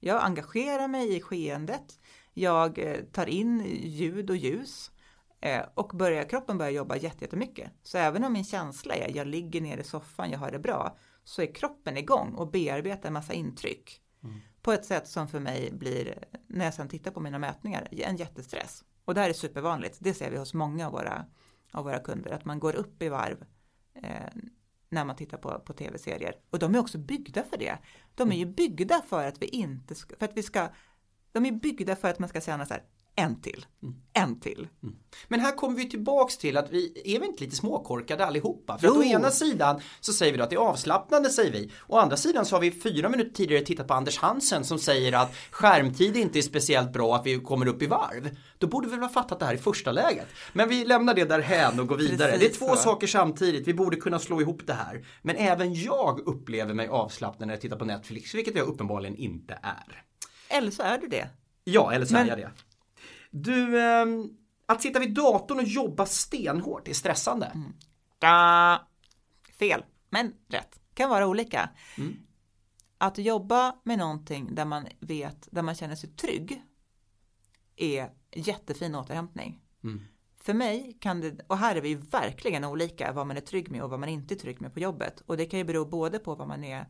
Jag 0.00 0.24
engagerar 0.24 0.88
mig 0.88 1.16
i 1.16 1.20
skeendet. 1.20 2.00
Jag 2.34 2.78
eh, 2.78 3.00
tar 3.12 3.26
in 3.26 3.64
ljud 3.82 4.30
och 4.30 4.36
ljus. 4.36 4.90
Eh, 5.46 5.64
och 5.74 5.88
börjar, 5.94 6.28
kroppen 6.28 6.58
börjar 6.58 6.72
jobba 6.72 6.96
jätte- 6.96 7.24
jättemycket. 7.24 7.70
Så 7.82 7.98
även 7.98 8.24
om 8.24 8.32
min 8.32 8.44
känsla 8.44 8.94
är 8.94 9.16
jag 9.16 9.26
ligger 9.26 9.60
ner 9.60 9.78
i 9.78 9.84
soffan, 9.84 10.30
jag 10.30 10.38
har 10.38 10.50
det 10.50 10.58
bra. 10.58 10.96
Så 11.24 11.42
är 11.42 11.54
kroppen 11.54 11.96
igång 11.96 12.34
och 12.34 12.50
bearbetar 12.50 13.06
en 13.06 13.12
massa 13.12 13.32
intryck. 13.32 14.02
På 14.62 14.72
ett 14.72 14.84
sätt 14.84 15.08
som 15.08 15.28
för 15.28 15.40
mig 15.40 15.72
blir, 15.72 16.24
när 16.46 16.64
jag 16.64 16.74
sedan 16.74 16.88
tittar 16.88 17.10
på 17.10 17.20
mina 17.20 17.38
mätningar, 17.38 17.88
en 17.90 18.16
jättestress. 18.16 18.84
Och 19.04 19.14
det 19.14 19.20
här 19.20 19.28
är 19.28 19.32
supervanligt. 19.34 19.96
Det 20.00 20.14
ser 20.14 20.30
vi 20.30 20.38
hos 20.38 20.54
många 20.54 20.86
av 20.86 20.92
våra, 20.92 21.24
av 21.72 21.84
våra 21.84 21.98
kunder. 21.98 22.30
Att 22.30 22.44
man 22.44 22.58
går 22.58 22.76
upp 22.76 23.02
i 23.02 23.08
varv 23.08 23.44
eh, 23.94 24.42
när 24.88 25.04
man 25.04 25.16
tittar 25.16 25.38
på, 25.38 25.58
på 25.58 25.72
tv-serier. 25.72 26.34
Och 26.50 26.58
de 26.58 26.74
är 26.74 26.78
också 26.78 26.98
byggda 26.98 27.42
för 27.42 27.58
det. 27.58 27.78
De 28.14 28.32
är 28.32 28.36
ju 28.36 28.46
byggda 28.46 29.02
för 29.08 29.26
att 29.26 29.42
vi 29.42 29.46
inte 29.46 29.94
ska, 29.94 30.16
för 30.16 30.24
att 30.24 30.36
vi 30.36 30.42
ska, 30.42 30.68
de 31.32 31.46
är 31.46 31.52
byggda 31.52 31.96
för 31.96 32.08
att 32.08 32.18
man 32.18 32.28
ska 32.28 32.40
känna 32.40 32.66
så 32.66 32.74
här, 32.74 32.82
en 33.18 33.40
till, 33.40 33.66
en 34.12 34.40
till. 34.40 34.68
Men 35.28 35.40
här 35.40 35.52
kommer 35.52 35.76
vi 35.76 35.90
tillbaks 35.90 36.38
till 36.38 36.56
att 36.56 36.70
vi 36.70 37.02
är 37.16 37.20
vi 37.20 37.26
inte 37.26 37.44
lite 37.44 37.56
småkorkade 37.56 38.26
allihopa? 38.26 38.78
För 38.78 38.88
att 38.88 38.96
å 38.96 39.02
ena 39.02 39.30
sidan 39.30 39.80
så 40.00 40.12
säger 40.12 40.32
vi 40.32 40.38
då 40.38 40.44
att 40.44 40.50
det 40.50 40.56
är 40.56 40.60
avslappnande 40.60 41.30
säger 41.30 41.52
vi. 41.52 41.70
Å 41.86 41.98
andra 41.98 42.16
sidan 42.16 42.46
så 42.46 42.56
har 42.56 42.60
vi 42.60 42.70
fyra 42.70 43.08
minuter 43.08 43.30
tidigare 43.30 43.64
tittat 43.64 43.88
på 43.88 43.94
Anders 43.94 44.18
Hansen 44.18 44.64
som 44.64 44.78
säger 44.78 45.12
att 45.12 45.34
skärmtid 45.50 46.16
inte 46.16 46.38
är 46.38 46.42
speciellt 46.42 46.92
bra 46.92 47.16
att 47.16 47.26
vi 47.26 47.38
kommer 47.40 47.68
upp 47.68 47.82
i 47.82 47.86
varv. 47.86 48.36
Då 48.58 48.66
borde 48.66 48.86
vi 48.88 48.94
väl 48.94 49.02
ha 49.02 49.08
fattat 49.08 49.38
det 49.40 49.46
här 49.46 49.54
i 49.54 49.58
första 49.58 49.92
läget. 49.92 50.26
Men 50.52 50.68
vi 50.68 50.84
lämnar 50.84 51.14
det 51.14 51.24
därhän 51.24 51.80
och 51.80 51.86
går 51.86 51.96
vidare. 51.96 52.32
Precis 52.32 52.58
det 52.58 52.64
är 52.64 52.68
två 52.68 52.76
så. 52.76 52.82
saker 52.82 53.06
samtidigt. 53.06 53.68
Vi 53.68 53.74
borde 53.74 53.96
kunna 53.96 54.18
slå 54.18 54.40
ihop 54.40 54.62
det 54.66 54.74
här. 54.74 55.06
Men 55.22 55.36
även 55.36 55.74
jag 55.74 56.20
upplever 56.26 56.74
mig 56.74 56.88
avslappnad 56.88 57.46
när 57.46 57.54
jag 57.54 57.60
tittar 57.60 57.76
på 57.76 57.84
Netflix, 57.84 58.34
vilket 58.34 58.56
jag 58.56 58.66
uppenbarligen 58.68 59.16
inte 59.16 59.58
är. 59.62 60.02
Eller 60.48 60.70
så 60.70 60.82
är 60.82 60.98
du 60.98 61.06
det. 61.06 61.28
Ja, 61.64 61.92
eller 61.92 62.06
så 62.06 62.12
Men- 62.12 62.22
är 62.26 62.28
jag 62.30 62.38
det. 62.38 62.50
Du, 63.42 63.80
ehm, 63.80 64.30
att 64.66 64.82
sitta 64.82 64.98
vid 64.98 65.14
datorn 65.14 65.58
och 65.58 65.64
jobba 65.64 66.06
stenhårt 66.06 66.88
är 66.88 66.92
stressande. 66.92 67.52
Da. 68.18 68.88
Fel, 69.58 69.84
men 70.10 70.34
rätt. 70.48 70.80
Kan 70.94 71.10
vara 71.10 71.26
olika. 71.26 71.70
Att 72.98 73.18
jobba 73.18 73.76
med 73.84 73.98
någonting 73.98 74.54
där 74.54 74.64
man 74.64 74.86
vet, 75.00 75.48
där 75.50 75.62
man 75.62 75.74
känner 75.74 75.94
sig 75.94 76.10
trygg 76.10 76.62
är 77.76 78.10
jättefin 78.32 78.94
återhämtning. 78.94 79.60
För 80.40 80.54
mig 80.54 80.98
kan 81.00 81.20
det, 81.20 81.40
och 81.46 81.58
här 81.58 81.76
är 81.76 81.80
vi 81.80 81.94
verkligen 81.94 82.64
olika 82.64 83.12
vad 83.12 83.26
man 83.26 83.36
är 83.36 83.40
trygg 83.40 83.70
med 83.70 83.82
och 83.82 83.90
vad 83.90 84.00
man 84.00 84.08
inte 84.08 84.34
är 84.34 84.38
trygg 84.38 84.60
med 84.60 84.74
på 84.74 84.80
jobbet. 84.80 85.22
Och 85.26 85.36
det 85.36 85.46
kan 85.46 85.58
ju 85.58 85.64
bero 85.64 85.84
både 85.84 86.18
på 86.18 86.34
vad 86.34 86.48
man 86.48 86.64
är, 86.64 86.80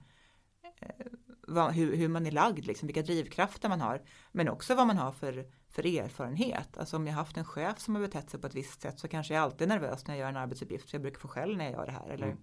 eh, 0.80 1.07
vad, 1.49 1.72
hur, 1.72 1.97
hur 1.97 2.09
man 2.09 2.26
är 2.26 2.30
lagd, 2.30 2.66
liksom, 2.66 2.86
vilka 2.86 3.03
drivkrafter 3.03 3.68
man 3.68 3.80
har. 3.80 4.03
Men 4.32 4.49
också 4.49 4.74
vad 4.74 4.86
man 4.86 4.99
har 4.99 5.12
för, 5.12 5.47
för 5.77 5.87
erfarenhet. 5.87 6.77
Alltså 6.77 6.97
om 6.97 7.07
jag 7.07 7.14
haft 7.14 7.37
en 7.37 7.45
chef 7.45 7.79
som 7.79 7.95
har 7.95 8.03
betett 8.03 8.31
sig 8.31 8.41
på 8.41 8.47
ett 8.47 8.55
visst 8.55 8.81
sätt 8.81 8.99
så 9.01 9.09
kanske 9.09 9.35
jag 9.35 9.43
alltid 9.43 9.62
är 9.62 9.66
nervös 9.66 10.07
när 10.07 10.14
jag 10.14 10.20
gör 10.20 10.29
en 10.29 10.37
arbetsuppgift. 10.37 10.91
För 10.91 10.95
jag 10.95 11.03
brukar 11.03 11.20
få 11.20 11.29
skäll 11.29 11.57
när 11.57 11.64
jag 11.64 11.72
gör 11.72 11.87
det 11.87 11.93
här. 11.93 12.09
Eller? 12.09 12.27
Mm. 12.27 12.39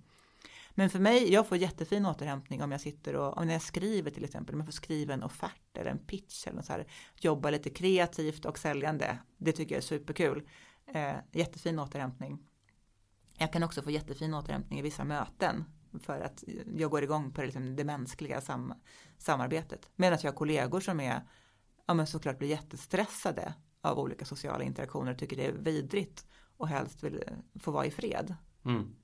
Men 0.76 0.90
för 0.90 1.00
mig, 1.00 1.34
jag 1.34 1.48
får 1.48 1.58
jättefin 1.58 2.06
återhämtning 2.06 2.64
om 2.64 2.72
jag 2.72 2.82
sitter 2.82 3.16
och 3.16 3.38
om 3.38 3.50
jag 3.50 3.62
skriver 3.62 4.12
till 4.12 4.24
exempel, 4.24 4.56
om 4.56 4.60
jag 4.60 4.68
får 4.68 4.74
skriva 4.74 5.14
en 5.14 5.24
offert 5.24 5.78
eller 5.78 5.92
en 5.92 6.06
pitch 6.06 6.48
eller 6.48 6.62
så 6.62 6.74
här, 6.74 6.88
jobba 7.20 7.50
lite 7.50 7.70
kreativt 7.70 8.46
och 8.46 8.60
säljande. 8.60 9.18
Det 9.38 9.52
tycker 9.52 9.76
jag 9.76 9.78
är 9.78 9.88
superkul. 9.88 10.50
Eh, 10.86 11.16
jättefin 11.32 11.80
återhämtning. 11.80 12.40
Jag 13.38 13.54
kan 13.54 13.64
också 13.64 13.82
få 13.82 13.92
jättefin 13.92 14.34
återhämtning 14.34 14.80
i 14.80 14.82
vissa 14.82 15.04
möten 15.04 15.64
för 16.00 16.22
att 16.22 16.44
jag 16.78 16.92
går 16.92 17.04
igång 17.04 17.32
på 17.32 17.42
det, 17.42 17.48
liksom, 17.48 17.76
det 17.76 17.84
mänskliga 17.84 18.42
sam 18.42 18.74
samarbetet. 19.18 19.90
Medan 19.96 20.20
jag 20.22 20.32
har 20.32 20.38
kollegor 20.38 20.80
som 20.80 21.00
är, 21.00 21.22
ja 21.88 21.94
men 21.94 22.08
såklart 22.08 22.40
blir 22.40 22.50
jättestressade 22.50 23.54
av 23.82 24.00
olika 24.00 24.26
sociala 24.26 24.64
interaktioner 24.64 25.12
och 25.12 25.18
tycker 25.18 25.36
det 25.36 25.46
är 25.46 25.52
vidrigt 25.52 26.26
och 26.58 26.68
helst 26.68 27.04
vill 27.04 27.24
få 27.60 27.72
vara 27.72 27.86
i 27.86 27.92
fred. 27.92 28.36
Mm. 28.66 28.96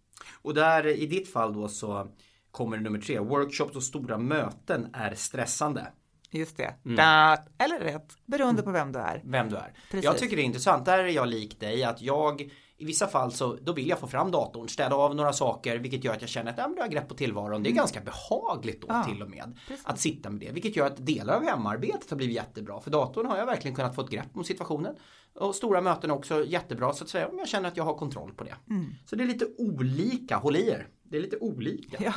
Och 0.41 0.53
där 0.53 0.87
i 0.87 1.05
ditt 1.05 1.33
fall 1.33 1.53
då 1.53 1.67
så 1.67 2.11
kommer 2.51 2.77
nummer 2.77 2.99
tre. 2.99 3.19
Workshops 3.19 3.75
och 3.75 3.83
stora 3.83 4.17
möten 4.17 4.87
är 4.93 5.15
stressande. 5.15 5.91
Just 6.31 6.57
det. 6.57 6.75
Mm. 6.85 7.37
Eller 7.57 7.79
rätt, 7.79 8.17
beroende 8.25 8.63
på 8.63 8.71
vem 8.71 8.91
du 8.91 8.99
är. 8.99 9.21
Vem 9.25 9.49
du 9.49 9.55
är. 9.55 9.73
Precis. 9.91 10.05
Jag 10.05 10.17
tycker 10.17 10.35
det 10.35 10.41
är 10.41 10.45
intressant. 10.45 10.85
Där 10.85 10.99
är 10.99 11.07
jag 11.07 11.27
lik 11.27 11.59
dig 11.59 11.83
att 11.83 12.01
jag 12.01 12.51
i 12.79 12.85
vissa 12.85 13.07
fall 13.07 13.31
så 13.31 13.57
då 13.61 13.73
vill 13.73 13.89
jag 13.89 13.99
få 13.99 14.07
fram 14.07 14.31
datorn, 14.31 14.67
städa 14.67 14.95
av 14.95 15.15
några 15.15 15.33
saker 15.33 15.77
vilket 15.77 16.03
gör 16.03 16.13
att 16.13 16.21
jag 16.21 16.29
känner 16.29 16.51
att 16.51 16.57
jag 16.57 16.83
har 16.83 16.87
grepp 16.87 17.07
på 17.07 17.15
tillvaron. 17.15 17.63
Det 17.63 17.69
är 17.69 17.71
mm. 17.71 17.77
ganska 17.77 18.01
behagligt 18.01 18.81
då 18.81 18.87
ja, 18.89 19.03
till 19.03 19.21
och 19.21 19.29
med 19.29 19.57
precis. 19.67 19.85
att 19.85 19.99
sitta 19.99 20.29
med 20.29 20.39
det. 20.39 20.51
Vilket 20.51 20.75
gör 20.75 20.87
att 20.87 21.05
delar 21.05 21.35
av 21.35 21.43
hemarbetet 21.43 22.09
har 22.09 22.17
blivit 22.17 22.35
jättebra. 22.35 22.81
För 22.81 22.91
datorn 22.91 23.25
har 23.25 23.37
jag 23.37 23.45
verkligen 23.45 23.75
kunnat 23.75 23.95
få 23.95 24.01
ett 24.01 24.09
grepp 24.09 24.27
om 24.33 24.43
situationen. 24.43 24.95
Och 25.33 25.55
stora 25.55 25.81
möten 25.81 26.11
också 26.11 26.45
jättebra 26.45 26.93
så 26.93 27.03
att 27.03 27.09
säga 27.09 27.27
om 27.27 27.39
jag 27.39 27.47
känner 27.47 27.67
att 27.67 27.77
jag 27.77 27.83
har 27.83 27.93
kontroll 27.93 28.33
på 28.33 28.43
det. 28.43 28.55
Mm. 28.69 28.85
Så 29.05 29.15
det 29.15 29.23
är 29.23 29.27
lite 29.27 29.45
olika, 29.57 30.37
håll 30.37 30.55
i 30.55 30.69
er. 30.69 30.87
Det 31.03 31.17
är 31.17 31.21
lite 31.21 31.37
olika. 31.37 31.97
Ja. 32.03 32.13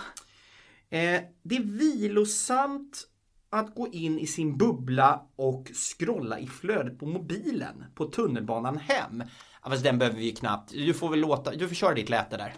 Eh, 0.99 1.23
det 1.43 1.57
är 1.57 1.63
vilosamt 1.63 3.09
att 3.51 3.75
gå 3.75 3.89
in 3.89 4.19
i 4.19 4.27
sin 4.27 4.57
bubbla 4.57 5.27
och 5.37 5.71
scrolla 5.75 6.39
i 6.39 6.47
flödet 6.47 6.99
på 6.99 7.07
mobilen 7.07 7.85
på 7.95 8.05
tunnelbanan 8.05 8.77
hem. 8.77 9.23
Fast 9.67 9.85
den 9.85 9.99
behöver 9.99 10.19
vi 10.19 10.25
ju 10.25 10.33
knappt. 10.33 10.71
Du 10.71 10.95
får 10.95 11.09
väl 11.09 11.21
låta, 11.21 11.51
du 11.51 11.69
får 11.69 11.75
köra 11.75 11.95
ditt 11.95 12.09
läte 12.09 12.37
där. 12.37 12.55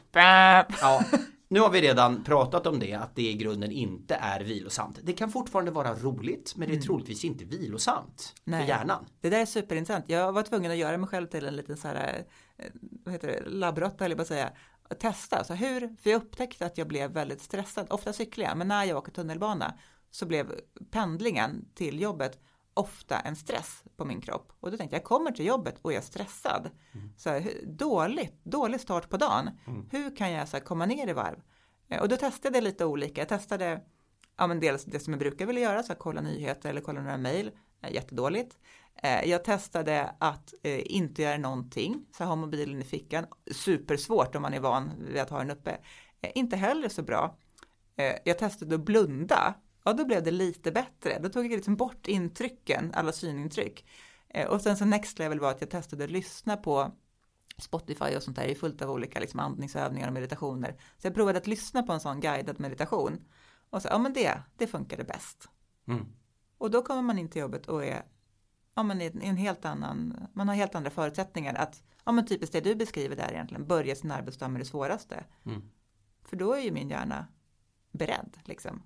Ja, 0.80 1.04
nu 1.48 1.60
har 1.60 1.70
vi 1.70 1.80
redan 1.80 2.24
pratat 2.24 2.66
om 2.66 2.78
det, 2.78 2.94
att 2.94 3.16
det 3.16 3.22
i 3.22 3.34
grunden 3.34 3.70
inte 3.70 4.14
är 4.14 4.40
vilosamt. 4.40 4.98
Det 5.02 5.12
kan 5.12 5.30
fortfarande 5.30 5.70
vara 5.70 5.94
roligt, 5.94 6.54
men 6.56 6.68
det 6.68 6.72
är 6.72 6.76
mm. 6.76 6.86
troligtvis 6.86 7.24
inte 7.24 7.44
vilosamt 7.44 8.34
Nej. 8.44 8.60
för 8.60 8.68
hjärnan. 8.68 9.06
Det 9.20 9.30
där 9.30 9.40
är 9.40 9.46
superintressant. 9.46 10.04
Jag 10.08 10.32
var 10.32 10.42
tvungen 10.42 10.70
att 10.70 10.76
göra 10.76 10.98
mig 10.98 11.08
själv 11.08 11.26
till 11.26 11.46
en 11.46 11.56
liten 11.56 11.76
så 11.76 11.88
här, 11.88 12.24
eh, 12.56 12.66
vad 13.04 13.12
heter 13.12 13.28
det, 13.28 13.50
labbråtta 13.50 14.04
eller 14.04 14.16
bara 14.16 14.24
säga. 14.24 14.50
Testa, 15.00 15.44
så 15.44 15.54
hur, 15.54 15.96
för 16.02 16.10
jag 16.10 16.22
upptäckte 16.22 16.66
att 16.66 16.78
jag 16.78 16.88
blev 16.88 17.10
väldigt 17.10 17.42
stressad. 17.42 17.86
Ofta 17.90 18.12
cyklar 18.12 18.44
jag, 18.44 18.56
men 18.56 18.68
när 18.68 18.84
jag 18.84 18.98
åker 18.98 19.12
tunnelbana 19.12 19.74
så 20.10 20.26
blev 20.26 20.52
pendlingen 20.90 21.68
till 21.74 22.00
jobbet 22.00 22.40
ofta 22.74 23.18
en 23.18 23.36
stress 23.36 23.82
på 23.96 24.04
min 24.04 24.20
kropp. 24.20 24.52
Och 24.60 24.70
då 24.70 24.76
tänkte 24.76 24.96
jag, 24.96 25.00
jag 25.00 25.06
kommer 25.06 25.30
till 25.30 25.46
jobbet 25.46 25.78
och 25.82 25.92
jag 25.92 25.98
är 25.98 26.02
stressad. 26.02 26.70
Mm. 26.92 27.10
Så 27.16 27.30
här, 27.30 27.52
dåligt, 27.66 28.44
dålig 28.44 28.80
start 28.80 29.08
på 29.08 29.16
dagen. 29.16 29.50
Mm. 29.66 29.88
Hur 29.90 30.16
kan 30.16 30.32
jag 30.32 30.48
så 30.48 30.56
här, 30.56 30.64
komma 30.64 30.86
ner 30.86 31.08
i 31.08 31.12
varv? 31.12 31.42
Eh, 31.88 32.00
och 32.00 32.08
då 32.08 32.16
testade 32.16 32.56
jag 32.56 32.64
lite 32.64 32.84
olika. 32.84 33.20
Jag 33.20 33.28
testade 33.28 33.80
ja, 34.36 34.46
men 34.46 34.60
dels 34.60 34.84
det 34.84 35.00
som 35.00 35.12
jag 35.12 35.20
brukar 35.20 35.46
vilja 35.46 35.62
göra, 35.62 35.82
så 35.82 35.92
att 35.92 35.98
kolla 35.98 36.20
nyheter 36.20 36.70
eller 36.70 36.80
kolla 36.80 37.00
några 37.00 37.18
mejl. 37.18 37.50
Eh, 37.82 37.92
jättedåligt. 37.92 38.58
Eh, 39.02 39.28
jag 39.30 39.44
testade 39.44 40.14
att 40.18 40.54
inte 40.64 41.22
göra 41.22 41.38
någonting, 41.38 42.06
så 42.16 42.24
ha 42.24 42.36
mobilen 42.36 42.80
i 42.80 42.84
fickan. 42.84 43.26
Supersvårt 43.50 44.34
om 44.34 44.42
man 44.42 44.54
är 44.54 44.60
van 44.60 44.90
vid 44.98 45.22
att 45.22 45.30
ha 45.30 45.38
den 45.38 45.50
uppe. 45.50 45.78
Inte 46.34 46.56
heller 46.56 46.88
så 46.88 47.02
bra. 47.02 47.36
Jag 48.24 48.38
testade 48.38 48.74
att 48.74 48.84
blunda 48.84 49.54
ja 49.84 49.92
då 49.92 50.04
blev 50.04 50.22
det 50.22 50.30
lite 50.30 50.72
bättre. 50.72 51.18
Då 51.18 51.28
tog 51.28 51.44
jag 51.44 51.50
liksom 51.50 51.76
bort 51.76 52.08
intrycken, 52.08 52.90
alla 52.94 53.12
synintryck. 53.12 53.86
Eh, 54.28 54.48
och 54.48 54.60
sen 54.60 54.76
så 54.76 54.84
next 54.84 55.18
level 55.18 55.40
var 55.40 55.50
att 55.50 55.60
jag 55.60 55.70
testade 55.70 56.04
att 56.04 56.10
lyssna 56.10 56.56
på 56.56 56.92
Spotify 57.58 58.16
och 58.16 58.22
sånt 58.22 58.36
där 58.36 58.44
är 58.44 58.54
fullt 58.54 58.82
av 58.82 58.90
olika 58.90 59.20
liksom 59.20 59.40
andningsövningar 59.40 60.08
och 60.08 60.14
meditationer. 60.14 60.76
Så 60.98 61.06
jag 61.06 61.14
provade 61.14 61.38
att 61.38 61.46
lyssna 61.46 61.82
på 61.82 61.92
en 61.92 62.00
sån 62.00 62.20
guidad 62.20 62.60
meditation. 62.60 63.24
Och 63.70 63.82
så, 63.82 63.88
ja 63.88 63.98
men 63.98 64.12
det, 64.12 64.42
det 64.56 64.66
funkade 64.66 65.04
bäst. 65.04 65.48
Mm. 65.88 66.06
Och 66.58 66.70
då 66.70 66.82
kommer 66.82 67.02
man 67.02 67.18
in 67.18 67.28
till 67.28 67.40
jobbet 67.40 67.66
och 67.66 67.84
är, 67.84 68.04
ja 68.74 68.82
men 68.82 69.00
i 69.00 69.10
en 69.22 69.36
helt 69.36 69.64
annan, 69.64 70.26
man 70.32 70.48
har 70.48 70.54
helt 70.54 70.74
andra 70.74 70.90
förutsättningar 70.90 71.54
att, 71.54 71.82
ja 72.04 72.12
men 72.12 72.26
typiskt 72.26 72.52
det 72.52 72.60
du 72.60 72.74
beskriver 72.74 73.16
där 73.16 73.32
egentligen, 73.32 73.66
börja 73.66 73.94
sin 73.94 74.10
arbetsdag 74.10 74.48
med 74.48 74.60
det 74.60 74.64
svåraste. 74.64 75.24
Mm. 75.44 75.62
För 76.22 76.36
då 76.36 76.52
är 76.52 76.60
ju 76.60 76.72
min 76.72 76.90
hjärna 76.90 77.26
beredd 77.92 78.38
liksom. 78.44 78.82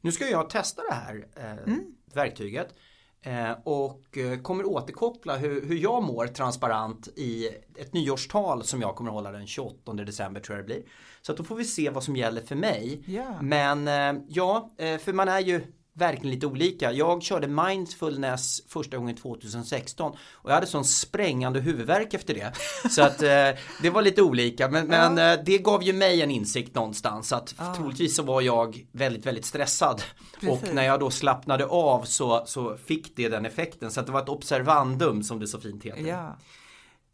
Nu 0.00 0.12
ska 0.12 0.28
jag 0.28 0.50
testa 0.50 0.82
det 0.88 0.94
här 0.94 1.26
eh, 1.36 1.72
mm. 1.72 1.84
verktyget. 2.14 2.74
Eh, 3.22 3.52
och 3.64 4.18
eh, 4.18 4.40
kommer 4.40 4.64
återkoppla 4.64 5.36
hur, 5.36 5.66
hur 5.66 5.76
jag 5.76 6.02
mår 6.02 6.26
transparent 6.26 7.08
i 7.16 7.48
ett 7.76 7.92
nyårstal 7.92 8.64
som 8.64 8.80
jag 8.80 8.96
kommer 8.96 9.10
hålla 9.10 9.32
den 9.32 9.46
28 9.46 9.92
december 9.92 10.40
tror 10.40 10.58
jag 10.58 10.64
det 10.64 10.74
blir. 10.74 10.82
Så 11.22 11.32
att 11.32 11.38
då 11.38 11.44
får 11.44 11.56
vi 11.56 11.64
se 11.64 11.90
vad 11.90 12.04
som 12.04 12.16
gäller 12.16 12.42
för 12.42 12.56
mig. 12.56 13.04
Yeah. 13.06 13.42
Men 13.42 13.88
eh, 13.88 14.22
ja, 14.28 14.70
för 14.76 15.12
man 15.12 15.28
är 15.28 15.40
ju 15.40 15.62
verkligen 16.00 16.34
lite 16.34 16.46
olika. 16.46 16.92
Jag 16.92 17.22
körde 17.22 17.46
mindfulness 17.48 18.62
första 18.68 18.96
gången 18.96 19.16
2016 19.16 20.12
och 20.32 20.50
jag 20.50 20.54
hade 20.54 20.66
sån 20.66 20.84
sprängande 20.84 21.60
huvudvärk 21.60 22.14
efter 22.14 22.34
det. 22.34 22.52
Så 22.90 23.02
att 23.02 23.22
eh, 23.22 23.60
det 23.82 23.90
var 23.90 24.02
lite 24.02 24.22
olika 24.22 24.68
men, 24.68 24.86
men 24.86 25.18
eh, 25.18 25.44
det 25.44 25.58
gav 25.58 25.82
ju 25.82 25.92
mig 25.92 26.22
en 26.22 26.30
insikt 26.30 26.74
någonstans 26.74 27.32
att 27.32 27.54
ah. 27.58 27.74
troligtvis 27.74 28.16
så 28.16 28.22
var 28.22 28.40
jag 28.40 28.86
väldigt 28.92 29.26
väldigt 29.26 29.44
stressad. 29.44 30.02
Precis. 30.40 30.68
Och 30.68 30.74
när 30.74 30.82
jag 30.82 31.00
då 31.00 31.10
slappnade 31.10 31.66
av 31.66 32.04
så, 32.04 32.42
så 32.46 32.76
fick 32.76 33.16
det 33.16 33.28
den 33.28 33.46
effekten 33.46 33.90
så 33.90 34.00
att 34.00 34.06
det 34.06 34.12
var 34.12 34.22
ett 34.22 34.28
observandum 34.28 35.22
som 35.22 35.40
det 35.40 35.46
så 35.46 35.60
fint 35.60 35.84
heter. 35.84 36.06
Ja. 36.06 36.38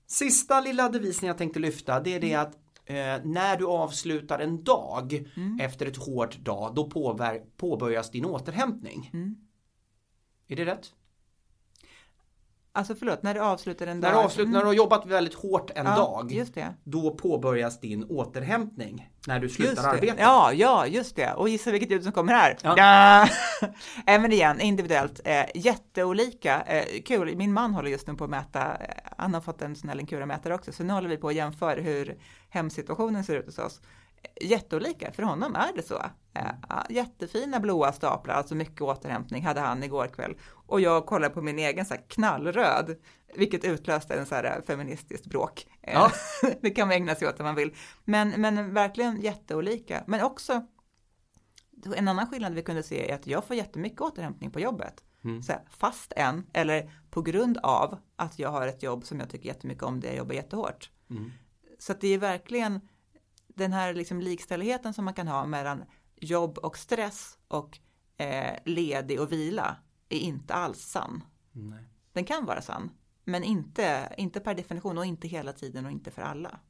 Sista 0.08 0.60
lilla 0.60 0.88
devisen 0.88 1.28
jag 1.28 1.38
tänkte 1.38 1.60
lyfta 1.60 2.00
det 2.00 2.14
är 2.14 2.20
det 2.20 2.34
att 2.34 2.52
eh, 2.86 3.24
när 3.24 3.56
du 3.56 3.66
avslutar 3.66 4.38
en 4.38 4.64
dag 4.64 5.24
mm. 5.36 5.60
efter 5.60 5.86
ett 5.86 5.96
hårt 5.96 6.38
dag, 6.38 6.74
då 6.74 6.90
påbörjas 7.56 8.10
din 8.10 8.24
återhämtning. 8.24 9.10
Mm. 9.12 9.36
Är 10.48 10.56
det 10.56 10.64
rätt? 10.64 10.92
Alltså 12.76 12.94
förlåt, 12.94 13.22
när 13.22 13.34
du 13.34 13.40
avslutar 13.40 13.86
en 13.86 14.00
dag? 14.00 14.08
När 14.08 14.18
du, 14.18 14.24
avslut, 14.24 14.44
mm. 14.44 14.52
när 14.52 14.60
du 14.60 14.66
har 14.66 14.74
jobbat 14.74 15.06
väldigt 15.06 15.34
hårt 15.34 15.70
en 15.74 15.86
ja, 15.86 15.96
dag. 15.96 16.44
Då 16.84 17.10
påbörjas 17.10 17.80
din 17.80 18.04
återhämtning. 18.04 19.10
När 19.26 19.40
du 19.40 19.48
slutar 19.48 19.88
arbeta. 19.88 20.14
Ja, 20.18 20.52
ja, 20.52 20.86
just 20.86 21.16
det. 21.16 21.32
Och 21.32 21.48
gissa 21.48 21.70
vilket 21.70 21.90
ljud 21.90 22.02
som 22.02 22.12
kommer 22.12 22.32
här. 22.32 22.56
Ja. 22.62 23.28
men 24.04 24.32
igen, 24.32 24.60
individuellt. 24.60 25.20
Eh, 25.24 25.44
jätteolika. 25.54 26.62
Eh, 26.62 27.02
kul, 27.02 27.36
min 27.36 27.52
man 27.52 27.74
håller 27.74 27.90
just 27.90 28.06
nu 28.06 28.14
på 28.14 28.24
att 28.24 28.30
mäta. 28.30 28.60
Eh, 28.60 28.88
han 29.16 29.34
har 29.34 29.40
fått 29.40 29.62
en 29.62 29.76
sån 29.76 29.88
här 29.88 29.96
Linkura-mätare 29.96 30.54
också. 30.54 30.72
Så 30.72 30.84
nu 30.84 30.92
håller 30.92 31.08
vi 31.08 31.16
på 31.16 31.28
att 31.28 31.34
jämföra 31.34 31.80
hur 31.80 32.18
hemsituationen 32.48 33.24
ser 33.24 33.36
ut 33.36 33.46
hos 33.46 33.58
oss 33.58 33.80
jätteolika. 34.40 35.12
För 35.12 35.22
honom 35.22 35.54
är 35.54 35.72
det 35.76 35.82
så. 35.82 36.02
Eh, 36.34 36.82
jättefina 36.88 37.60
blåa 37.60 37.92
staplar, 37.92 38.34
alltså 38.34 38.54
mycket 38.54 38.80
återhämtning 38.80 39.44
hade 39.44 39.60
han 39.60 39.82
igår 39.82 40.06
kväll. 40.06 40.34
Och 40.66 40.80
jag 40.80 41.06
kollade 41.06 41.34
på 41.34 41.42
min 41.42 41.58
egen 41.58 41.86
så 41.86 41.94
knallröd, 42.08 42.96
vilket 43.34 43.64
utlöste 43.64 44.14
en 44.14 44.26
så 44.26 44.34
här 44.34 44.44
eh, 44.44 44.62
feministiskt 44.66 45.26
bråk. 45.26 45.66
Eh, 45.82 45.94
ja. 45.94 46.10
det 46.60 46.70
kan 46.70 46.88
man 46.88 46.96
ägna 46.96 47.14
sig 47.14 47.28
åt 47.28 47.40
om 47.40 47.46
man 47.46 47.54
vill. 47.54 47.74
Men, 48.04 48.28
men 48.40 48.74
verkligen 48.74 49.20
jätteolika. 49.20 50.04
Men 50.06 50.22
också 50.22 50.66
en 51.96 52.08
annan 52.08 52.26
skillnad 52.26 52.54
vi 52.54 52.62
kunde 52.62 52.82
se 52.82 53.10
är 53.10 53.14
att 53.14 53.26
jag 53.26 53.44
får 53.44 53.56
jättemycket 53.56 54.00
återhämtning 54.00 54.50
på 54.50 54.60
jobbet. 54.60 55.04
Mm. 55.24 55.42
Så 55.42 55.52
här, 55.52 55.62
fast 55.70 56.12
än, 56.16 56.46
eller 56.52 56.90
på 57.10 57.22
grund 57.22 57.58
av 57.58 57.98
att 58.16 58.38
jag 58.38 58.48
har 58.48 58.66
ett 58.66 58.82
jobb 58.82 59.04
som 59.04 59.20
jag 59.20 59.30
tycker 59.30 59.48
jättemycket 59.48 59.82
om, 59.82 60.00
det 60.00 60.06
jag 60.06 60.16
jobbar 60.16 60.34
jättehårt. 60.34 60.90
Mm. 61.10 61.32
Så 61.78 61.94
det 62.00 62.08
är 62.08 62.18
verkligen 62.18 62.80
den 63.56 63.72
här 63.72 63.94
liksom 63.94 64.20
likställigheten 64.20 64.94
som 64.94 65.04
man 65.04 65.14
kan 65.14 65.28
ha 65.28 65.46
mellan 65.46 65.84
jobb 66.16 66.58
och 66.58 66.78
stress 66.78 67.38
och 67.48 67.78
eh, 68.16 68.58
ledig 68.64 69.20
och 69.20 69.32
vila 69.32 69.76
är 70.08 70.18
inte 70.18 70.54
alls 70.54 70.78
sann. 70.78 71.22
Nej. 71.52 71.84
Den 72.12 72.24
kan 72.24 72.44
vara 72.44 72.62
sann, 72.62 72.90
men 73.24 73.44
inte, 73.44 74.14
inte 74.16 74.40
per 74.40 74.54
definition 74.54 74.98
och 74.98 75.06
inte 75.06 75.28
hela 75.28 75.52
tiden 75.52 75.86
och 75.86 75.92
inte 75.92 76.10
för 76.10 76.22
alla. 76.22 76.60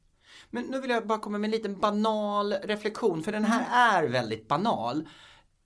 Men 0.49 0.63
nu 0.63 0.81
vill 0.81 0.89
jag 0.89 1.07
bara 1.07 1.19
komma 1.19 1.37
med 1.37 1.47
en 1.47 1.51
liten 1.51 1.79
banal 1.79 2.53
reflektion, 2.53 3.23
för 3.23 3.31
den 3.31 3.45
här 3.45 4.01
är 4.03 4.07
väldigt 4.07 4.47
banal. 4.47 5.09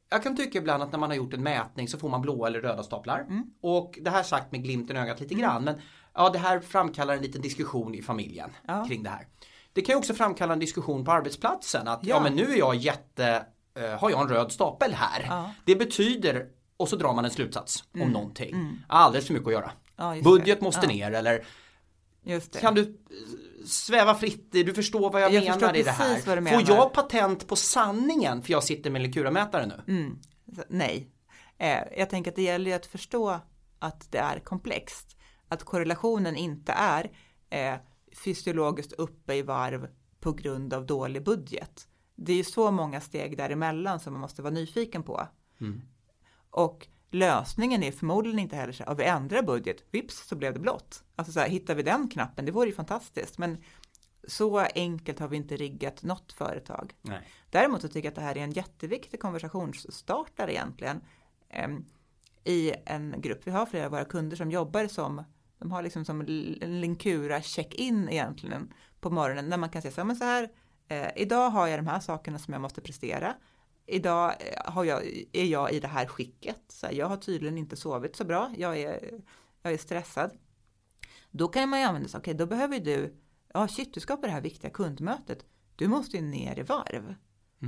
Jag 0.09 0.23
kan 0.23 0.35
tycka 0.35 0.57
ibland 0.57 0.83
att 0.83 0.91
när 0.91 0.99
man 0.99 1.09
har 1.09 1.17
gjort 1.17 1.33
en 1.33 1.43
mätning 1.43 1.87
så 1.87 1.97
får 1.97 2.09
man 2.09 2.21
blåa 2.21 2.47
eller 2.47 2.61
röda 2.61 2.83
staplar. 2.83 3.19
Mm. 3.19 3.53
Och 3.61 3.99
det 4.01 4.09
här 4.09 4.23
sagt 4.23 4.51
med 4.51 4.63
glimten 4.63 4.97
i 4.97 4.99
ögat 4.99 5.19
lite 5.19 5.33
mm. 5.33 5.41
grann, 5.43 5.63
men 5.63 5.81
ja, 6.13 6.29
det 6.29 6.39
här 6.39 6.59
framkallar 6.59 7.13
en 7.15 7.21
liten 7.21 7.41
diskussion 7.41 7.95
i 7.95 8.01
familjen 8.01 8.49
ja. 8.67 8.85
kring 8.85 9.03
det 9.03 9.09
här. 9.09 9.27
Det 9.73 9.81
kan 9.81 9.93
ju 9.93 9.97
också 9.97 10.13
framkalla 10.13 10.53
en 10.53 10.59
diskussion 10.59 11.05
på 11.05 11.11
arbetsplatsen 11.11 11.87
att 11.87 11.99
ja, 12.03 12.15
ja 12.15 12.23
men 12.23 12.33
nu 12.35 12.51
är 12.53 12.57
jag 12.57 12.75
jätte 12.75 13.45
eh, 13.75 13.89
har 13.99 14.09
jag 14.09 14.21
en 14.21 14.27
röd 14.27 14.51
stapel 14.51 14.93
här. 14.93 15.25
Ja. 15.29 15.51
Det 15.65 15.75
betyder, 15.75 16.47
och 16.77 16.89
så 16.89 16.95
drar 16.95 17.13
man 17.13 17.25
en 17.25 17.31
slutsats 17.31 17.83
om 18.01 18.09
någonting. 18.09 18.53
mm. 18.53 18.77
Alldeles 18.87 19.27
för 19.27 19.33
mycket 19.33 19.47
att 19.47 19.53
göra. 19.53 19.71
Ja, 19.95 20.15
Budget 20.23 20.61
måste 20.61 20.87
ner 20.87 21.11
eller 21.11 21.45
kan 22.61 22.75
du 22.75 22.81
eh, 22.81 23.65
sväva 23.65 24.15
fritt 24.15 24.51
du 24.51 24.73
förstår 24.73 25.11
vad 25.11 25.21
jag, 25.21 25.33
Jag 25.33 25.59
menar 25.59 25.75
i 25.75 25.83
det 25.83 25.91
här. 25.91 26.09
vad 26.25 26.37
du 26.37 26.41
Får 26.49 26.57
menar. 26.57 26.63
jag 26.75 26.93
patent 26.93 27.47
på 27.47 27.55
sanningen 27.55 28.41
för 28.41 28.51
jag 28.51 28.63
sitter 28.63 28.89
med 28.89 29.01
Lekura-mätare 29.01 29.65
nu? 29.65 29.93
Mm. 29.93 30.17
Nej. 30.69 31.07
Eh, 31.57 31.79
jag 31.97 32.09
tänker 32.09 32.31
att 32.31 32.35
det 32.35 32.41
gäller 32.41 32.71
ju 32.71 32.75
att 32.75 32.85
förstå 32.85 33.39
att 33.79 34.11
det 34.11 34.17
är 34.17 34.39
komplext. 34.39 35.17
Att 35.47 35.63
korrelationen 35.63 36.35
inte 36.35 36.71
är 36.71 37.11
eh, 37.49 37.75
fysiologiskt 38.15 38.93
uppe 38.93 39.35
i 39.35 39.41
varv 39.41 39.87
på 40.19 40.31
grund 40.31 40.73
av 40.73 40.85
dålig 40.85 41.23
budget. 41.23 41.87
Det 42.15 42.31
är 42.33 42.37
ju 42.37 42.43
så 42.43 42.71
många 42.71 43.01
steg 43.01 43.37
däremellan 43.37 43.99
som 43.99 44.13
man 44.13 44.21
måste 44.21 44.41
vara 44.41 44.53
nyfiken 44.53 45.03
på. 45.03 45.27
Mm. 45.61 45.81
Och 46.49 46.87
lösningen 47.11 47.83
är 47.83 47.91
förmodligen 47.91 48.39
inte 48.39 48.55
heller 48.55 48.73
så 48.73 48.83
"Ja, 48.87 48.93
vi 48.93 49.03
ändrar 49.03 49.43
budget, 49.43 49.83
vips 49.91 50.27
så 50.27 50.35
blev 50.35 50.53
det 50.53 50.59
blått. 50.59 51.03
Alltså 51.15 51.33
så 51.33 51.39
här, 51.39 51.49
hittar 51.49 51.75
vi 51.75 51.83
den 51.83 52.09
knappen, 52.09 52.45
det 52.45 52.51
vore 52.51 52.67
ju 52.67 52.75
fantastiskt. 52.75 53.37
Men 53.37 53.57
så 54.27 54.59
enkelt 54.59 55.19
har 55.19 55.27
vi 55.27 55.37
inte 55.37 55.57
riggat 55.57 56.03
något 56.03 56.31
företag. 56.31 56.93
Nej. 57.01 57.27
Däremot 57.49 57.81
så 57.81 57.87
tycker 57.87 57.99
jag 58.07 58.11
att 58.11 58.15
det 58.15 58.21
här 58.21 58.37
är 58.37 58.43
en 58.43 58.51
jätteviktig 58.51 59.19
konversationsstartare 59.19 60.53
egentligen. 60.53 61.01
Ehm, 61.49 61.85
I 62.43 62.73
en 62.85 63.15
grupp, 63.17 63.47
vi 63.47 63.51
har 63.51 63.65
flera 63.65 63.85
av 63.85 63.91
våra 63.91 64.05
kunder 64.05 64.37
som 64.37 64.51
jobbar 64.51 64.87
som, 64.87 65.23
de 65.61 65.71
har 65.71 65.81
liksom 65.81 66.05
som 66.05 66.21
en 66.21 66.81
Linkura 66.81 67.41
check-in 67.41 68.09
egentligen 68.09 68.73
på 68.99 69.09
morgonen. 69.09 69.49
När 69.49 69.57
man 69.57 69.69
kan 69.69 69.81
säga 69.81 69.91
så 69.91 70.01
här, 70.01 70.05
men 70.05 70.15
så 70.15 70.23
här, 70.23 70.49
eh, 70.87 71.07
idag 71.15 71.49
har 71.49 71.67
jag 71.67 71.79
de 71.79 71.87
här 71.87 71.99
sakerna 71.99 72.39
som 72.39 72.53
jag 72.53 72.61
måste 72.61 72.81
prestera. 72.81 73.35
Idag 73.85 74.29
eh, 74.39 74.71
har 74.71 74.83
jag, 74.83 75.05
är 75.31 75.45
jag 75.45 75.71
i 75.71 75.79
det 75.79 75.87
här 75.87 76.05
skicket. 76.05 76.57
Så 76.67 76.85
här, 76.85 76.93
jag 76.93 77.07
har 77.07 77.17
tydligen 77.17 77.57
inte 77.57 77.75
sovit 77.75 78.15
så 78.15 78.23
bra, 78.25 78.53
jag 78.57 78.77
är, 78.77 79.21
jag 79.61 79.73
är 79.73 79.77
stressad. 79.77 80.31
Då 81.31 81.47
kan 81.47 81.69
man 81.69 81.79
ju 81.79 81.85
använda 81.85 82.09
sig, 82.09 82.17
okej 82.17 82.33
då 82.33 82.45
behöver 82.45 82.79
du, 82.79 83.15
ja 83.53 83.67
shit 83.67 83.93
du 83.93 83.99
ska 83.99 84.15
på 84.15 84.25
det 84.25 84.31
här 84.31 84.41
viktiga 84.41 84.71
kundmötet. 84.71 85.45
Du 85.75 85.87
måste 85.87 86.17
ju 86.17 86.23
ner 86.23 86.59
i 86.59 86.63
varv. 86.63 87.15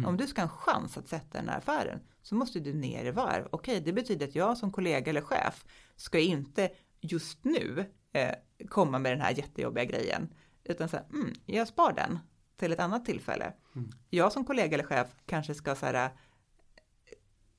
Om 0.06 0.18
du 0.18 0.28
ska 0.28 0.41
ha 0.41 0.50
en 0.50 0.58
chans 0.58 0.98
att 0.98 1.08
sätta 1.08 1.38
den 1.38 1.50
här 1.50 1.58
affären 1.58 2.00
så 2.22 2.36
måste 2.36 2.60
du 2.60 2.74
ner 2.74 3.06
i 3.06 3.12
varv. 3.12 3.48
Okej, 3.52 3.82
det 3.82 3.94
betyder 3.94 4.28
att 4.28 4.36
jag 4.36 4.58
som 4.58 4.72
kollega 4.72 5.10
eller 5.10 5.22
chef 5.22 5.66
ska 5.96 6.20
inte 6.20 6.72
just 7.04 7.43
nu 7.43 7.86
eh, 8.14 8.32
komma 8.70 8.99
med 8.99 9.12
den 9.12 9.22
här 9.22 9.32
jättejobbiga 9.32 9.86
grejen. 9.86 10.34
Utan 10.64 10.89
så 10.89 10.97
här, 10.97 11.06
mm, 11.14 11.34
jag 11.45 11.68
spar 11.68 11.93
den 11.93 12.20
till 12.58 12.72
ett 12.72 12.80
annat 12.80 13.06
tillfälle. 13.06 13.54
Jag 14.10 14.32
som 14.32 14.45
kollega 14.45 14.74
eller 14.74 14.84
chef 14.84 15.08
kanske 15.26 15.54
ska 15.56 15.76
så 15.76 15.86
här, 15.86 16.04
eh, 16.06 16.10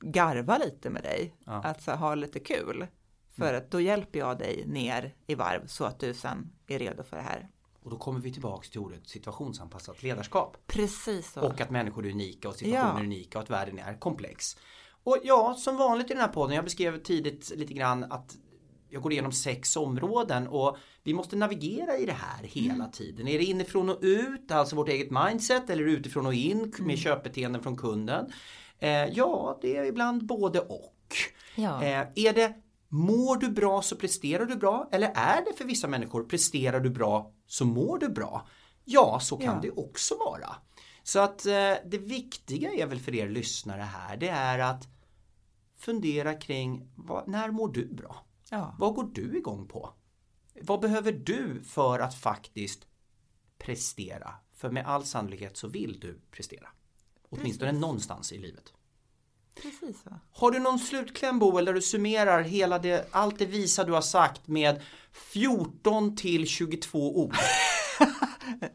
garva 0.00 0.58
lite 0.58 0.90
med 0.90 1.02
dig. 1.02 1.34
Ja. 1.44 1.52
Att 1.52 1.82
så 1.82 1.90
här, 1.90 1.98
ha 1.98 2.14
lite 2.14 2.40
kul. 2.40 2.86
För 3.36 3.54
att 3.54 3.70
då 3.70 3.80
hjälper 3.80 4.18
jag 4.18 4.38
dig 4.38 4.64
ner 4.66 5.14
i 5.26 5.34
varv 5.34 5.66
så 5.66 5.84
att 5.84 6.00
du 6.00 6.14
sen 6.14 6.52
är 6.66 6.78
redo 6.78 7.02
för 7.02 7.16
det 7.16 7.22
här. 7.22 7.48
Och 7.82 7.90
då 7.90 7.98
kommer 7.98 8.20
vi 8.20 8.32
tillbaks 8.32 8.70
till 8.70 8.80
ordet 8.80 9.08
situationsanpassat 9.08 10.02
ledarskap. 10.02 10.56
Precis 10.66 11.32
så. 11.32 11.40
Och 11.40 11.60
att 11.60 11.70
människor 11.70 12.06
är 12.06 12.10
unika 12.10 12.48
och 12.48 12.54
situationer 12.54 12.92
Ja. 12.94 13.00
är 13.00 13.04
unika 13.04 13.38
och 13.38 13.44
att 13.44 13.50
världen 13.50 13.78
är 13.78 13.98
komplex. 13.98 14.56
Och 15.04 15.18
ja, 15.22 15.54
som 15.54 15.76
vanligt 15.76 16.10
i 16.10 16.14
den 16.14 16.20
här 16.22 16.28
podden, 16.28 16.56
jag 16.56 16.64
beskrev 16.64 17.02
tidigt 17.02 17.52
lite 17.56 17.74
grann 17.74 18.04
att 18.04 18.36
jag 18.94 19.02
går 19.02 19.12
igenom 19.12 19.32
sex 19.32 19.76
områden 19.76 20.46
och 20.48 20.76
vi 21.02 21.14
måste 21.14 21.36
navigera 21.36 21.96
i 21.98 22.06
det 22.06 22.12
här 22.12 22.42
hela 22.44 22.74
Mm. 22.74 22.90
tiden. 22.90 23.28
Är 23.28 23.38
det 23.38 23.44
inifrån 23.44 23.90
och 23.90 23.98
ut, 24.00 24.50
alltså 24.50 24.76
vårt 24.76 24.88
eget 24.88 25.10
mindset 25.10 25.70
eller 25.70 25.84
utifrån 25.84 26.26
och 26.26 26.34
in 26.34 26.58
med 26.60 26.80
Mm. 26.80 26.96
köpbeteenden 26.96 27.62
från 27.62 27.76
kunden? 27.76 28.32
Eh, 28.78 28.90
ja, 29.04 29.58
det 29.62 29.76
är 29.76 29.84
ibland 29.84 30.26
både 30.26 30.60
och. 30.60 30.94
Ja. 31.54 31.82
Eh, 31.84 32.06
är 32.14 32.32
det 32.32 32.54
Mår 32.88 33.36
du 33.36 33.48
bra 33.48 33.82
så 33.82 33.96
presterar 33.96 34.44
du 34.44 34.56
bra 34.56 34.88
eller 34.92 35.12
är 35.14 35.44
det 35.44 35.52
för 35.58 35.64
vissa 35.64 35.88
människor 35.88 36.24
presterar 36.24 36.80
du 36.80 36.90
bra 36.90 37.32
så 37.46 37.64
mår 37.64 37.98
du 37.98 38.08
bra? 38.08 38.46
Ja, 38.84 39.18
så 39.22 39.36
kan 39.36 39.46
Ja. 39.54 39.60
det 39.62 39.70
också 39.70 40.14
vara. 40.16 40.56
Så 41.02 41.18
att 41.20 41.46
eh, 41.46 41.52
det 41.86 41.98
viktiga 41.98 42.70
är 42.72 42.86
väl 42.86 43.00
för 43.00 43.14
er 43.14 43.28
lyssnare 43.28 43.80
här 43.82 44.16
det 44.16 44.28
är 44.28 44.58
att 44.58 44.88
fundera 45.78 46.34
kring 46.34 46.88
vad, 46.96 47.28
när 47.28 47.50
mår 47.50 47.68
du 47.68 47.86
bra? 47.94 48.23
Ja. 48.50 48.76
Vad 48.78 48.94
går 48.94 49.10
du 49.14 49.38
igång 49.38 49.68
på? 49.68 49.94
Vad 50.60 50.80
behöver 50.80 51.12
du 51.12 51.62
för 51.64 51.98
att 51.98 52.14
faktiskt 52.14 52.86
prestera? 53.58 54.34
För 54.52 54.70
med 54.70 54.86
all 54.86 55.04
sannolikhet 55.04 55.56
så 55.56 55.68
vill 55.68 56.00
du 56.00 56.20
prestera. 56.30 56.68
Åtminstone 57.28 57.72
någonstans 57.72 58.32
i 58.32 58.38
livet. 58.38 58.72
Precis 59.54 60.02
så. 60.02 60.10
Har 60.30 60.50
du 60.50 60.58
någon 60.58 60.78
slutkläm 60.78 61.38
Boel 61.38 61.64
där 61.64 61.72
du 61.72 61.82
summerar 61.82 62.42
hela 62.42 62.78
det, 62.78 63.08
allt 63.10 63.38
det 63.38 63.46
visa 63.46 63.84
du 63.84 63.92
har 63.92 64.00
sagt 64.00 64.48
med 64.48 64.82
14 65.12 66.16
till 66.16 66.46
22 66.46 67.18
ord? 67.18 67.36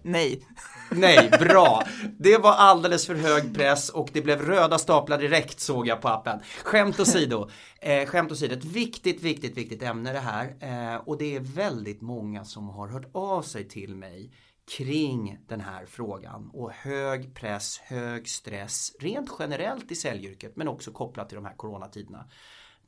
Nej. 0.01 0.47
Nej, 0.91 1.29
bra! 1.39 1.83
Det 2.19 2.37
var 2.37 2.51
alldeles 2.51 3.05
för 3.05 3.15
hög 3.15 3.55
press 3.55 3.89
och 3.89 4.09
det 4.13 4.21
blev 4.21 4.41
röda 4.41 4.77
staplar 4.77 5.17
direkt 5.17 5.59
såg 5.59 5.87
jag 5.87 6.01
på 6.01 6.07
appen. 6.07 6.39
Skämt 6.63 6.99
åsido, 6.99 7.49
eh, 7.81 8.05
skämt 8.05 8.31
åsido, 8.31 8.53
ett 8.53 8.65
viktigt, 8.65 9.21
viktigt, 9.21 9.57
viktigt 9.57 9.83
ämne 9.83 10.13
det 10.13 10.19
här. 10.19 10.55
Eh, 10.59 10.95
och 10.95 11.17
det 11.17 11.35
är 11.35 11.39
väldigt 11.39 12.01
många 12.01 12.45
som 12.45 12.69
har 12.69 12.87
hört 12.87 13.09
av 13.11 13.41
sig 13.41 13.67
till 13.67 13.95
mig 13.95 14.31
kring 14.77 15.37
den 15.47 15.61
här 15.61 15.85
frågan 15.85 16.49
och 16.53 16.71
hög 16.71 17.35
press, 17.35 17.79
hög 17.79 18.29
stress, 18.29 18.91
rent 18.99 19.29
generellt 19.39 19.91
i 19.91 19.95
säljyrket 19.95 20.55
men 20.55 20.67
också 20.67 20.91
kopplat 20.91 21.29
till 21.29 21.35
de 21.35 21.45
här 21.45 21.55
coronatiderna. 21.55 22.25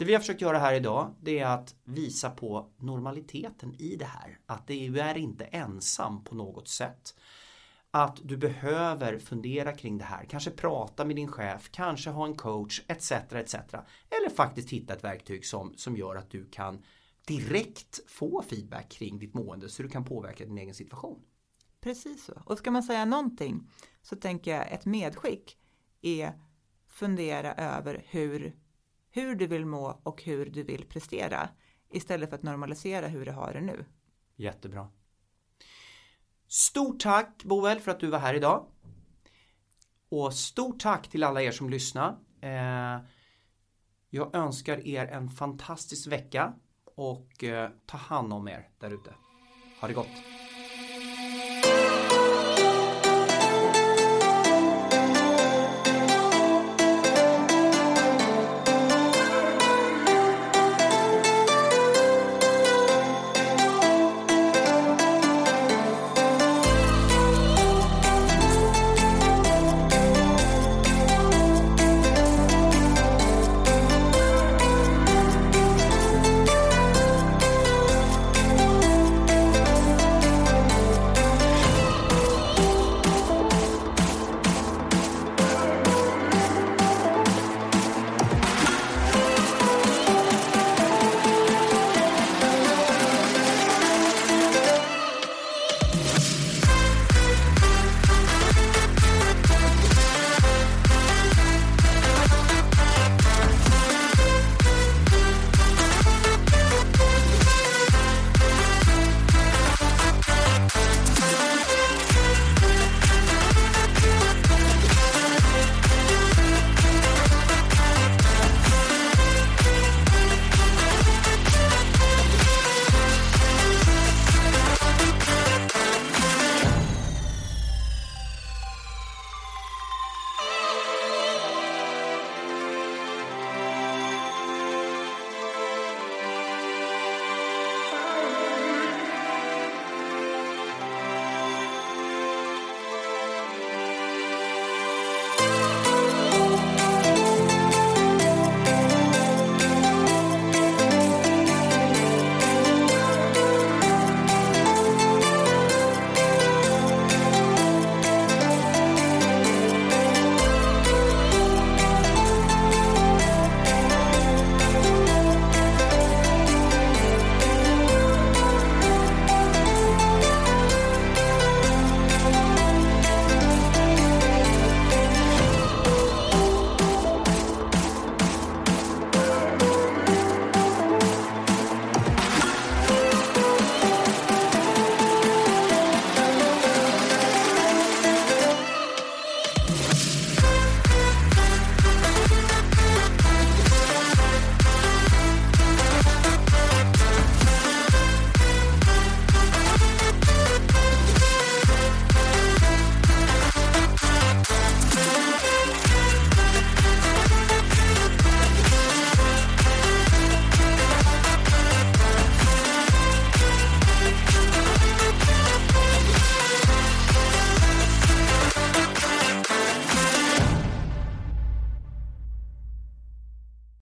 Det 0.02 0.06
vi 0.06 0.14
har 0.14 0.20
försökt 0.20 0.42
göra 0.42 0.60
här 0.60 0.74
idag 0.74 1.16
det 1.22 1.40
är 1.40 1.46
att 1.46 1.76
visa 1.84 2.30
på 2.30 2.70
normaliteten 2.78 3.76
i 3.80 3.96
det 3.96 4.06
här. 4.06 4.40
Att 4.46 4.68
du 4.68 5.00
är 5.00 5.18
inte 5.18 5.46
ensam 5.46 6.24
på 6.24 6.36
något 6.36 6.68
sätt. 6.68 7.16
Att 7.92 8.20
du 8.24 8.38
behöver 8.38 9.20
fundera 9.20 9.74
kring 9.74 9.98
det 9.98 10.04
här, 10.04 10.26
kanske 10.26 10.52
prata 10.52 11.06
med 11.06 11.16
din 11.16 11.28
chef, 11.28 11.70
kanske 11.72 12.10
ha 12.10 12.26
en 12.26 12.36
coach 12.36 12.82
etc. 12.88 13.12
etc. 13.12 13.56
Eller 14.10 14.30
faktiskt 14.36 14.70
hitta 14.70 14.94
ett 14.94 15.04
verktyg 15.04 15.46
som, 15.46 15.74
som 15.78 15.98
gör 15.98 16.16
att 16.16 16.30
du 16.30 16.50
kan 16.50 16.84
direkt 17.28 18.00
få 18.08 18.42
feedback 18.42 18.90
kring 18.90 19.20
ditt 19.20 19.34
mående 19.34 19.70
så 19.70 19.84
du 19.84 19.90
kan 19.90 20.06
påverka 20.06 20.46
din 20.46 20.58
egen 20.58 20.76
situation. 20.76 21.20
Precis 21.82 22.26
så. 22.26 22.42
Och 22.46 22.58
ska 22.58 22.72
man 22.72 22.84
säga 22.84 23.06
någonting 23.06 23.70
så 24.02 24.16
tänker 24.16 24.56
jag 24.56 24.72
ett 24.72 24.86
medskick 24.86 25.58
är 26.02 26.34
fundera 26.88 27.54
över 27.54 28.06
hur, 28.10 28.56
hur 29.12 29.36
du 29.36 29.48
vill 29.48 29.66
må 29.66 30.02
och 30.04 30.24
hur 30.24 30.46
du 30.46 30.64
vill 30.64 30.86
prestera 30.86 31.50
istället 31.90 32.30
för 32.30 32.38
att 32.38 32.44
normalisera 32.44 33.08
hur 33.08 33.26
du 33.26 33.32
har 33.32 33.54
det 33.54 33.62
nu. 33.62 33.86
Jättebra. 34.36 34.90
Stort 36.48 37.00
tack 37.00 37.44
Boel 37.44 37.80
för 37.80 37.92
att 37.92 38.00
du 38.00 38.08
var 38.08 38.20
här 38.20 38.34
idag. 38.34 38.66
Och 40.10 40.34
stort 40.34 40.80
tack 40.80 41.10
till 41.10 41.24
alla 41.24 41.42
er 41.42 41.52
som 41.52 41.70
lyssnar. 41.70 42.18
Eh, 42.42 43.02
jag 44.10 44.36
önskar 44.36 44.88
er 44.88 45.06
en 45.08 45.30
fantastisk 45.30 46.08
vecka 46.08 46.54
och 46.96 47.44
eh, 47.44 47.70
ta 47.86 47.98
hand 47.98 48.34
om 48.34 48.48
er 48.48 48.70
där 48.80 48.94
ute. 48.94 49.14
Ha 49.80 49.88
det 49.88 49.94
gott! 49.94 50.31